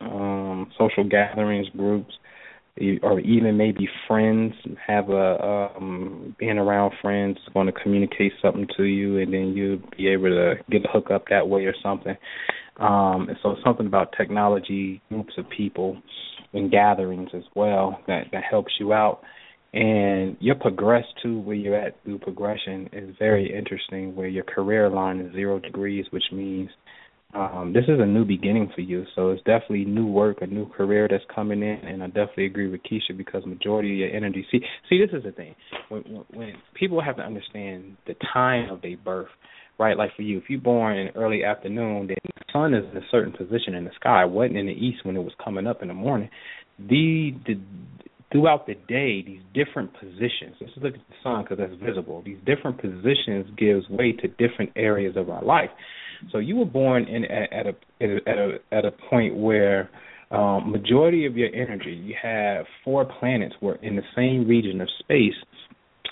um, 0.00 0.70
social 0.78 1.04
gatherings, 1.04 1.66
groups 1.70 2.12
or 3.02 3.20
even 3.20 3.56
maybe 3.56 3.86
friends 4.08 4.54
have 4.86 5.10
a 5.10 5.72
um 5.76 6.34
being 6.38 6.58
around 6.58 6.92
friends 7.02 7.36
is 7.36 7.52
going 7.52 7.66
to 7.66 7.72
communicate 7.72 8.32
something 8.40 8.66
to 8.76 8.84
you 8.84 9.18
and 9.18 9.32
then 9.32 9.52
you'll 9.54 9.80
be 9.96 10.08
able 10.08 10.30
to 10.30 10.54
get 10.70 10.84
a 10.84 10.88
hook 10.88 11.10
up 11.10 11.24
that 11.28 11.48
way 11.48 11.66
or 11.66 11.74
something. 11.82 12.16
Um 12.78 13.28
and 13.28 13.36
so 13.42 13.56
something 13.62 13.86
about 13.86 14.14
technology 14.16 15.02
groups 15.10 15.34
of 15.36 15.44
people 15.50 16.00
and 16.54 16.70
gatherings 16.70 17.28
as 17.34 17.44
well 17.54 18.00
that 18.06 18.28
that 18.32 18.44
helps 18.48 18.72
you 18.80 18.92
out. 18.94 19.20
And 19.74 20.36
your 20.40 20.54
progress 20.54 21.04
to 21.22 21.40
where 21.40 21.56
you're 21.56 21.78
at 21.78 22.02
through 22.04 22.18
progression 22.18 22.88
is 22.92 23.14
very 23.18 23.54
interesting 23.54 24.14
where 24.14 24.28
your 24.28 24.44
career 24.44 24.88
line 24.88 25.20
is 25.20 25.32
zero 25.34 25.58
degrees 25.58 26.06
which 26.10 26.24
means 26.32 26.70
um, 27.34 27.72
this 27.72 27.84
is 27.84 27.98
a 27.98 28.06
new 28.06 28.24
beginning 28.24 28.70
for 28.74 28.82
you. 28.82 29.04
So 29.14 29.30
it's 29.30 29.42
definitely 29.42 29.84
new 29.84 30.06
work, 30.06 30.38
a 30.42 30.46
new 30.46 30.68
career 30.68 31.08
that's 31.10 31.24
coming 31.34 31.62
in, 31.62 31.78
and 31.86 32.02
I 32.02 32.08
definitely 32.08 32.46
agree 32.46 32.68
with 32.68 32.82
Kisha 32.82 33.16
because 33.16 33.46
majority 33.46 33.92
of 33.92 33.98
your 33.98 34.16
energy. 34.16 34.46
See, 34.50 34.60
see, 34.88 34.98
this 34.98 35.16
is 35.16 35.24
the 35.24 35.32
thing. 35.32 35.54
When, 35.88 36.02
when 36.32 36.54
people 36.74 37.00
have 37.02 37.16
to 37.16 37.22
understand 37.22 37.96
the 38.06 38.14
time 38.32 38.70
of 38.70 38.82
their 38.82 38.98
birth, 38.98 39.28
right? 39.78 39.96
Like 39.96 40.14
for 40.14 40.22
you, 40.22 40.38
if 40.38 40.44
you're 40.48 40.60
born 40.60 40.98
in 40.98 41.08
early 41.14 41.42
afternoon, 41.42 42.08
then 42.08 42.16
the 42.24 42.44
sun 42.52 42.74
is 42.74 42.84
in 42.90 42.98
a 42.98 43.06
certain 43.10 43.32
position 43.32 43.74
in 43.74 43.84
the 43.84 43.90
sky. 43.98 44.24
It 44.24 44.30
wasn't 44.30 44.58
in 44.58 44.66
the 44.66 44.72
east 44.72 45.04
when 45.04 45.16
it 45.16 45.22
was 45.22 45.32
coming 45.42 45.66
up 45.66 45.80
in 45.80 45.88
the 45.88 45.94
morning. 45.94 46.28
The 46.78 47.34
the 47.46 47.54
throughout 48.30 48.66
the 48.66 48.74
day, 48.74 49.22
these 49.22 49.42
different 49.54 49.92
positions. 49.94 50.56
Let's 50.60 50.72
look 50.76 50.94
at 50.94 51.00
the 51.08 51.14
sun 51.22 51.44
because 51.44 51.58
that's 51.58 51.80
visible. 51.82 52.22
These 52.24 52.38
different 52.46 52.80
positions 52.80 53.46
gives 53.58 53.88
way 53.88 54.12
to 54.12 54.28
different 54.28 54.72
areas 54.74 55.16
of 55.16 55.28
our 55.28 55.44
life. 55.44 55.70
So 56.30 56.38
you 56.38 56.56
were 56.56 56.64
born 56.64 57.04
in 57.04 57.24
at, 57.24 57.52
at 57.52 57.66
a 57.66 57.74
at 58.28 58.38
a 58.38 58.58
at 58.70 58.84
a 58.84 58.92
point 59.10 59.36
where 59.36 59.90
um, 60.30 60.70
majority 60.70 61.26
of 61.26 61.36
your 61.36 61.54
energy, 61.54 61.92
you 61.92 62.14
have 62.22 62.64
four 62.84 63.04
planets 63.04 63.54
were 63.60 63.76
in 63.76 63.96
the 63.96 64.02
same 64.16 64.48
region 64.48 64.80
of 64.80 64.88
space, 65.00 65.34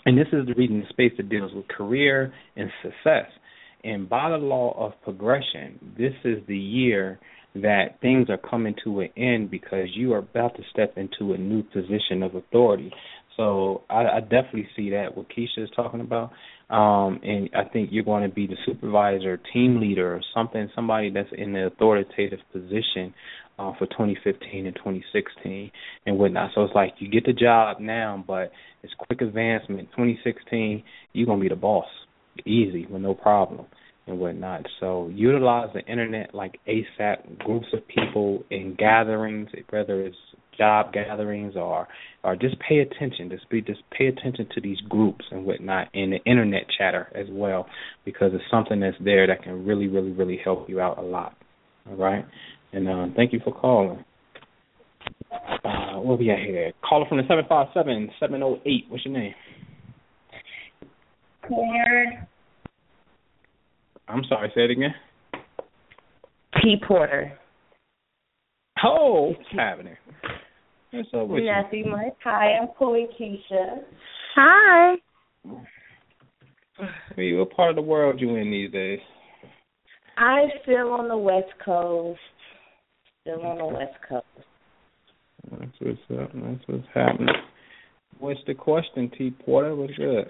and 0.05 0.19
this 0.19 0.27
is 0.33 0.47
the 0.47 0.55
region 0.55 0.83
of 0.83 0.89
space 0.89 1.13
that 1.17 1.29
deals 1.29 1.53
with 1.55 1.67
career 1.69 2.33
and 2.57 2.71
success. 2.83 3.31
And 3.83 4.09
by 4.09 4.29
the 4.29 4.37
law 4.37 4.77
of 4.79 4.93
progression, 5.03 5.79
this 5.97 6.13
is 6.25 6.39
the 6.47 6.59
year 6.59 7.19
that 7.55 8.01
things 8.01 8.29
are 8.29 8.37
coming 8.39 8.75
to 8.85 9.01
an 9.01 9.09
end 9.17 9.51
because 9.51 9.89
you 9.95 10.13
are 10.13 10.19
about 10.19 10.55
to 10.57 10.63
step 10.71 10.97
into 10.97 11.33
a 11.33 11.39
new 11.39 11.63
position 11.63 12.23
of 12.23 12.35
authority. 12.35 12.93
So 13.37 13.83
I, 13.89 14.05
I 14.05 14.21
definitely 14.21 14.69
see 14.77 14.91
that 14.91 15.17
what 15.17 15.29
Kisha 15.31 15.65
is 15.65 15.71
talking 15.75 16.01
about. 16.01 16.31
Um, 16.71 17.21
and 17.25 17.51
I 17.55 17.65
think 17.65 17.91
you're 17.93 18.05
going 18.05 18.29
to 18.29 18.35
be 18.35 18.47
the 18.47 18.57
supervisor, 18.65 19.41
team 19.53 19.81
leader, 19.81 20.15
or 20.15 20.21
something, 20.35 20.71
somebody 20.75 21.11
that's 21.11 21.29
in 21.37 21.53
the 21.53 21.67
authoritative 21.67 22.39
position 22.53 23.13
uh, 23.59 23.73
for 23.77 23.87
2015 23.87 24.67
and 24.67 24.75
2016 24.77 25.71
and 26.07 26.19
whatnot. 26.19 26.51
So 26.55 26.63
it's 26.63 26.75
like 26.75 26.95
you 26.99 27.11
get 27.11 27.27
the 27.27 27.33
job 27.33 27.81
now, 27.81 28.25
but 28.27 28.53
it's 28.83 28.95
quick 28.99 29.21
advancement. 29.21 29.91
2016, 29.91 30.83
you're 31.13 31.27
going 31.27 31.39
to 31.39 31.43
be 31.43 31.49
the 31.49 31.57
boss, 31.57 31.89
easy 32.47 32.87
with 32.87 33.03
no 33.03 33.15
problem 33.15 33.67
and 34.07 34.19
whatnot. 34.19 34.65
So 34.79 35.11
utilize 35.13 35.69
the 35.75 35.81
internet 35.81 36.35
like 36.35 36.59
ASAP, 36.69 37.39
groups 37.39 37.67
of 37.73 37.87
people 37.89 38.45
in 38.51 38.77
gatherings, 38.79 39.49
whether 39.71 40.03
it's 40.03 40.17
job 40.61 40.93
gatherings 40.93 41.57
or 41.57 41.89
or 42.23 42.37
just 42.37 42.57
pay 42.61 42.79
attention. 42.79 43.31
Just 43.31 43.49
be 43.49 43.63
just 43.63 43.81
pay 43.97 44.07
attention 44.07 44.47
to 44.55 44.61
these 44.61 44.79
groups 44.89 45.25
and 45.31 45.45
whatnot 45.45 45.89
and 45.95 46.13
the 46.13 46.19
internet 46.31 46.65
chatter 46.77 47.09
as 47.15 47.27
well 47.31 47.67
because 48.05 48.33
it's 48.35 48.45
something 48.51 48.81
that's 48.81 48.97
there 49.03 49.27
that 49.27 49.43
can 49.43 49.65
really, 49.67 49.89
really, 49.89 50.13
really 50.13 50.39
help 50.45 50.69
you 50.69 50.81
out 50.81 50.99
a 50.99 51.03
lot. 51.03 51.35
All 51.89 51.97
right? 51.97 52.25
And 52.73 52.89
uh, 52.89 53.07
thank 53.17 53.33
you 53.33 53.41
for 53.43 53.53
calling. 53.53 54.05
Uh, 55.33 55.99
what 56.01 56.19
we 56.19 56.27
got 56.27 56.39
here? 56.39 56.73
Caller 56.87 57.07
from 57.09 57.19
the 57.19 57.25
seven 57.27 57.45
five 57.49 57.69
seven 57.73 58.11
seven 58.21 58.43
oh 58.43 58.61
eight. 58.67 58.85
What's 58.89 59.05
your 59.05 59.15
name? 59.15 59.35
Porter. 61.49 62.29
I'm 64.07 64.23
sorry, 64.29 64.53
say 64.55 64.65
it 64.65 64.71
again. 64.71 64.95
P 66.61 66.77
Porter. 66.87 67.39
Oh, 68.85 69.35
what's 69.37 69.49
happening? 69.57 69.97
What's 70.93 71.09
up 71.15 71.29
with 71.29 71.45
Nothing 71.45 71.85
you? 71.87 71.91
much. 71.93 72.17
Hi, 72.25 72.59
I'm 72.61 72.69
Chloe 72.77 73.07
Kisha. 73.19 73.83
Hi. 74.35 74.95
Hey, 77.15 77.33
what 77.35 77.51
part 77.53 77.71
of 77.71 77.77
the 77.77 77.83
world 77.83 78.21
you 78.21 78.35
in 78.37 78.51
these 78.51 78.73
days? 78.73 78.99
I 80.17 80.47
still 80.63 80.93
on 80.93 81.09
the 81.09 81.17
West 81.17 81.53
Coast. 81.65 82.19
Still 83.21 83.43
on 83.43 83.59
the 83.59 83.67
West 83.67 83.95
Coast. 84.09 84.25
That's 85.51 85.73
what's 85.79 86.21
up. 86.21 86.31
That's 86.35 86.65
what's 86.67 86.87
happening. 86.93 87.35
What's 88.19 88.41
the 88.47 88.55
question, 88.55 89.11
T 89.17 89.31
Porter? 89.31 89.77
What's 89.77 89.95
good? 89.95 90.29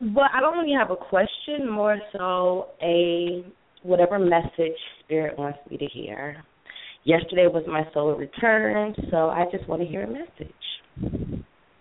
Well, 0.00 0.28
I 0.32 0.40
don't 0.40 0.58
really 0.58 0.76
have 0.78 0.90
a 0.90 0.96
question, 0.96 1.68
more 1.70 1.98
so 2.12 2.68
a 2.82 3.42
whatever 3.82 4.18
message 4.18 4.76
spirit 5.04 5.38
wants 5.38 5.58
me 5.70 5.78
to 5.78 5.86
hear. 5.86 6.44
Yesterday 7.04 7.46
was 7.46 7.64
my 7.66 7.84
solar 7.94 8.16
return, 8.16 8.94
so 9.10 9.28
I 9.30 9.44
just 9.50 9.68
want 9.68 9.82
to 9.82 9.88
hear 9.88 10.02
a 10.02 10.10
message. 10.10 10.52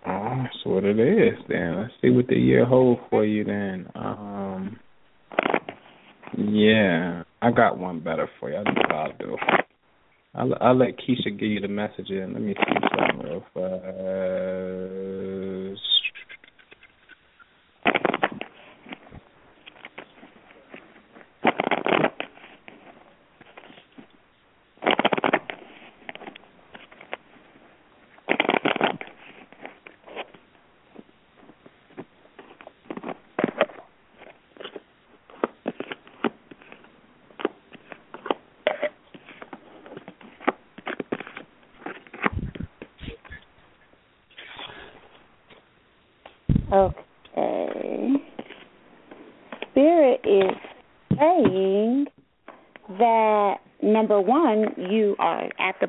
Ah, 0.05 0.43
that's 0.43 0.65
what 0.65 0.83
it 0.85 0.99
is 0.99 1.37
then. 1.49 1.77
Let's 1.81 1.93
see 2.01 2.09
what 2.09 2.27
the 2.27 2.35
year 2.35 2.65
holds 2.65 3.01
for 3.09 3.25
you 3.25 3.43
then. 3.43 3.87
Um 3.95 4.79
yeah, 6.37 7.23
I 7.41 7.51
got 7.51 7.77
one 7.77 7.99
better 7.99 8.29
for 8.39 8.49
you. 8.51 8.57
I 8.57 8.63
know 8.63 8.95
I'll 8.95 9.17
do. 9.17 9.37
I'll, 10.35 10.53
I'll 10.61 10.77
let 10.77 10.97
Kisha 10.99 11.31
give 11.31 11.49
you 11.49 11.61
the 11.61 11.67
message 11.67 12.09
in. 12.09 12.33
Let 12.33 12.41
me 12.41 12.53
see 12.53 12.73
something 12.95 13.25
real 13.25 13.43
fast. 13.53 13.83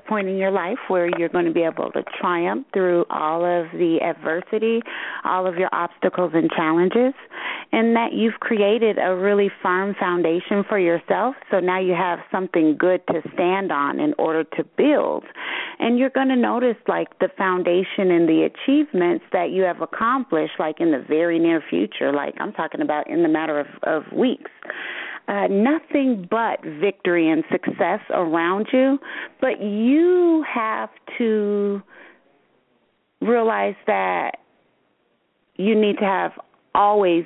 Point 0.09 0.29
in 0.29 0.37
your 0.37 0.51
life 0.51 0.79
where 0.89 1.09
you're 1.19 1.29
going 1.29 1.45
to 1.45 1.53
be 1.53 1.63
able 1.63 1.91
to 1.93 2.03
triumph 2.21 2.67
through 2.73 3.05
all 3.11 3.45
of 3.45 3.71
the 3.73 3.99
adversity, 4.03 4.81
all 5.25 5.47
of 5.47 5.57
your 5.57 5.69
obstacles 5.73 6.33
and 6.35 6.51
challenges, 6.51 7.15
and 7.73 7.95
that 7.95 8.13
you've 8.13 8.41
created 8.41 8.99
a 8.99 9.15
really 9.15 9.51
firm 9.63 9.95
foundation 9.99 10.65
for 10.69 10.79
yourself. 10.79 11.35
So 11.51 11.61
now 11.61 11.81
you 11.81 11.93
have 11.93 12.21
something 12.33 12.77
good 12.79 13.07
to 13.09 13.21
stand 13.35 13.71
on 13.71 14.01
in 14.01 14.15
order 14.19 14.45
to 14.45 14.65
build. 14.77 15.25
And 15.79 15.99
you're 15.99 16.11
going 16.11 16.29
to 16.29 16.37
notice 16.37 16.77
like 16.89 17.19
the 17.19 17.29
foundation 17.37 18.11
and 18.11 18.29
the 18.29 18.49
achievements 18.49 19.25
that 19.33 19.51
you 19.51 19.63
have 19.63 19.81
accomplished, 19.81 20.55
like 20.59 20.81
in 20.81 20.91
the 20.91 21.05
very 21.07 21.39
near 21.39 21.63
future. 21.69 22.13
Like 22.13 22.35
I'm 22.41 22.53
talking 22.53 22.81
about 22.81 23.09
in 23.09 23.23
the 23.23 23.29
matter 23.29 23.61
of, 23.61 23.67
of 23.83 24.13
weeks 24.13 24.51
uh, 25.29 25.47
nothing 25.49 26.27
but 26.31 26.61
victory 26.81 27.29
and 27.31 27.45
success 27.53 28.01
around 28.11 28.67
you, 28.73 28.99
but 29.41 29.63
you 29.63 30.45
have 30.53 30.89
to 31.19 31.83
realize 33.21 33.75
that 33.87 34.39
you 35.57 35.75
need 35.75 35.99
to 35.99 36.05
have 36.05 36.33
always 36.75 37.25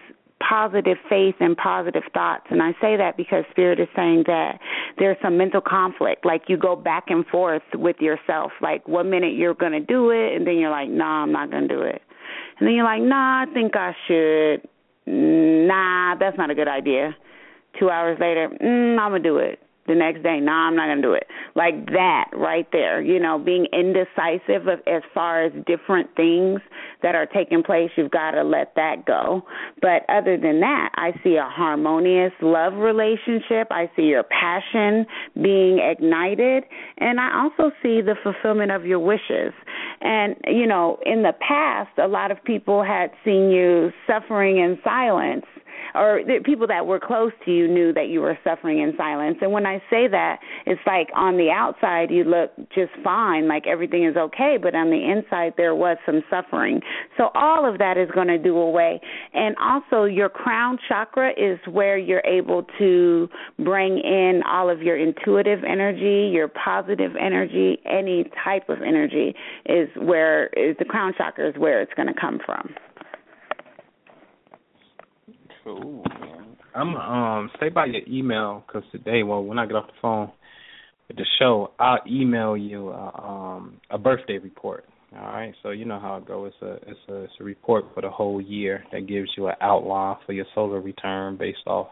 positive 0.48 0.96
faith 1.08 1.36
and 1.38 1.56
positive 1.56 2.02
thoughts. 2.12 2.46
And 2.50 2.60
I 2.60 2.72
say 2.80 2.96
that 2.96 3.16
because 3.16 3.44
Spirit 3.52 3.78
is 3.78 3.86
saying 3.94 4.24
that 4.26 4.58
there's 4.98 5.16
some 5.22 5.38
mental 5.38 5.60
conflict. 5.60 6.26
Like 6.26 6.42
you 6.48 6.56
go 6.56 6.74
back 6.74 7.04
and 7.08 7.24
forth 7.26 7.62
with 7.74 7.96
yourself. 8.00 8.50
Like 8.60 8.86
one 8.88 9.10
minute 9.10 9.34
you're 9.34 9.54
going 9.54 9.72
to 9.72 9.80
do 9.80 10.10
it, 10.10 10.34
and 10.34 10.46
then 10.46 10.56
you're 10.56 10.70
like, 10.70 10.88
nah, 10.88 11.22
I'm 11.22 11.32
not 11.32 11.50
going 11.50 11.68
to 11.68 11.74
do 11.74 11.82
it. 11.82 12.02
and 12.58 12.66
then 12.66 12.74
you're 12.74 12.84
like, 12.84 13.02
nah, 13.02 13.42
I 13.42 13.52
think 13.52 13.76
I 13.76 13.94
should. 14.08 14.68
Nah, 15.06 16.16
that's 16.16 16.36
not 16.36 16.50
a 16.50 16.54
good 16.54 16.68
idea. 16.68 17.14
Two 17.78 17.90
hours 17.90 18.18
later, 18.20 18.48
mm, 18.48 18.98
I'm 18.98 19.10
gonna 19.10 19.20
do 19.20 19.38
it 19.38 19.58
the 19.88 19.94
next 19.94 20.22
day, 20.22 20.38
no, 20.38 20.52
nah, 20.52 20.68
I'm 20.68 20.76
not 20.76 20.94
to 20.94 21.02
do 21.02 21.12
it. 21.12 21.26
Like 21.56 21.86
that 21.86 22.26
right 22.32 22.66
there, 22.70 23.02
you 23.02 23.18
know, 23.18 23.38
being 23.38 23.66
indecisive 23.72 24.68
of, 24.68 24.78
as 24.86 25.02
far 25.12 25.44
as 25.44 25.52
different 25.66 26.08
things 26.14 26.60
that 27.02 27.16
are 27.16 27.26
taking 27.26 27.64
place, 27.64 27.90
you've 27.96 28.10
got 28.10 28.32
to 28.32 28.44
let 28.44 28.74
that 28.76 29.04
go. 29.06 29.42
But 29.80 30.02
other 30.08 30.38
than 30.38 30.60
that, 30.60 30.90
I 30.94 31.10
see 31.24 31.34
a 31.34 31.48
harmonious 31.48 32.32
love 32.40 32.74
relationship. 32.74 33.68
I 33.70 33.90
see 33.96 34.02
your 34.02 34.22
passion 34.22 35.04
being 35.42 35.80
ignited. 35.80 36.64
And 36.98 37.18
I 37.18 37.42
also 37.42 37.74
see 37.82 38.00
the 38.02 38.14
fulfillment 38.22 38.70
of 38.70 38.86
your 38.86 39.00
wishes. 39.00 39.52
And, 40.00 40.36
you 40.46 40.66
know, 40.66 40.98
in 41.04 41.22
the 41.22 41.32
past, 41.46 41.90
a 41.98 42.06
lot 42.06 42.30
of 42.30 42.42
people 42.44 42.84
had 42.84 43.10
seen 43.24 43.50
you 43.50 43.90
suffering 44.06 44.58
in 44.58 44.78
silence 44.84 45.44
or 45.94 46.22
the 46.24 46.40
people 46.44 46.66
that 46.66 46.86
were 46.86 47.00
close 47.00 47.32
to 47.44 47.50
you 47.50 47.68
knew 47.68 47.92
that 47.92 48.08
you 48.08 48.20
were 48.20 48.38
suffering 48.44 48.80
in 48.80 48.94
silence. 48.96 49.38
And 49.40 49.52
when 49.52 49.66
I 49.66 49.78
say 49.90 50.08
that, 50.08 50.38
it's 50.66 50.80
like 50.86 51.08
on 51.14 51.36
the 51.36 51.50
outside 51.50 52.10
you 52.10 52.24
look 52.24 52.50
just 52.74 52.92
fine, 53.02 53.48
like 53.48 53.66
everything 53.66 54.04
is 54.04 54.16
okay, 54.16 54.58
but 54.60 54.74
on 54.74 54.90
the 54.90 55.10
inside 55.10 55.54
there 55.56 55.74
was 55.74 55.96
some 56.06 56.22
suffering. 56.30 56.80
So 57.16 57.30
all 57.34 57.70
of 57.70 57.78
that 57.78 57.96
is 57.96 58.08
going 58.14 58.28
to 58.28 58.38
do 58.38 58.56
away. 58.56 59.00
And 59.34 59.56
also 59.58 60.04
your 60.04 60.28
crown 60.28 60.78
chakra 60.88 61.30
is 61.30 61.58
where 61.70 61.98
you're 61.98 62.24
able 62.26 62.64
to 62.78 63.28
bring 63.58 63.98
in 63.98 64.42
all 64.46 64.70
of 64.70 64.82
your 64.82 64.96
intuitive 64.96 65.64
energy, 65.64 66.30
your 66.32 66.48
positive 66.48 67.12
energy, 67.16 67.78
any 67.86 68.30
type 68.44 68.68
of 68.68 68.82
energy 68.82 69.34
is 69.66 69.88
where 69.96 70.46
is 70.48 70.76
the 70.78 70.84
crown 70.84 71.12
chakra 71.16 71.48
is 71.48 71.56
where 71.56 71.80
it's 71.80 71.92
going 71.94 72.08
to 72.08 72.20
come 72.20 72.40
from. 72.44 72.74
Cool, 75.64 76.04
man. 76.20 76.56
I'm 76.74 76.96
um 76.96 77.50
stay 77.56 77.68
by 77.68 77.86
your 77.86 78.02
email 78.08 78.64
because 78.66 78.82
today, 78.90 79.22
well, 79.22 79.44
when 79.44 79.58
I 79.58 79.66
get 79.66 79.76
off 79.76 79.86
the 79.86 79.92
phone 80.00 80.32
with 81.08 81.16
the 81.16 81.26
show, 81.38 81.72
I'll 81.78 82.00
email 82.06 82.56
you 82.56 82.88
uh, 82.88 83.20
um 83.20 83.80
a 83.90 83.98
birthday 83.98 84.38
report. 84.38 84.84
All 85.14 85.20
right, 85.20 85.52
so 85.62 85.70
you 85.70 85.84
know 85.84 86.00
how 86.00 86.16
it 86.16 86.26
goes. 86.26 86.52
It's 86.54 86.62
a 86.62 86.90
it's 86.90 87.00
a 87.08 87.14
it's 87.24 87.32
a 87.40 87.44
report 87.44 87.84
for 87.94 88.00
the 88.00 88.08
whole 88.10 88.40
year 88.40 88.82
that 88.92 89.06
gives 89.06 89.28
you 89.36 89.48
an 89.48 89.54
outline 89.60 90.16
for 90.24 90.32
your 90.32 90.46
solar 90.54 90.80
return 90.80 91.36
based 91.36 91.66
off 91.66 91.88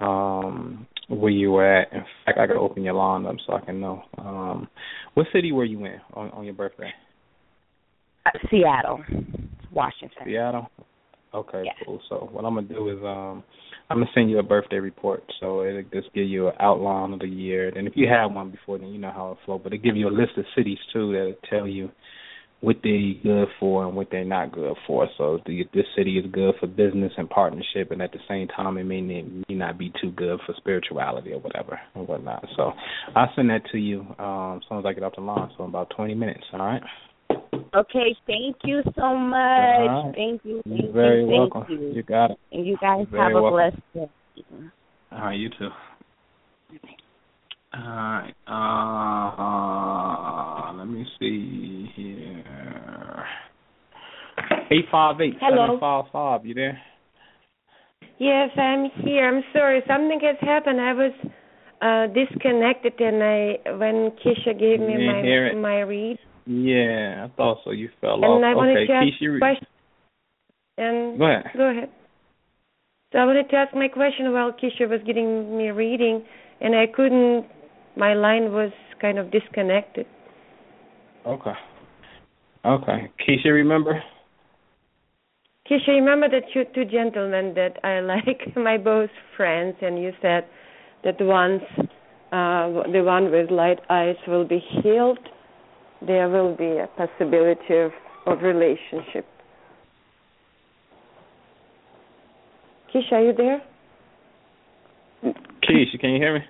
um 0.00 0.86
where 1.08 1.30
you 1.30 1.52
were 1.52 1.64
at. 1.64 1.92
In 1.92 2.02
fact, 2.24 2.38
I 2.38 2.46
gotta 2.46 2.58
open 2.58 2.82
your 2.82 2.94
line 2.94 3.24
up 3.24 3.36
so 3.46 3.54
I 3.54 3.60
can 3.60 3.80
know. 3.80 4.02
Um 4.18 4.68
What 5.14 5.26
city 5.32 5.52
were 5.52 5.64
you 5.64 5.84
in 5.84 6.00
on 6.12 6.30
on 6.30 6.44
your 6.44 6.54
birthday? 6.54 6.90
Uh, 8.26 8.30
Seattle, 8.50 8.98
Washington. 9.72 10.24
Seattle. 10.24 10.68
Okay, 11.36 11.62
yes. 11.64 11.74
cool. 11.84 12.00
So 12.08 12.28
what 12.32 12.44
I'm 12.44 12.54
gonna 12.54 12.66
do 12.66 12.88
is 12.88 12.98
um 13.04 13.44
I'm 13.90 13.98
gonna 13.98 14.10
send 14.14 14.30
you 14.30 14.38
a 14.38 14.42
birthday 14.42 14.78
report. 14.78 15.22
So 15.40 15.62
it'll 15.62 15.82
just 15.92 16.12
give 16.14 16.26
you 16.26 16.48
an 16.48 16.54
outline 16.60 17.12
of 17.12 17.20
the 17.20 17.28
year. 17.28 17.68
And 17.68 17.86
if 17.86 17.92
you 17.94 18.08
have 18.08 18.32
one 18.32 18.50
before, 18.50 18.78
then 18.78 18.88
you 18.88 18.98
know 18.98 19.12
how 19.12 19.32
it 19.32 19.38
flow. 19.44 19.58
But 19.58 19.74
it 19.74 19.82
give 19.82 19.96
you 19.96 20.08
a 20.08 20.10
list 20.10 20.32
of 20.38 20.44
cities 20.56 20.78
too 20.92 21.12
that'll 21.12 21.50
tell 21.50 21.68
you 21.68 21.90
what 22.60 22.76
they're 22.82 23.12
good 23.22 23.48
for 23.60 23.86
and 23.86 23.94
what 23.94 24.08
they're 24.10 24.24
not 24.24 24.50
good 24.50 24.74
for. 24.86 25.06
So 25.18 25.38
the, 25.46 25.64
this 25.74 25.84
city 25.96 26.18
is 26.18 26.24
good 26.32 26.54
for 26.58 26.66
business 26.66 27.12
and 27.18 27.28
partnership, 27.28 27.90
and 27.90 28.00
at 28.00 28.12
the 28.12 28.18
same 28.28 28.48
time, 28.48 28.78
it 28.78 28.84
may, 28.84 29.02
may 29.02 29.54
not 29.54 29.78
be 29.78 29.92
too 30.00 30.10
good 30.12 30.40
for 30.46 30.54
spirituality 30.56 31.32
or 31.32 31.40
whatever 31.40 31.78
or 31.94 32.06
whatnot. 32.06 32.46
So 32.56 32.72
I'll 33.14 33.30
send 33.36 33.50
that 33.50 33.62
to 33.72 33.78
you 33.78 34.00
um, 34.18 34.56
as 34.56 34.68
soon 34.68 34.78
as 34.78 34.84
I 34.86 34.94
get 34.94 35.02
off 35.02 35.14
the 35.16 35.20
line. 35.20 35.50
So 35.56 35.64
in 35.64 35.70
about 35.70 35.92
20 35.94 36.14
minutes. 36.14 36.44
All 36.52 36.60
right. 36.60 36.82
Okay, 37.74 38.16
thank 38.26 38.56
you 38.64 38.82
so 38.98 39.16
much. 39.16 39.36
Right. 39.38 40.12
Thank 40.14 40.44
you. 40.44 40.62
Thank 40.68 40.82
You're 40.82 40.92
very 40.92 41.20
you, 41.22 41.26
welcome. 41.28 41.64
Thank 41.66 41.80
you. 41.80 41.92
you 41.94 42.02
got 42.02 42.30
it. 42.32 42.38
And 42.52 42.66
you 42.66 42.76
guys 42.80 43.06
You're 43.10 43.22
have 43.22 43.32
very 43.32 43.34
a 43.34 43.42
welcome. 43.42 43.80
blessed 43.92 43.92
day. 43.94 44.10
All 45.12 45.18
right, 45.20 45.38
you 45.38 45.48
too. 45.58 45.70
All 47.74 47.82
right. 47.82 48.34
Uh, 50.66 50.72
let 50.78 50.86
me 50.88 51.04
see 51.18 51.90
here. 51.94 53.24
Eight 54.70 54.86
five 54.90 55.20
eight 55.20 55.34
Hello. 55.40 55.66
seven 55.66 55.80
five 55.80 56.04
five. 56.12 56.44
You 56.46 56.54
there? 56.54 56.78
Yes, 58.18 58.50
I'm 58.56 58.86
here. 59.04 59.28
I'm 59.28 59.42
sorry. 59.52 59.82
Something 59.86 60.20
has 60.22 60.36
happened. 60.40 60.80
I 60.80 60.92
was 60.92 61.12
uh 61.82 62.06
disconnected 62.14 62.94
and 62.98 63.22
I 63.22 63.58
when 63.76 64.10
Kisha 64.24 64.58
gave 64.58 64.80
me 64.80 64.96
Didn't 64.96 65.24
hear 65.24 65.46
it. 65.48 65.54
my 65.56 65.60
my 65.60 65.80
read 65.80 66.18
Yeah, 66.46 67.26
I 67.26 67.36
thought 67.36 67.58
so. 67.64 67.70
You 67.70 67.90
fell 68.00 68.14
and 68.14 68.24
off. 68.24 68.42
I 68.44 68.54
wanted 68.54 68.76
okay, 68.78 68.86
to 68.86 68.92
ask 68.92 69.06
Kisha. 69.20 69.38
question 69.38 69.66
and 70.78 71.18
Go 71.18 71.24
ahead. 71.24 71.44
go 71.56 71.70
ahead. 71.70 71.90
So 73.12 73.18
I 73.18 73.24
wanted 73.24 73.48
to 73.50 73.56
ask 73.56 73.74
my 73.74 73.88
question 73.88 74.32
while 74.32 74.52
Kisha 74.52 74.88
was 74.88 75.00
getting 75.06 75.56
me 75.56 75.70
reading 75.70 76.24
and 76.60 76.74
I 76.74 76.86
couldn't 76.86 77.46
my 77.96 78.14
line 78.14 78.52
was 78.52 78.70
kind 79.00 79.18
of 79.18 79.30
disconnected. 79.30 80.06
Okay. 81.26 81.52
Okay. 82.64 83.10
Kisha, 83.26 83.46
remember? 83.52 84.02
Kisha, 85.68 85.88
remember 85.88 86.28
that 86.28 86.44
you 86.54 86.64
two 86.74 86.84
gentlemen 86.84 87.54
that 87.54 87.78
I 87.84 88.00
like, 88.14 88.56
my 88.56 88.76
both 88.76 89.10
friends, 89.36 89.76
and 89.82 90.00
you 90.00 90.12
said 90.22 90.44
that 91.04 91.16
once 91.20 91.62
uh, 92.32 92.90
the 92.92 93.02
one 93.04 93.30
with 93.30 93.50
light 93.50 93.80
eyes 93.90 94.16
will 94.28 94.46
be 94.46 94.62
healed, 94.82 95.18
there 96.04 96.28
will 96.28 96.54
be 96.56 96.78
a 96.78 96.88
possibility 96.96 97.74
of, 97.74 97.92
of 98.26 98.42
relationship. 98.42 99.26
Kisha, 102.92 103.12
are 103.12 103.24
you 103.24 103.32
there? 103.32 103.62
Kisha, 105.62 106.00
can 106.00 106.10
you 106.10 106.18
hear 106.18 106.34
me? 106.34 106.40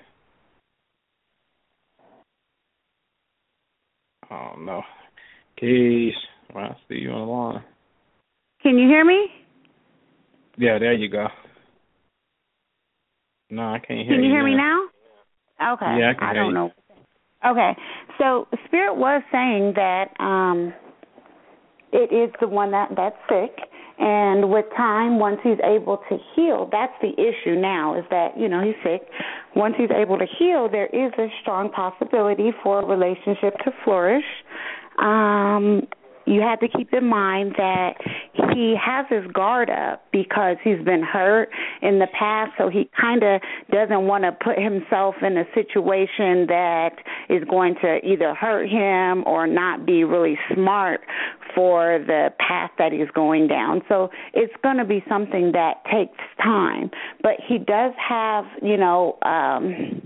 Oh 4.30 4.52
no. 4.58 4.82
Kisha, 5.60 6.12
well, 6.54 6.64
I 6.64 6.76
see 6.88 6.96
you 6.96 7.10
on 7.10 7.26
the 7.26 7.32
line. 7.32 7.64
Can 8.62 8.78
you 8.78 8.88
hear 8.88 9.04
me? 9.04 9.26
Yeah, 10.58 10.78
there 10.78 10.92
you 10.94 11.08
go. 11.08 11.28
No, 13.50 13.62
I 13.62 13.78
can't 13.78 14.00
hear 14.00 14.10
you. 14.10 14.14
Can 14.16 14.24
you 14.24 14.30
hear 14.30 14.44
me 14.44 14.56
now. 14.56 14.88
now? 15.60 15.74
Okay. 15.74 16.00
Yeah, 16.00 16.10
I 16.10 16.14
can 16.14 16.34
hear 16.34 16.42
don't 16.42 16.48
you. 16.48 16.54
know. 16.54 16.70
Okay. 17.46 17.76
So 18.18 18.48
Spirit 18.66 18.96
was 18.96 19.22
saying 19.32 19.74
that 19.76 20.08
um 20.20 20.72
it 21.92 22.12
is 22.12 22.34
the 22.40 22.48
one 22.48 22.70
that 22.72 22.90
that's 22.96 23.16
sick 23.28 23.56
and 23.98 24.50
with 24.50 24.66
time 24.76 25.18
once 25.18 25.38
he's 25.42 25.58
able 25.64 25.98
to 26.10 26.18
heal 26.34 26.68
that's 26.70 26.92
the 27.00 27.12
issue 27.12 27.58
now 27.58 27.98
is 27.98 28.04
that 28.10 28.38
you 28.38 28.48
know 28.48 28.62
he's 28.62 28.76
sick. 28.84 29.08
Once 29.54 29.74
he's 29.78 29.90
able 29.90 30.18
to 30.18 30.26
heal 30.38 30.68
there 30.70 30.86
is 30.86 31.12
a 31.18 31.28
strong 31.42 31.70
possibility 31.70 32.50
for 32.62 32.82
a 32.82 32.86
relationship 32.86 33.54
to 33.64 33.70
flourish. 33.84 34.24
Um 34.98 35.86
you 36.26 36.40
have 36.40 36.60
to 36.60 36.68
keep 36.68 36.92
in 36.92 37.04
mind 37.04 37.54
that 37.56 37.94
he 38.54 38.74
has 38.82 39.06
his 39.08 39.30
guard 39.32 39.70
up 39.70 40.04
because 40.12 40.56
he's 40.62 40.82
been 40.84 41.02
hurt 41.02 41.50
in 41.82 41.98
the 41.98 42.08
past, 42.18 42.52
so 42.58 42.68
he 42.68 42.90
kind 42.98 43.22
of 43.22 43.40
doesn't 43.70 44.06
want 44.06 44.24
to 44.24 44.32
put 44.32 44.58
himself 44.58 45.14
in 45.22 45.36
a 45.38 45.44
situation 45.54 46.46
that 46.48 46.96
is 47.28 47.44
going 47.48 47.74
to 47.82 47.98
either 48.04 48.34
hurt 48.34 48.68
him 48.68 49.24
or 49.26 49.46
not 49.46 49.86
be 49.86 50.04
really 50.04 50.38
smart 50.54 51.00
for 51.54 51.98
the 52.06 52.28
path 52.38 52.70
that 52.78 52.92
he's 52.92 53.10
going 53.14 53.46
down. 53.46 53.82
So 53.88 54.10
it's 54.34 54.52
going 54.62 54.78
to 54.78 54.84
be 54.84 55.04
something 55.08 55.52
that 55.52 55.84
takes 55.90 56.18
time, 56.42 56.90
but 57.22 57.34
he 57.46 57.58
does 57.58 57.92
have, 57.96 58.44
you 58.62 58.76
know, 58.76 59.18
um 59.22 60.02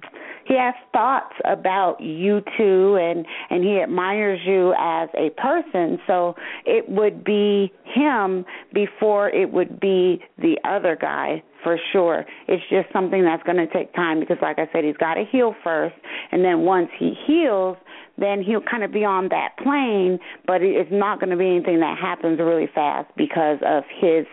he 0.47 0.55
has 0.57 0.74
thoughts 0.93 1.34
about 1.45 2.01
you 2.01 2.43
two 2.57 2.97
and 3.01 3.26
and 3.51 3.64
he 3.64 3.80
admires 3.80 4.41
you 4.45 4.74
as 4.78 5.09
a 5.14 5.30
person. 5.41 5.99
So 6.07 6.34
it 6.64 6.88
would 6.88 7.24
be 7.24 7.72
him 7.84 8.45
before 8.72 9.30
it 9.30 9.53
would 9.53 9.80
be 9.80 10.22
the 10.38 10.57
other 10.64 10.97
guy 11.01 11.43
for 11.62 11.78
sure. 11.93 12.24
It's 12.49 12.62
just 12.70 12.93
something 12.93 13.24
that's 13.24 13.43
going 13.43 13.59
to 13.59 13.66
take 13.66 13.95
time 13.95 14.20
because 14.20 14.38
like 14.41 14.59
i 14.59 14.68
said 14.72 14.84
he's 14.84 14.97
got 14.97 15.14
to 15.14 15.24
heal 15.30 15.55
first 15.62 15.95
and 16.32 16.45
then 16.45 16.61
once 16.61 16.88
he 16.99 17.14
heals 17.26 17.76
then 18.18 18.43
he'll 18.43 18.62
kind 18.62 18.84
of 18.84 18.93
be 18.93 19.05
on 19.05 19.28
that 19.28 19.57
plane 19.62 20.18
but 20.47 20.62
it's 20.62 20.91
not 20.93 21.20
going 21.20 21.30
to 21.30 21.36
be 21.36 21.47
anything 21.47 21.80
that 21.80 21.99
happens 21.99 22.38
really 22.38 22.68
fast 22.74 23.09
because 23.16 23.59
of 23.66 23.84
his 24.01 24.26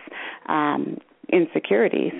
um 0.48 0.98
insecurities 1.32 2.12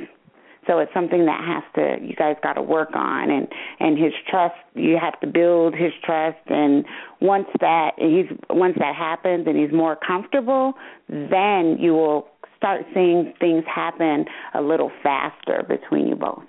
so 0.68 0.78
it's 0.78 0.92
something 0.94 1.26
that 1.26 1.40
has 1.44 1.64
to 1.74 2.06
you 2.06 2.14
guys 2.14 2.36
got 2.42 2.52
to 2.52 2.62
work 2.62 2.90
on 2.94 3.30
and 3.30 3.48
and 3.80 3.98
his 3.98 4.12
trust 4.30 4.54
you 4.74 4.96
have 5.00 5.18
to 5.20 5.26
build 5.26 5.74
his 5.74 5.92
trust 6.04 6.38
and 6.46 6.84
once 7.20 7.48
that 7.60 7.92
he's 7.96 8.26
once 8.50 8.76
that 8.78 8.94
happens 8.94 9.46
and 9.48 9.58
he's 9.58 9.72
more 9.72 9.96
comfortable 9.96 10.74
then 11.08 11.76
you 11.80 11.92
will 11.92 12.28
start 12.56 12.82
seeing 12.94 13.32
things 13.40 13.64
happen 13.72 14.24
a 14.54 14.62
little 14.62 14.92
faster 15.02 15.64
between 15.68 16.06
you 16.06 16.14
both 16.14 16.44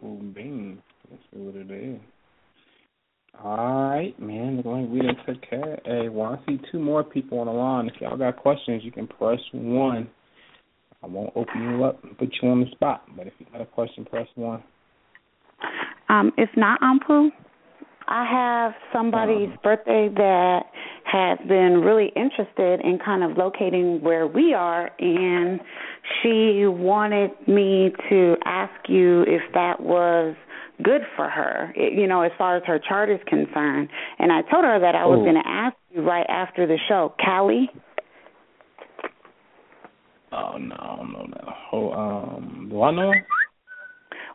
Boom, 0.00 0.32
bing. 0.34 0.82
Let's 1.10 1.22
see 1.32 1.40
what 1.40 1.56
it 1.56 1.70
is. 1.70 2.00
All 3.42 3.90
right, 3.90 4.18
man. 4.20 4.58
Look 4.58 4.66
like 4.66 4.88
we 4.88 5.00
done 5.00 5.16
took 5.26 5.48
care 5.48 5.74
of 5.74 5.80
A1. 5.84 6.38
I 6.38 6.46
see 6.46 6.60
two 6.70 6.78
more 6.78 7.02
people 7.02 7.40
on 7.40 7.46
the 7.46 7.52
line. 7.52 7.88
If 7.88 8.00
y'all 8.00 8.16
got 8.16 8.36
questions, 8.36 8.82
you 8.84 8.92
can 8.92 9.06
press 9.06 9.38
one. 9.52 10.08
I 11.02 11.06
won't 11.06 11.32
open 11.34 11.62
you 11.62 11.84
up 11.84 12.02
and 12.04 12.16
put 12.18 12.28
you 12.42 12.48
on 12.48 12.60
the 12.60 12.70
spot, 12.72 13.04
but 13.16 13.26
if 13.26 13.32
you 13.38 13.46
got 13.52 13.60
a 13.60 13.66
question, 13.66 14.04
press 14.04 14.26
one. 14.34 14.62
Um, 16.08 16.32
if 16.36 16.50
not, 16.56 16.80
Anpu, 16.80 17.30
I 18.08 18.24
have 18.24 18.74
somebody's 18.92 19.48
Um, 19.50 19.58
birthday 19.62 20.08
that 20.08 20.66
has 21.04 21.38
been 21.46 21.82
really 21.82 22.08
interested 22.16 22.80
in 22.80 22.98
kind 22.98 23.22
of 23.22 23.38
locating 23.38 24.00
where 24.02 24.26
we 24.26 24.52
are, 24.52 24.90
and 24.98 25.60
she 26.20 26.66
wanted 26.66 27.30
me 27.46 27.92
to 28.08 28.36
ask 28.44 28.88
you 28.88 29.22
if 29.22 29.42
that 29.54 29.80
was 29.80 30.34
good 30.82 31.02
for 31.14 31.28
her, 31.28 31.72
you 31.76 32.06
know, 32.06 32.22
as 32.22 32.32
far 32.38 32.56
as 32.56 32.64
her 32.64 32.78
chart 32.78 33.10
is 33.10 33.20
concerned. 33.26 33.88
And 34.18 34.32
I 34.32 34.42
told 34.42 34.64
her 34.64 34.78
that 34.80 34.94
I 34.94 35.04
was 35.06 35.18
Oh. 35.20 35.22
going 35.22 35.34
to 35.34 35.46
ask 35.46 35.76
you 35.94 36.02
right 36.02 36.26
after 36.28 36.66
the 36.66 36.78
show. 36.88 37.12
Callie? 37.22 37.70
Oh 40.32 40.56
no, 40.58 40.76
I 40.78 40.96
don't 40.96 41.12
know 41.12 41.26
that. 41.32 41.44
Oh, 41.72 41.92
um, 41.92 42.68
do 42.70 42.82
I 42.82 42.90
know? 42.92 43.12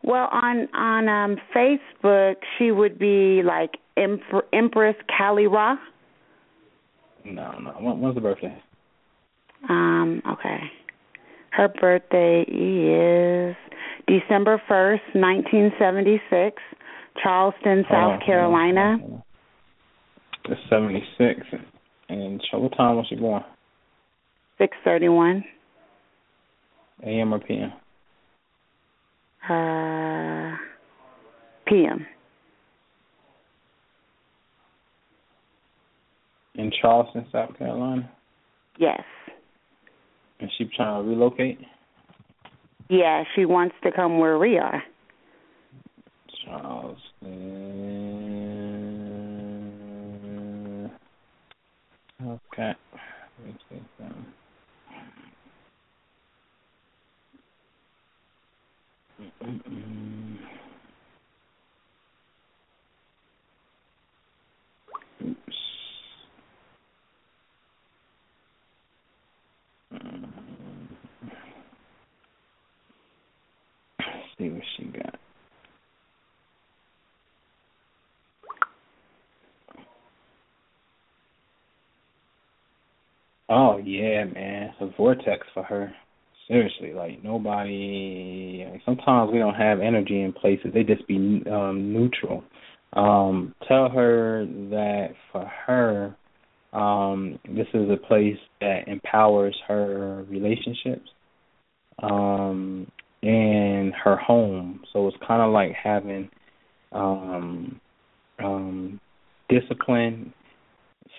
Well, 0.04 0.28
on 0.32 0.68
on 0.74 1.10
um 1.10 1.38
Facebook, 1.56 2.36
she 2.58 2.72
would 2.72 3.00
be 3.00 3.42
like 3.44 3.72
Emp- 3.98 4.22
Empress 4.54 4.96
Callie 5.18 5.48
Ra. 5.48 5.78
No, 7.24 7.58
no. 7.60 7.72
When, 7.80 8.00
when's 8.02 8.16
the 8.16 8.22
birthday? 8.22 8.56
Um, 9.70 10.22
okay. 10.30 10.60
Her 11.52 11.70
birthday 11.70 12.42
is 12.42 13.56
December 14.08 14.62
1st, 14.70 15.16
1976, 15.16 16.62
Charleston, 17.24 17.84
South 17.90 17.94
on, 17.94 18.04
hold 18.04 18.14
on, 18.14 18.26
Carolina. 18.26 18.98
seventy 20.70 21.04
six. 21.18 21.40
And 22.10 22.44
so 22.52 22.60
what 22.60 22.76
time 22.78 22.98
was 22.98 23.08
she 23.10 23.16
born? 23.16 23.44
631. 24.60 25.44
AM 27.04 27.34
or 27.34 27.40
PM? 27.40 27.74
Uh, 29.50 30.56
PM. 31.68 32.06
In 36.56 36.72
Charleston, 36.82 37.26
South 37.32 37.58
Carolina. 37.58 38.10
Yes. 38.80 39.04
And 40.40 40.50
she 40.58 40.66
trying 40.76 41.04
to 41.04 41.10
relocate? 41.10 41.60
Yeah, 42.90 43.24
she 43.36 43.46
wants 43.46 43.76
to 43.84 43.92
come 43.92 44.20
where 44.20 44.38
we 44.38 44.58
are. 44.58 44.84
Charleston. 46.46 47.56
Okay. 52.26 52.74
Let 53.38 53.48
me 53.48 53.56
see 53.70 53.82
something. 53.98 54.26
Mm-mm-mm. 59.22 60.38
Oops. 65.24 65.56
Mm. 69.94 70.30
Let's 74.00 74.12
see 74.38 74.45
she 74.78 74.86
got. 74.86 75.16
Oh 83.48 83.78
yeah, 83.78 84.24
man, 84.26 84.70
it's 84.70 84.82
a 84.82 84.98
vortex 84.98 85.46
for 85.54 85.64
her. 85.64 85.94
Seriously, 86.48 86.94
like 86.94 87.24
nobody. 87.24 88.68
Like, 88.72 88.82
sometimes 88.86 89.32
we 89.32 89.40
don't 89.40 89.56
have 89.56 89.80
energy 89.80 90.22
in 90.22 90.34
places; 90.34 90.72
they 90.74 90.84
just 90.84 91.08
be 91.08 91.44
um 91.52 91.94
neutral. 91.94 92.44
Um, 92.94 93.54
tell 93.68 93.90
her 93.90 94.46
that 94.46 95.10
for 95.32 95.46
her, 95.68 96.16
um, 96.74 97.40
this 97.46 97.68
is 97.74 97.90
a 97.90 97.98
place 97.98 98.38
that 98.62 98.88
empowers 98.88 99.56
her 99.68 100.26
relationships, 100.30 101.10
um, 102.02 102.88
and 103.26 103.94
her 104.04 104.16
home. 104.16 104.82
So 104.94 105.08
it's 105.08 105.18
kind 105.26 105.42
of 105.42 105.52
like 105.52 105.72
having 105.72 106.30
um, 106.92 107.82
um, 108.40 109.00
discipline, 109.50 110.34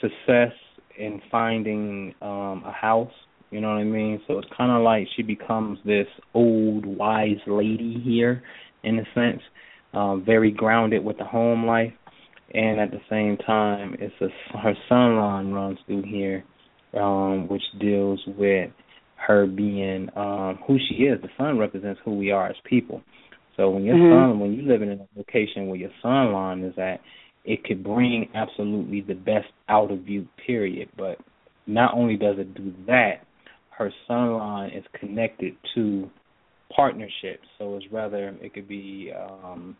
success 0.01 0.53
in 0.99 1.21
finding 1.31 2.15
um 2.23 2.63
a 2.67 2.73
house 2.73 3.13
you 3.51 3.61
know 3.61 3.69
what 3.69 3.79
i 3.79 3.85
mean 3.85 4.21
so 4.27 4.39
it's 4.39 4.49
kind 4.57 4.71
of 4.71 4.83
like 4.83 5.07
she 5.17 5.23
becomes 5.23 5.79
this 5.85 6.07
old 6.35 6.85
wise 6.87 7.41
lady 7.47 8.01
here 8.05 8.43
in 8.83 8.99
a 8.99 9.05
sense 9.15 9.43
um 9.95 10.23
very 10.25 10.51
grounded 10.51 11.05
with 11.05 11.19
the 11.19 11.25
home 11.25 11.67
life 11.67 11.93
and 12.55 12.81
at 12.81 12.91
the 12.91 13.01
same 13.11 13.37
time 13.39 13.95
it's 13.99 14.15
a 14.21 14.59
her 14.59 14.75
sun 14.89 15.17
line 15.17 15.51
runs 15.53 15.79
through 15.87 16.03
here 16.03 16.45
um 16.99 17.47
which 17.49 17.63
deals 17.81 18.21
with 18.39 18.71
her 19.17 19.47
being 19.47 20.09
um 20.17 20.59
who 20.67 20.79
she 20.89 21.05
is 21.05 21.21
the 21.23 21.29
sun 21.37 21.59
represents 21.59 22.01
who 22.05 22.17
we 22.17 22.31
are 22.31 22.49
as 22.49 22.57
people 22.65 23.03
so 23.57 23.71
when 23.71 23.85
your 23.85 23.97
Mhm. 23.97 24.11
sun 24.11 24.41
when 24.41 24.53
you 24.53 24.63
live 24.63 24.83
in 24.83 24.91
a 24.91 24.99
location 25.17 25.67
where 25.67 25.77
your 25.77 25.91
sun 26.03 26.33
line 26.33 26.63
is 26.63 26.77
at 26.79 27.01
it 27.47 27.63
could 27.65 27.83
bring 27.83 28.29
absolutely 28.35 29.01
the 29.01 29.15
best 29.15 29.47
out 29.69 29.91
of 29.91 30.09
you, 30.09 30.27
period. 30.45 30.89
But 30.97 31.19
not 31.67 31.95
only 31.95 32.17
does 32.17 32.39
it 32.39 32.55
do 32.55 32.75
that, 32.87 33.25
her 33.71 33.93
sun 34.09 34.33
line 34.33 34.71
is 34.71 34.85
connected 34.99 35.55
to 35.75 36.11
partnerships. 36.75 37.47
So 37.59 37.77
it's 37.77 37.87
rather 37.93 38.37
it 38.43 38.53
could 38.53 38.69
be 38.69 39.13
um, 39.17 39.77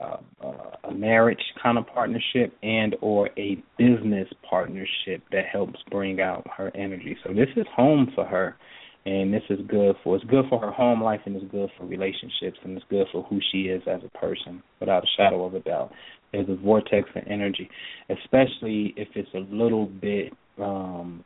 uh, 0.00 0.16
uh, 0.42 0.88
a 0.88 0.94
marriage 0.94 1.42
kind 1.62 1.78
of 1.78 1.86
partnership 1.86 2.52
and 2.62 2.96
or 3.00 3.28
a 3.38 3.62
business 3.78 4.28
partnership 4.48 5.22
that 5.30 5.44
helps 5.50 5.78
bring 5.90 6.20
out 6.20 6.46
her 6.56 6.70
energy. 6.74 7.16
So 7.24 7.32
this 7.32 7.48
is 7.56 7.66
home 7.74 8.10
for 8.14 8.24
her. 8.24 8.56
And 9.04 9.34
this 9.34 9.42
is 9.50 9.58
good 9.66 9.96
for 10.04 10.14
it's 10.14 10.24
good 10.26 10.44
for 10.48 10.60
her 10.60 10.70
home 10.70 11.02
life 11.02 11.22
and 11.26 11.34
it's 11.34 11.50
good 11.50 11.70
for 11.76 11.84
relationships 11.86 12.56
and 12.62 12.76
it's 12.76 12.86
good 12.88 13.08
for 13.10 13.24
who 13.24 13.40
she 13.50 13.62
is 13.62 13.82
as 13.88 14.00
a 14.06 14.16
person, 14.16 14.62
without 14.78 15.02
a 15.02 15.06
shadow 15.16 15.44
of 15.44 15.56
a 15.56 15.60
doubt. 15.60 15.90
There's 16.32 16.48
a 16.48 16.54
vortex 16.54 17.08
of 17.16 17.24
energy, 17.28 17.68
especially 18.08 18.94
if 18.96 19.08
it's 19.16 19.28
a 19.34 19.40
little 19.52 19.86
bit 19.86 20.32
um 20.56 21.24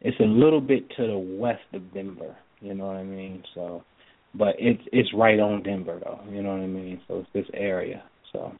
it's 0.00 0.18
a 0.20 0.24
little 0.24 0.60
bit 0.60 0.88
to 0.96 1.06
the 1.08 1.18
west 1.18 1.62
of 1.72 1.92
Denver, 1.92 2.36
you 2.60 2.74
know 2.74 2.86
what 2.86 2.96
I 2.96 3.02
mean? 3.02 3.42
So 3.52 3.82
but 4.34 4.54
it's 4.58 4.82
it's 4.92 5.12
right 5.14 5.38
on 5.38 5.62
Denver 5.62 6.00
though, 6.02 6.20
you 6.30 6.42
know 6.42 6.50
what 6.50 6.60
I 6.60 6.66
mean? 6.66 7.00
So 7.08 7.18
it's 7.18 7.28
this 7.34 7.46
area. 7.54 8.02
So 8.32 8.52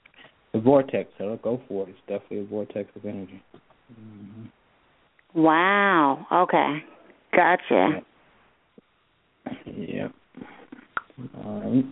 the 0.52 0.60
vortex, 0.60 1.10
so 1.18 1.38
go 1.42 1.60
for 1.68 1.88
it. 1.88 1.90
It's 1.90 1.98
definitely 2.00 2.40
a 2.40 2.44
vortex 2.44 2.90
of 2.96 3.04
energy. 3.04 3.42
Mm-hmm. 3.92 5.40
Wow. 5.40 6.26
Okay. 6.30 6.78
Gotcha. 7.34 8.02
All 11.44 11.60
right. 11.60 11.84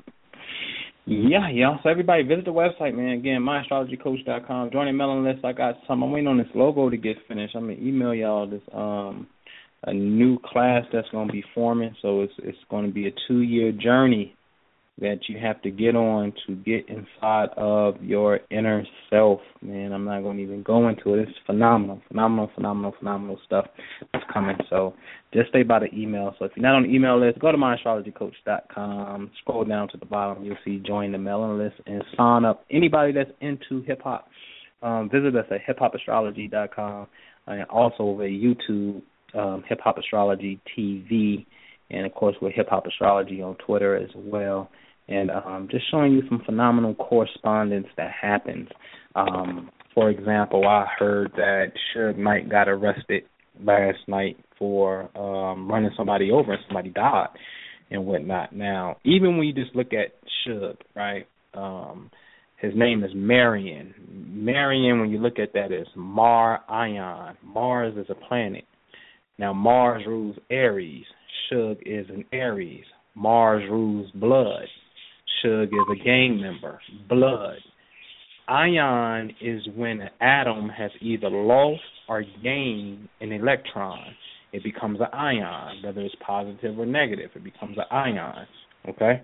Yeah, 1.07 1.49
yeah. 1.51 1.77
So 1.83 1.89
everybody 1.89 2.23
visit 2.23 2.45
the 2.45 2.53
website, 2.53 2.95
man. 2.95 3.19
Again, 3.19 3.41
myastrologycoach.com. 3.41 4.71
Join 4.71 4.87
the 4.87 4.93
mailing 4.93 5.25
list. 5.25 5.45
I 5.45 5.53
got 5.53 5.77
some. 5.89 6.03
I'm 6.03 6.13
waiting 6.13 6.29
on 6.29 6.39
this 6.39 6.47
logo 6.55 6.91
to 6.91 6.97
get 6.97 7.17
finished. 7.27 7.57
I'm 7.57 7.63
gonna 7.63 7.81
email 7.81 8.15
y'all 8.15 8.47
this 8.47 8.63
um 8.73 9.27
a 9.85 9.93
new 9.93 10.39
class 10.45 10.85
that's 10.93 11.09
gonna 11.11 11.33
be 11.33 11.45
forming. 11.55 11.95
So 12.03 12.23
it's 12.23 12.33
it's 12.39 12.59
gonna 12.71 12.91
be 12.91 13.09
a 13.09 13.13
two 13.29 13.41
year 13.41 13.73
journey 13.73 14.37
that 15.01 15.21
you 15.29 15.39
have 15.39 15.61
to 15.63 15.71
get 15.71 15.97
on 15.97 16.33
to 16.47 16.55
get 16.57 16.87
inside 16.89 17.49
of 17.57 18.03
your 18.03 18.41
inner 18.51 18.85
self. 19.09 19.41
Man, 19.63 19.93
I'm 19.93 20.05
not 20.05 20.23
gonna 20.23 20.41
even 20.41 20.63
go 20.63 20.89
into 20.89 21.15
it. 21.15 21.21
It's 21.29 21.39
phenomenal, 21.47 22.03
phenomenal, 22.09 22.51
phenomenal, 22.55 22.95
phenomenal 22.99 23.39
stuff 23.47 23.67
that's 24.13 24.25
coming. 24.33 24.57
So 24.69 24.95
just 25.33 25.49
stay 25.49 25.63
by 25.63 25.79
the 25.81 25.95
email. 25.95 26.35
So 26.39 26.45
if 26.45 26.53
you're 26.55 26.63
not 26.63 26.75
on 26.77 26.83
the 26.83 26.95
email 26.95 27.19
list, 27.19 27.39
go 27.39 27.51
to 27.51 27.59
myastrologycoach.com. 27.59 29.31
Scroll 29.41 29.65
down 29.65 29.89
to 29.89 29.97
the 29.97 30.07
bottom. 30.07 30.45
You'll 30.45 30.59
see 30.65 30.83
join 30.87 31.13
the 31.13 31.19
mailing 31.19 31.57
list 31.57 31.77
and 31.87 32.05
sign 32.17 32.45
up. 32.45 32.65
Anybody 32.71 33.13
that's 33.13 33.31
into 33.41 33.83
hip 33.83 34.03
hop, 34.03 34.29
um, 34.83 35.09
visit 35.11 35.35
us 35.35 35.47
at 35.51 35.61
hiphopastrology.com 35.67 37.07
and 37.47 37.65
also 37.65 38.03
over 38.03 38.25
YouTube, 38.25 39.03
um, 39.35 39.65
Hip 39.69 39.81
Hop 39.83 39.99
Astrology 39.99 40.61
TV, 40.77 41.47
and 41.91 42.07
of 42.07 42.15
course 42.15 42.37
with 42.41 42.55
Hip 42.55 42.69
Hop 42.71 42.87
Astrology 42.87 43.43
on 43.43 43.57
Twitter 43.57 43.97
as 43.97 44.11
well. 44.15 44.71
And 45.09 45.31
um, 45.31 45.69
just 45.71 45.91
showing 45.91 46.13
you 46.13 46.23
some 46.29 46.43
phenomenal 46.47 46.95
correspondence 46.95 47.89
that 47.97 48.13
happens. 48.13 48.69
Um, 49.17 49.71
for 49.95 50.09
example, 50.09 50.67
I 50.69 50.87
heard 50.99 51.33
that 51.37 51.73
Suge 51.95 52.17
Knight 52.17 52.49
got 52.49 52.69
arrested 52.69 53.25
last 53.65 53.99
night 54.07 54.37
for 54.59 55.11
um 55.19 55.71
running 55.71 55.91
somebody 55.97 56.31
over 56.31 56.53
and 56.53 56.63
somebody 56.69 56.91
died 56.91 57.29
and 57.91 58.07
whatnot. 58.07 58.55
Now, 58.55 58.97
even 59.05 59.37
when 59.37 59.47
you 59.47 59.53
just 59.53 59.75
look 59.75 59.93
at 59.93 60.15
Suge, 60.47 60.77
right? 60.95 61.27
Um 61.55 62.11
His 62.59 62.73
name 62.77 63.03
is 63.03 63.11
Marion. 63.15 63.95
Marion, 64.09 65.01
when 65.01 65.11
you 65.11 65.19
look 65.19 65.39
at 65.39 65.53
that, 65.55 65.73
is 65.73 65.89
Mar 65.97 66.61
Ion. 66.69 67.37
Mars 67.43 67.95
is 67.97 68.07
a 68.11 68.15
planet. 68.15 68.65
Now 69.41 69.55
Mars 69.55 70.03
rules 70.07 70.37
Aries. 70.51 71.07
Suge 71.51 71.81
is 71.87 72.07
an 72.11 72.27
Aries. 72.31 72.85
Mars 73.15 73.63
rules 73.71 74.11
blood. 74.11 74.67
Suge 75.43 75.69
is 75.69 75.99
a 75.99 76.05
gang 76.05 76.39
member. 76.43 76.79
Blood. 77.09 77.57
Ion 78.49 79.31
is 79.41 79.63
when 79.75 80.03
an 80.03 80.11
atom 80.21 80.69
has 80.69 80.91
either 81.01 81.31
lost 81.31 81.81
or 82.07 82.23
gained 82.43 83.09
an 83.23 83.33
electron. 83.33 84.15
It 84.53 84.63
becomes 84.63 85.01
an 85.01 85.07
ion, 85.11 85.85
whether 85.85 86.03
it's 86.03 86.15
positive 86.27 86.79
or 86.79 86.85
negative. 86.85 87.31
It 87.35 87.43
becomes 87.43 87.79
an 87.79 87.85
ion. 87.91 88.47
Okay? 88.91 89.23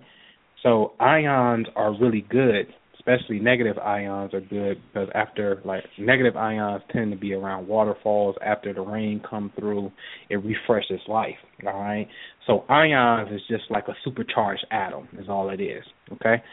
So 0.63 0.93
ions 0.99 1.67
are 1.75 1.95
really 1.95 2.25
good 2.27 2.65
especially 3.07 3.39
negative 3.39 3.77
ions 3.77 4.33
are 4.33 4.41
good 4.41 4.81
because 4.87 5.09
after 5.15 5.61
like 5.65 5.83
negative 5.97 6.35
ions 6.35 6.81
tend 6.91 7.11
to 7.11 7.17
be 7.17 7.33
around 7.33 7.67
waterfalls. 7.67 8.35
After 8.45 8.73
the 8.73 8.81
rain 8.81 9.21
come 9.27 9.51
through 9.57 9.91
it 10.29 10.37
refreshes 10.37 10.99
life 11.07 11.35
all 11.65 11.79
right? 11.79 12.07
So 12.45 12.65
ions 12.69 13.29
is 13.31 13.41
just 13.49 13.63
like 13.69 13.87
a 13.87 13.93
supercharged 14.03 14.65
atom 14.71 15.07
is 15.19 15.29
all 15.29 15.49
it 15.49 15.61
is 15.61 15.83
okay? 16.13 16.43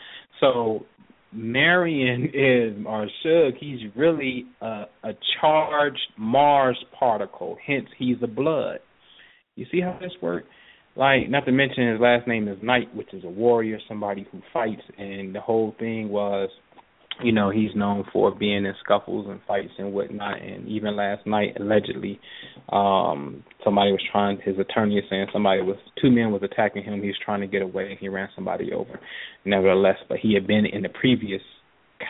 So 0.41 0.87
marion 1.33 2.27
is 2.33 2.87
or 2.87 3.09
Suge, 3.25 3.57
he's 3.59 3.81
really 3.97 4.47
a, 4.61 4.85
a 5.03 5.13
charged 5.41 6.07
mars 6.17 6.83
particle 6.99 7.57
hence 7.67 7.87
he's 7.99 8.17
a 8.23 8.29
blood. 8.29 8.79
You 9.57 9.67
see 9.71 9.81
how 9.81 9.99
this 10.01 10.13
works 10.23 10.47
like 10.97 11.29
not 11.29 11.45
to 11.47 11.53
mention 11.53 11.91
his 11.91 12.01
last 12.01 12.27
name 12.27 12.49
is 12.49 12.59
Knight, 12.63 12.95
which 12.95 13.13
is 13.13 13.25
a 13.25 13.29
warrior, 13.29 13.79
somebody 13.89 14.27
who 14.31 14.41
fights, 14.53 14.83
and 14.97 15.35
the 15.35 15.41
whole 15.41 15.75
thing 15.79 16.09
was, 16.09 16.51
you 17.23 17.33
know, 17.33 17.51
he's 17.51 17.71
known 17.77 18.05
for 18.13 18.35
being 18.35 18.65
in 18.65 18.75
scuffles 18.83 19.27
and 19.29 19.41
fights 19.47 19.73
and 19.79 19.93
whatnot. 19.93 20.43
And 20.43 20.67
even 20.69 20.97
last 20.97 21.27
night, 21.27 21.57
allegedly, 21.61 22.19
um, 22.71 23.45
somebody 23.63 23.93
was 23.93 24.03
trying. 24.11 24.39
His 24.45 24.59
attorney 24.59 24.99
is 24.99 25.05
saying 25.09 25.27
somebody 25.33 25.63
was 25.63 25.77
two 26.01 26.11
men 26.11 26.33
was 26.33 26.43
attacking 26.43 26.83
him. 26.83 27.01
He 27.01 27.09
was 27.09 27.19
trying 27.25 27.41
to 27.41 27.47
get 27.47 27.63
away. 27.63 27.91
and 27.91 27.99
He 27.99 28.09
ran 28.09 28.29
somebody 28.35 28.73
over. 28.73 28.99
Nevertheless, 29.45 29.99
but 30.09 30.19
he 30.19 30.35
had 30.35 30.47
been 30.47 30.67
in 30.67 30.83
the 30.83 30.89
previous 30.89 31.43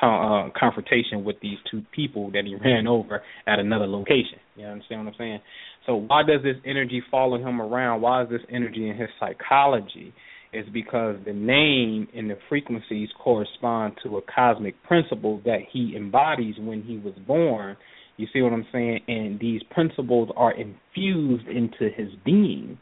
uh, 0.02 0.48
confrontation 0.58 1.24
with 1.24 1.36
these 1.40 1.58
two 1.70 1.82
people 1.94 2.30
that 2.32 2.44
he 2.44 2.54
ran 2.64 2.86
over 2.86 3.22
at 3.46 3.58
another 3.58 3.86
location. 3.86 4.38
You 4.56 4.66
understand 4.66 5.04
what 5.04 5.12
I'm 5.12 5.18
saying? 5.18 5.40
So 5.86 5.96
why 5.96 6.22
does 6.22 6.42
this 6.42 6.56
energy 6.64 7.02
follow 7.10 7.38
him 7.38 7.60
around? 7.60 8.00
Why 8.00 8.22
is 8.22 8.30
this 8.30 8.40
energy 8.50 8.88
in 8.88 8.96
his 8.96 9.08
psychology? 9.20 10.12
Is 10.52 10.66
because 10.72 11.16
the 11.26 11.32
name 11.32 12.06
and 12.14 12.30
the 12.30 12.38
frequencies 12.48 13.08
correspond 13.18 13.94
to 14.04 14.18
a 14.18 14.22
cosmic 14.22 14.80
principle 14.84 15.40
that 15.44 15.58
he 15.72 15.94
embodies 15.96 16.54
when 16.60 16.82
he 16.82 16.96
was 16.96 17.14
born. 17.26 17.76
You 18.16 18.28
see 18.32 18.40
what 18.40 18.52
I'm 18.52 18.66
saying? 18.70 19.00
And 19.08 19.40
these 19.40 19.62
principles 19.72 20.30
are 20.36 20.52
infused 20.52 21.48
into 21.48 21.92
his 21.96 22.08
being. 22.24 22.78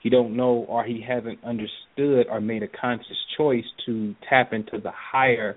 He 0.00 0.10
don't 0.10 0.36
know 0.36 0.64
or 0.68 0.84
he 0.84 1.04
hasn't 1.06 1.42
understood 1.42 2.26
or 2.30 2.40
made 2.40 2.62
a 2.62 2.68
conscious 2.68 3.18
choice 3.36 3.64
to 3.86 4.14
tap 4.28 4.52
into 4.52 4.78
the 4.80 4.92
higher 4.92 5.56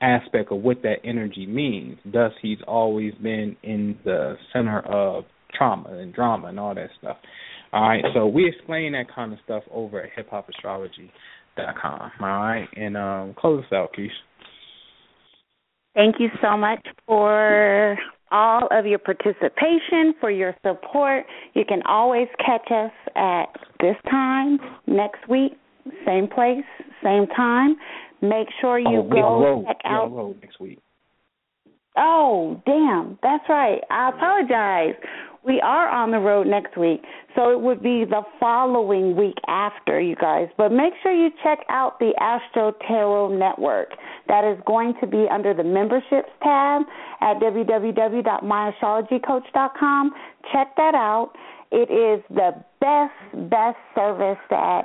aspect 0.00 0.52
of 0.52 0.58
what 0.58 0.82
that 0.82 0.96
energy 1.04 1.46
means. 1.46 1.98
Thus, 2.04 2.32
he's 2.42 2.58
always 2.66 3.14
been 3.14 3.56
in 3.62 3.98
the 4.04 4.36
center 4.52 4.80
of 4.80 5.24
trauma 5.54 5.96
and 5.96 6.12
drama 6.12 6.48
and 6.48 6.60
all 6.60 6.74
that 6.74 6.90
stuff. 6.98 7.16
All 7.72 7.88
right, 7.88 8.04
so 8.14 8.26
we 8.26 8.46
explain 8.48 8.92
that 8.92 9.06
kind 9.14 9.32
of 9.32 9.38
stuff 9.44 9.62
over 9.72 10.00
at 10.02 10.10
hiphopastrology.com. 10.16 12.10
All 12.20 12.26
right, 12.26 12.68
and 12.76 12.96
um, 12.96 13.34
close 13.38 13.64
us 13.64 13.72
out, 13.72 13.90
Kisha. 13.98 14.10
Thank 15.94 16.16
you 16.18 16.28
so 16.42 16.56
much 16.56 16.86
for 17.06 17.98
all 18.30 18.68
of 18.70 18.86
your 18.86 18.98
participation, 18.98 20.14
for 20.20 20.30
your 20.30 20.54
support. 20.64 21.24
You 21.54 21.64
can 21.66 21.82
always 21.86 22.28
catch 22.44 22.70
us 22.70 22.92
at 23.14 23.46
this 23.80 23.96
time 24.10 24.58
next 24.86 25.28
week, 25.28 25.52
same 26.04 26.28
place, 26.28 26.64
same 27.02 27.26
time. 27.28 27.76
Make 28.22 28.48
sure 28.60 28.78
you 28.78 28.98
oh, 28.98 29.10
go 29.10 29.64
check 29.66 29.80
out. 29.84 30.12
road 30.12 30.38
next 30.40 30.60
week. 30.60 30.78
Oh, 31.96 32.62
damn. 32.66 33.18
That's 33.22 33.44
right. 33.48 33.80
I 33.90 34.10
apologize. 34.10 34.94
We 35.46 35.60
are 35.60 35.88
on 35.88 36.10
the 36.10 36.18
road 36.18 36.48
next 36.48 36.76
week, 36.76 37.04
so 37.36 37.52
it 37.52 37.60
would 37.60 37.80
be 37.80 38.04
the 38.04 38.22
following 38.40 39.14
week 39.16 39.36
after, 39.46 40.00
you 40.00 40.16
guys. 40.16 40.48
But 40.58 40.72
make 40.72 40.92
sure 41.04 41.12
you 41.12 41.30
check 41.44 41.60
out 41.68 42.00
the 42.00 42.12
Astro 42.20 42.72
Tarot 42.88 43.38
Network. 43.38 43.90
That 44.26 44.44
is 44.44 44.58
going 44.66 44.94
to 45.00 45.06
be 45.06 45.28
under 45.30 45.54
the 45.54 45.62
memberships 45.62 46.30
tab 46.42 46.82
at 47.20 47.38
www.myastrologycoach.com. 47.38 50.10
Check 50.52 50.74
that 50.76 50.96
out. 50.96 51.30
It 51.70 51.92
is 51.92 52.24
the 52.28 52.56
best, 52.80 53.14
best 53.50 53.78
service 53.94 54.38
that 54.50 54.84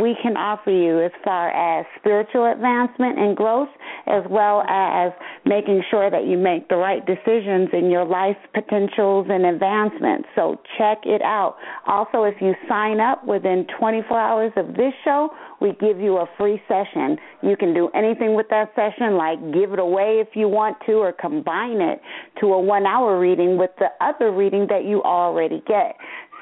we 0.00 0.16
can 0.22 0.36
offer 0.36 0.70
you 0.70 1.00
as 1.04 1.12
far 1.24 1.50
as 1.50 1.86
spiritual 1.98 2.50
advancement 2.52 3.18
and 3.18 3.36
growth, 3.36 3.68
as 4.06 4.22
well 4.30 4.62
as 4.68 5.12
making 5.44 5.82
sure 5.90 6.10
that 6.10 6.26
you 6.26 6.36
make 6.36 6.68
the 6.68 6.76
right 6.76 7.04
decisions 7.06 7.68
in 7.72 7.90
your 7.90 8.04
life 8.04 8.36
potentials 8.54 9.26
and 9.30 9.46
advancements. 9.46 10.28
So 10.34 10.60
check 10.78 10.98
it 11.04 11.22
out. 11.22 11.56
Also, 11.86 12.24
if 12.24 12.34
you 12.40 12.54
sign 12.68 13.00
up 13.00 13.26
within 13.26 13.66
24 13.78 14.18
hours 14.18 14.52
of 14.56 14.68
this 14.74 14.92
show, 15.04 15.30
we 15.60 15.72
give 15.80 16.00
you 16.00 16.16
a 16.18 16.26
free 16.38 16.60
session. 16.68 17.16
You 17.42 17.56
can 17.56 17.74
do 17.74 17.90
anything 17.94 18.34
with 18.34 18.46
that 18.50 18.72
session, 18.74 19.16
like 19.16 19.38
give 19.52 19.72
it 19.72 19.78
away 19.78 20.20
if 20.20 20.28
you 20.34 20.48
want 20.48 20.76
to, 20.86 20.92
or 20.94 21.12
combine 21.12 21.80
it 21.80 22.00
to 22.40 22.46
a 22.52 22.60
one 22.60 22.86
hour 22.86 23.18
reading 23.18 23.58
with 23.58 23.70
the 23.78 23.88
other 24.00 24.32
reading 24.32 24.66
that 24.70 24.84
you 24.84 25.02
already 25.02 25.62
get. 25.66 25.96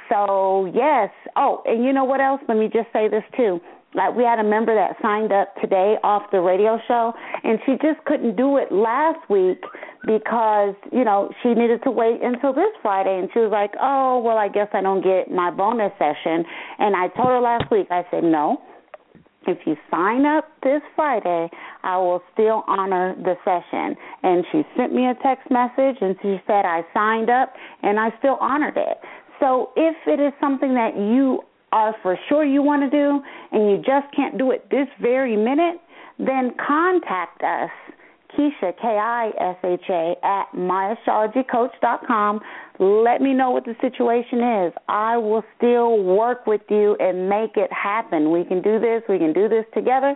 So 0.08 0.70
yes. 0.74 1.10
Oh, 1.36 1.62
and 1.66 1.84
you 1.84 1.92
know 1.92 2.04
what 2.04 2.20
else? 2.20 2.40
Let 2.48 2.58
me 2.58 2.68
just 2.72 2.88
say 2.92 3.08
this 3.08 3.24
too. 3.36 3.60
Like 3.94 4.14
we 4.14 4.22
had 4.22 4.38
a 4.38 4.44
member 4.44 4.74
that 4.74 4.96
signed 5.00 5.32
up 5.32 5.54
today 5.60 5.96
off 6.04 6.30
the 6.30 6.40
radio 6.40 6.78
show, 6.86 7.12
and 7.42 7.58
she 7.64 7.72
just 7.80 8.04
couldn't 8.04 8.36
do 8.36 8.58
it 8.58 8.70
last 8.70 9.18
week 9.30 9.62
because 10.04 10.74
you 10.92 11.04
know 11.04 11.32
she 11.42 11.54
needed 11.54 11.82
to 11.84 11.90
wait 11.90 12.20
until 12.22 12.52
this 12.52 12.72
Friday, 12.82 13.18
and 13.18 13.30
she 13.32 13.40
was 13.40 13.50
like, 13.50 13.72
"Oh, 13.80 14.20
well, 14.20 14.36
I 14.36 14.48
guess 14.48 14.68
I 14.74 14.82
don't 14.82 15.02
get 15.02 15.30
my 15.30 15.50
bonus 15.50 15.92
session." 15.98 16.44
And 16.78 16.94
I 16.94 17.08
told 17.08 17.28
her 17.28 17.40
last 17.40 17.70
week, 17.70 17.88
I 17.90 18.04
said, 18.10 18.24
"No, 18.24 18.60
if 19.48 19.58
you 19.66 19.76
sign 19.90 20.26
up 20.26 20.44
this 20.62 20.82
Friday, 20.94 21.48
I 21.82 21.96
will 21.96 22.22
still 22.34 22.64
honor 22.68 23.14
the 23.16 23.34
session. 23.44 23.96
And 24.22 24.44
she 24.52 24.62
sent 24.76 24.92
me 24.92 25.06
a 25.06 25.14
text 25.22 25.50
message 25.50 25.96
and 26.00 26.16
she 26.20 26.36
said, 26.46 26.66
I 26.66 26.82
signed 26.92 27.30
up 27.30 27.54
and 27.82 27.98
I 27.98 28.10
still 28.18 28.36
honored 28.40 28.76
it. 28.76 28.98
So 29.40 29.70
if 29.76 29.96
it 30.06 30.20
is 30.20 30.32
something 30.40 30.74
that 30.74 30.96
you 30.96 31.42
are 31.72 31.94
for 32.02 32.18
sure 32.28 32.44
you 32.44 32.62
want 32.62 32.82
to 32.82 32.90
do 32.90 33.22
and 33.52 33.70
you 33.70 33.76
just 33.78 34.14
can't 34.14 34.38
do 34.38 34.50
it 34.50 34.68
this 34.70 34.88
very 35.00 35.36
minute, 35.36 35.80
then 36.18 36.52
contact 36.66 37.42
us, 37.42 37.70
Kisha, 38.36 38.72
K 38.80 38.82
I 38.82 39.30
S 39.38 39.56
H 39.64 39.88
A, 39.88 40.14
at 40.22 40.46
myastrologycoach.com. 40.54 42.40
Let 42.80 43.20
me 43.20 43.34
know 43.34 43.50
what 43.50 43.64
the 43.64 43.74
situation 43.80 44.66
is. 44.66 44.72
I 44.88 45.16
will 45.16 45.42
still 45.56 46.02
work 46.02 46.46
with 46.46 46.60
you 46.68 46.96
and 47.00 47.28
make 47.28 47.56
it 47.56 47.70
happen. 47.72 48.30
We 48.30 48.44
can 48.44 48.62
do 48.62 48.78
this. 48.78 49.02
We 49.08 49.18
can 49.18 49.32
do 49.32 49.48
this 49.48 49.64
together. 49.74 50.14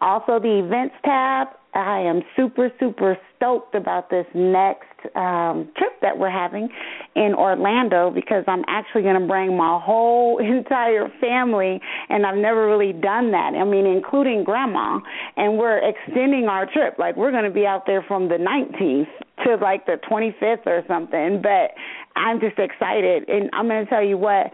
Also, 0.00 0.38
the 0.38 0.62
events 0.64 0.94
tab 1.04 1.48
I 1.74 2.00
am 2.00 2.22
super, 2.36 2.70
super 2.78 3.16
stoked 3.36 3.74
about 3.74 4.10
this 4.10 4.26
next 4.34 4.86
um, 5.16 5.70
trip 5.76 5.92
that 6.02 6.16
we're 6.18 6.30
having 6.30 6.68
in 7.16 7.34
Orlando 7.34 8.10
because 8.10 8.44
I'm 8.46 8.62
actually 8.68 9.02
going 9.02 9.20
to 9.20 9.26
bring 9.26 9.56
my 9.56 9.80
whole 9.82 10.38
entire 10.42 11.08
family, 11.20 11.80
and 12.08 12.26
I've 12.26 12.36
never 12.36 12.66
really 12.66 12.92
done 12.92 13.32
that. 13.32 13.54
I 13.54 13.64
mean, 13.64 13.86
including 13.86 14.44
grandma, 14.44 15.00
and 15.36 15.58
we're 15.58 15.78
extending 15.78 16.46
our 16.46 16.66
trip. 16.70 16.98
Like, 16.98 17.16
we're 17.16 17.32
going 17.32 17.44
to 17.44 17.50
be 17.50 17.66
out 17.66 17.86
there 17.86 18.04
from 18.06 18.28
the 18.28 18.36
19th 18.36 19.08
to 19.46 19.56
like 19.56 19.86
the 19.86 19.98
25th 20.10 20.66
or 20.66 20.82
something, 20.86 21.40
but 21.42 21.72
I'm 22.16 22.38
just 22.38 22.58
excited. 22.58 23.28
And 23.28 23.50
I'm 23.52 23.66
going 23.66 23.84
to 23.84 23.90
tell 23.90 24.04
you 24.04 24.18
what, 24.18 24.52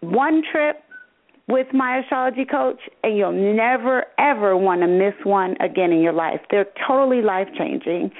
one 0.00 0.42
trip 0.50 0.82
with 1.48 1.66
my 1.72 1.98
astrology 1.98 2.44
coach, 2.44 2.78
and 3.02 3.16
you'll 3.16 3.32
never, 3.32 4.04
ever 4.18 4.56
want 4.56 4.82
to 4.82 4.86
miss 4.86 5.14
one 5.24 5.56
again 5.60 5.90
in 5.92 6.00
your 6.00 6.12
life. 6.12 6.40
They're 6.50 6.66
totally 6.86 7.22
life 7.22 7.48
changing. 7.56 8.12